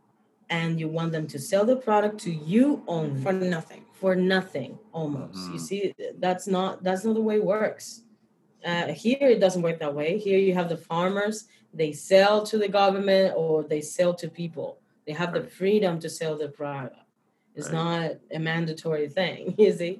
and 0.50 0.78
you 0.80 0.88
want 0.88 1.12
them 1.12 1.26
to 1.28 1.38
sell 1.38 1.64
the 1.64 1.76
product 1.76 2.18
to 2.20 2.32
you 2.32 2.82
only 2.86 3.20
for 3.22 3.32
nothing. 3.32 3.84
for 4.02 4.16
nothing 4.16 4.72
almost 4.92 5.38
you 5.52 5.58
Mhm. 5.60 5.66
see 5.68 5.94
that's 6.24 6.46
not 6.56 6.82
that's 6.84 7.04
not 7.04 7.14
the 7.14 7.26
way 7.28 7.36
it 7.36 7.44
works 7.44 7.86
uh, 8.68 8.88
here 9.04 9.26
it 9.34 9.40
doesn't 9.44 9.62
work 9.62 9.78
that 9.78 9.94
way 10.00 10.10
here 10.26 10.40
you 10.46 10.54
have 10.60 10.68
the 10.68 10.76
farmers 10.92 11.36
they 11.80 11.92
sell 11.92 12.34
to 12.50 12.56
the 12.58 12.68
government 12.80 13.28
or 13.36 13.62
they 13.72 13.80
sell 13.80 14.12
to 14.22 14.26
people 14.42 14.68
they 15.06 15.12
have 15.22 15.32
the 15.32 15.44
freedom 15.60 15.94
to 16.00 16.08
sell 16.18 16.34
the 16.36 16.48
product 16.48 16.96
it's 17.54 17.70
Right. 17.70 17.78
not 17.80 18.10
a 18.38 18.40
mandatory 18.50 19.08
thing 19.18 19.54
you 19.64 19.72
see 19.80 19.94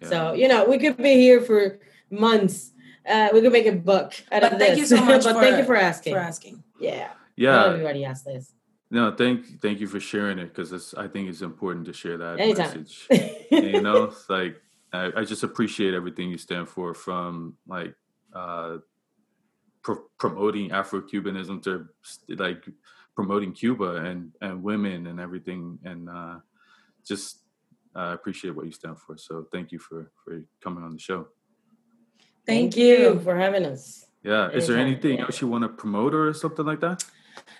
Yeah. 0.00 0.08
so 0.08 0.32
you 0.32 0.48
know 0.48 0.64
we 0.64 0.78
could 0.78 0.96
be 0.96 1.14
here 1.14 1.40
for 1.40 1.78
months 2.10 2.72
uh, 3.08 3.28
we 3.32 3.40
could 3.40 3.52
make 3.52 3.66
a 3.66 3.72
book 3.72 4.12
out 4.30 4.42
But 4.42 4.52
of 4.52 4.58
thank 4.58 4.70
this. 4.78 4.78
you 4.78 4.86
so 4.96 5.04
much 5.04 5.24
but 5.28 5.34
for- 5.34 5.40
thank 5.40 5.58
you 5.58 5.64
for 5.64 5.76
asking 5.76 6.14
For 6.14 6.20
asking. 6.20 6.62
yeah 6.80 7.10
yeah. 7.36 7.52
not 7.56 7.68
everybody 7.70 8.04
asks 8.04 8.24
this 8.24 8.52
No, 8.90 9.12
thank 9.12 9.60
thank 9.60 9.80
you 9.80 9.86
for 9.86 10.00
sharing 10.00 10.38
it 10.38 10.54
because 10.54 10.94
I 10.94 11.06
think 11.08 11.28
it's 11.28 11.42
important 11.42 11.84
to 11.86 11.92
share 11.92 12.16
that 12.18 12.40
Anytime. 12.40 12.66
message. 12.68 13.06
you 13.50 13.82
know, 13.82 14.04
it's 14.04 14.28
like 14.38 14.56
I, 14.92 15.12
I 15.20 15.24
just 15.24 15.42
appreciate 15.42 15.92
everything 15.92 16.30
you 16.30 16.38
stand 16.38 16.66
for, 16.68 16.94
from 16.94 17.54
like 17.66 17.94
uh, 18.32 18.78
pro- 19.82 20.04
promoting 20.18 20.72
Afro 20.72 21.02
Cubanism 21.02 21.62
to 21.64 21.86
like 22.44 22.64
promoting 23.14 23.52
Cuba 23.52 23.96
and 24.08 24.32
and 24.40 24.62
women 24.62 25.06
and 25.06 25.20
everything, 25.20 25.78
and 25.84 26.08
uh, 26.08 26.36
just 27.04 27.44
uh, 27.98 28.12
appreciate 28.14 28.54
what 28.54 28.64
you 28.66 28.72
stand 28.72 28.98
for. 28.98 29.16
So 29.18 29.46
thank 29.52 29.72
you 29.72 29.78
for 29.78 30.12
for 30.22 30.40
coming 30.62 30.84
on 30.84 30.92
the 30.92 30.98
show. 31.00 31.28
Thank, 32.46 32.76
you. 32.78 33.20
for 33.20 33.36
having 33.36 33.66
us 33.66 34.06
Yeah, 34.22 34.48
is 34.50 34.66
there 34.68 34.78
anything 34.78 35.20
else 35.20 35.40
you 35.42 35.48
want 35.48 35.64
to 35.64 35.68
promote 35.68 36.14
or 36.14 36.32
something 36.32 36.64
like 36.64 36.80
that? 36.80 37.04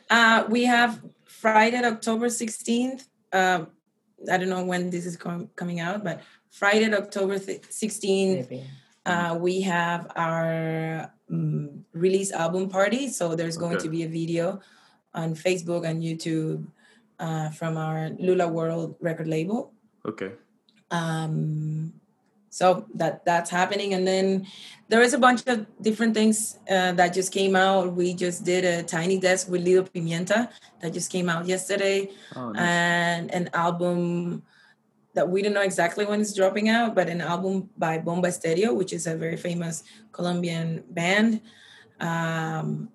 Uh, 0.09 0.45
we 0.49 0.65
have 0.65 1.05
Friday, 1.25 1.77
October 1.85 2.29
16th. 2.29 3.03
Um, 3.33 3.69
I 4.33 4.39
don't 4.39 4.49
know 4.49 4.65
when 4.65 4.89
this 4.91 5.05
is 5.05 5.17
com- 5.17 5.51
coming 5.57 5.79
out, 5.81 6.03
but 6.03 6.23
Friday, 6.51 6.91
October 6.95 7.39
th- 7.39 7.63
16th, 7.69 8.49
uh, 9.05 9.37
we 9.39 9.61
have 9.61 10.11
our 10.17 11.13
um, 11.31 11.85
release 11.93 12.33
album 12.33 12.69
party. 12.69 13.09
So 13.09 13.37
there's 13.37 13.59
going 13.59 13.77
Okay. 13.77 13.85
to 13.85 13.91
be 13.91 14.03
a 14.05 14.09
video 14.09 14.61
on 15.13 15.35
Facebook 15.35 15.85
and 15.85 16.03
YouTube 16.03 16.67
uh, 17.21 17.51
from 17.51 17.77
our 17.77 18.11
Lula 18.19 18.49
World 18.49 18.97
record 19.01 19.29
label. 19.29 19.73
Okay. 20.09 20.33
Um, 20.91 21.93
so 22.51 22.87
that 22.95 23.25
that's 23.25 23.51
happening, 23.51 23.93
and 23.93 24.07
then 24.09 24.47
there 24.89 25.03
is 25.03 25.13
a 25.13 25.19
bunch 25.19 25.47
of 25.47 25.67
different 25.83 26.15
things 26.15 26.59
uh, 26.69 26.93
that 26.93 27.13
just 27.13 27.31
came 27.31 27.55
out. 27.55 27.93
We 27.93 28.15
just 28.15 28.43
did 28.45 28.65
a 28.65 28.83
tiny 28.83 29.19
desk 29.21 29.49
with 29.51 29.63
Lido 29.63 29.83
Pimienta 29.85 30.49
that 30.81 30.93
just 30.95 31.13
came 31.13 31.29
out 31.29 31.47
yesterday 31.47 32.09
Oh, 32.35 32.51
nice. 32.51 32.61
and 32.63 33.35
an 33.35 33.51
album 33.53 34.43
that 35.15 35.29
we 35.29 35.43
don't 35.43 35.53
know 35.53 35.63
exactly 35.63 36.07
when 36.07 36.21
it's 36.21 36.33
dropping 36.35 36.69
out, 36.69 36.95
but 36.95 37.09
an 37.09 37.21
album 37.21 37.69
by 37.77 37.99
Bomba 37.99 38.33
Stereo, 38.33 38.73
which 38.73 38.93
is 38.93 39.07
a 39.07 39.15
very 39.15 39.37
famous 39.37 39.85
Colombian 40.13 40.85
band 40.91 41.41
um, 42.01 42.89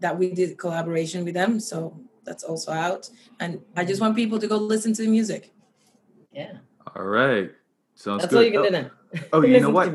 that 0.00 0.16
we 0.16 0.30
did 0.32 0.58
collaboration 0.58 1.24
with 1.24 1.34
them. 1.34 1.58
So 1.58 1.98
that's 2.24 2.44
also 2.44 2.72
out. 2.72 3.08
And 3.40 3.60
I 3.74 3.84
just 3.84 4.00
want 4.00 4.14
people 4.16 4.38
to 4.38 4.46
go 4.46 4.56
listen 4.56 4.92
to 4.94 5.02
the 5.02 5.08
music. 5.08 5.52
Yeah. 6.36 6.58
all 6.94 7.04
right. 7.04 7.50
Sounds 7.94 8.20
That's 8.22 8.30
good. 8.32 8.38
all 8.38 8.44
you 8.44 8.52
can 8.52 8.60
oh, 8.60 8.64
do 8.64 8.70
now. 8.70 8.90
oh, 9.32 9.42
you 9.42 9.60
know 9.64 9.70
what? 9.70 9.88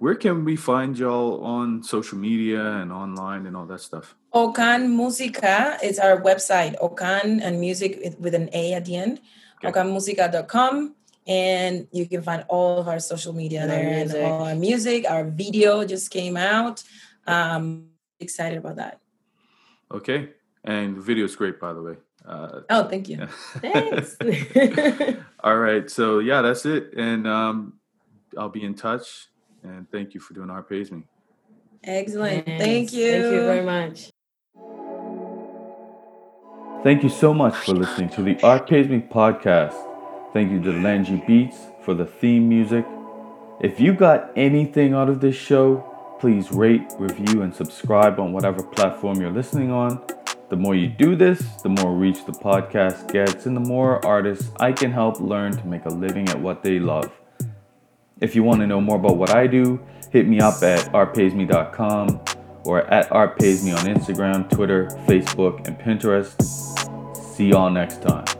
Where 0.00 0.14
can 0.14 0.44
we 0.44 0.54
find 0.56 0.98
y'all 0.98 1.42
on 1.44 1.82
social 1.82 2.18
media 2.18 2.62
and 2.82 2.90
online 2.92 3.46
and 3.46 3.56
all 3.56 3.66
that 3.66 3.80
stuff? 3.80 4.14
Okan 4.34 4.94
Musica 4.94 5.78
is 5.82 5.98
our 5.98 6.20
website, 6.20 6.74
Okan 6.82 7.40
and 7.42 7.60
music 7.60 7.98
with- 8.02 8.18
with 8.18 8.34
an 8.34 8.48
A 8.52 8.74
at 8.74 8.84
the 8.86 8.96
end, 8.96 9.20
Okay. 9.64 9.70
okanmusica.com. 9.70 10.94
And 11.26 11.86
you 11.92 12.06
can 12.08 12.22
find 12.22 12.44
all 12.48 12.78
of 12.80 12.88
our 12.88 12.98
social 13.00 13.32
media 13.34 13.62
And 13.62 13.70
there 13.70 13.90
music. 14.02 14.16
and 14.16 14.26
all 14.26 14.42
our 14.48 14.54
music. 14.54 15.04
Our 15.08 15.24
video 15.24 15.84
just 15.84 16.10
came 16.10 16.36
out. 16.36 16.82
Um, 17.26 17.90
excited 18.18 18.58
about 18.58 18.76
that. 18.76 19.00
Okay. 19.92 20.30
And 20.64 20.96
the 20.96 21.02
video 21.02 21.24
is 21.26 21.36
great, 21.36 21.60
by 21.60 21.72
the 21.72 21.82
way. 21.82 21.96
Uh, 22.28 22.60
Oh, 22.68 22.84
thank 22.84 23.08
you. 23.08 23.18
yeah. 23.18 23.26
Thanks. 23.60 24.16
all 25.40 25.56
right. 25.56 25.90
So, 25.90 26.18
yeah, 26.18 26.42
that's 26.42 26.66
it. 26.66 26.92
And 26.96 27.26
um, 27.26 27.74
I'll 28.36 28.50
be 28.50 28.64
in 28.64 28.74
touch. 28.74 29.28
And 29.62 29.90
thank 29.90 30.14
you 30.14 30.20
for 30.20 30.34
doing 30.34 30.50
Art 30.50 30.68
Pays 30.68 30.92
Me. 30.92 31.02
Excellent. 31.82 32.44
Thanks. 32.46 32.64
Thank 32.64 32.92
you. 32.92 33.10
Thank 33.12 33.24
you 33.34 33.40
very 33.40 33.64
much. 33.64 34.10
Thank 36.84 37.02
you 37.02 37.08
so 37.08 37.34
much 37.34 37.56
for 37.56 37.72
listening 37.72 38.08
to 38.10 38.22
the 38.22 38.40
Art 38.42 38.68
Pays 38.68 38.88
Me 38.88 39.00
podcast. 39.00 39.74
Thank 40.32 40.52
you 40.52 40.62
to 40.62 40.72
Langy 40.80 41.22
Beats 41.26 41.56
for 41.82 41.94
the 41.94 42.06
theme 42.06 42.48
music. 42.48 42.86
If 43.60 43.80
you 43.80 43.94
got 43.94 44.30
anything 44.36 44.94
out 44.94 45.08
of 45.08 45.20
this 45.20 45.34
show, 45.34 45.84
please 46.20 46.52
rate, 46.52 46.92
review, 46.98 47.42
and 47.42 47.52
subscribe 47.54 48.20
on 48.20 48.32
whatever 48.32 48.62
platform 48.62 49.20
you're 49.20 49.32
listening 49.32 49.72
on. 49.72 50.00
The 50.48 50.56
more 50.56 50.74
you 50.74 50.88
do 50.88 51.14
this, 51.14 51.40
the 51.62 51.68
more 51.68 51.94
reach 51.94 52.24
the 52.24 52.32
podcast 52.32 53.12
gets, 53.12 53.44
and 53.44 53.54
the 53.54 53.60
more 53.60 54.04
artists 54.04 54.50
I 54.58 54.72
can 54.72 54.90
help 54.90 55.20
learn 55.20 55.52
to 55.52 55.66
make 55.66 55.84
a 55.84 55.90
living 55.90 56.28
at 56.30 56.40
what 56.40 56.62
they 56.62 56.78
love. 56.78 57.12
If 58.20 58.34
you 58.34 58.42
want 58.42 58.60
to 58.60 58.66
know 58.66 58.80
more 58.80 58.96
about 58.96 59.18
what 59.18 59.30
I 59.30 59.46
do, 59.46 59.78
hit 60.10 60.26
me 60.26 60.40
up 60.40 60.62
at 60.62 60.80
artpaysme.com 60.92 62.20
or 62.64 62.82
at 62.86 63.10
artpaysme 63.10 63.76
on 63.76 63.84
Instagram, 63.94 64.48
Twitter, 64.50 64.86
Facebook, 65.06 65.66
and 65.66 65.78
Pinterest. 65.78 66.34
See 67.36 67.48
y'all 67.48 67.70
next 67.70 68.02
time. 68.02 68.37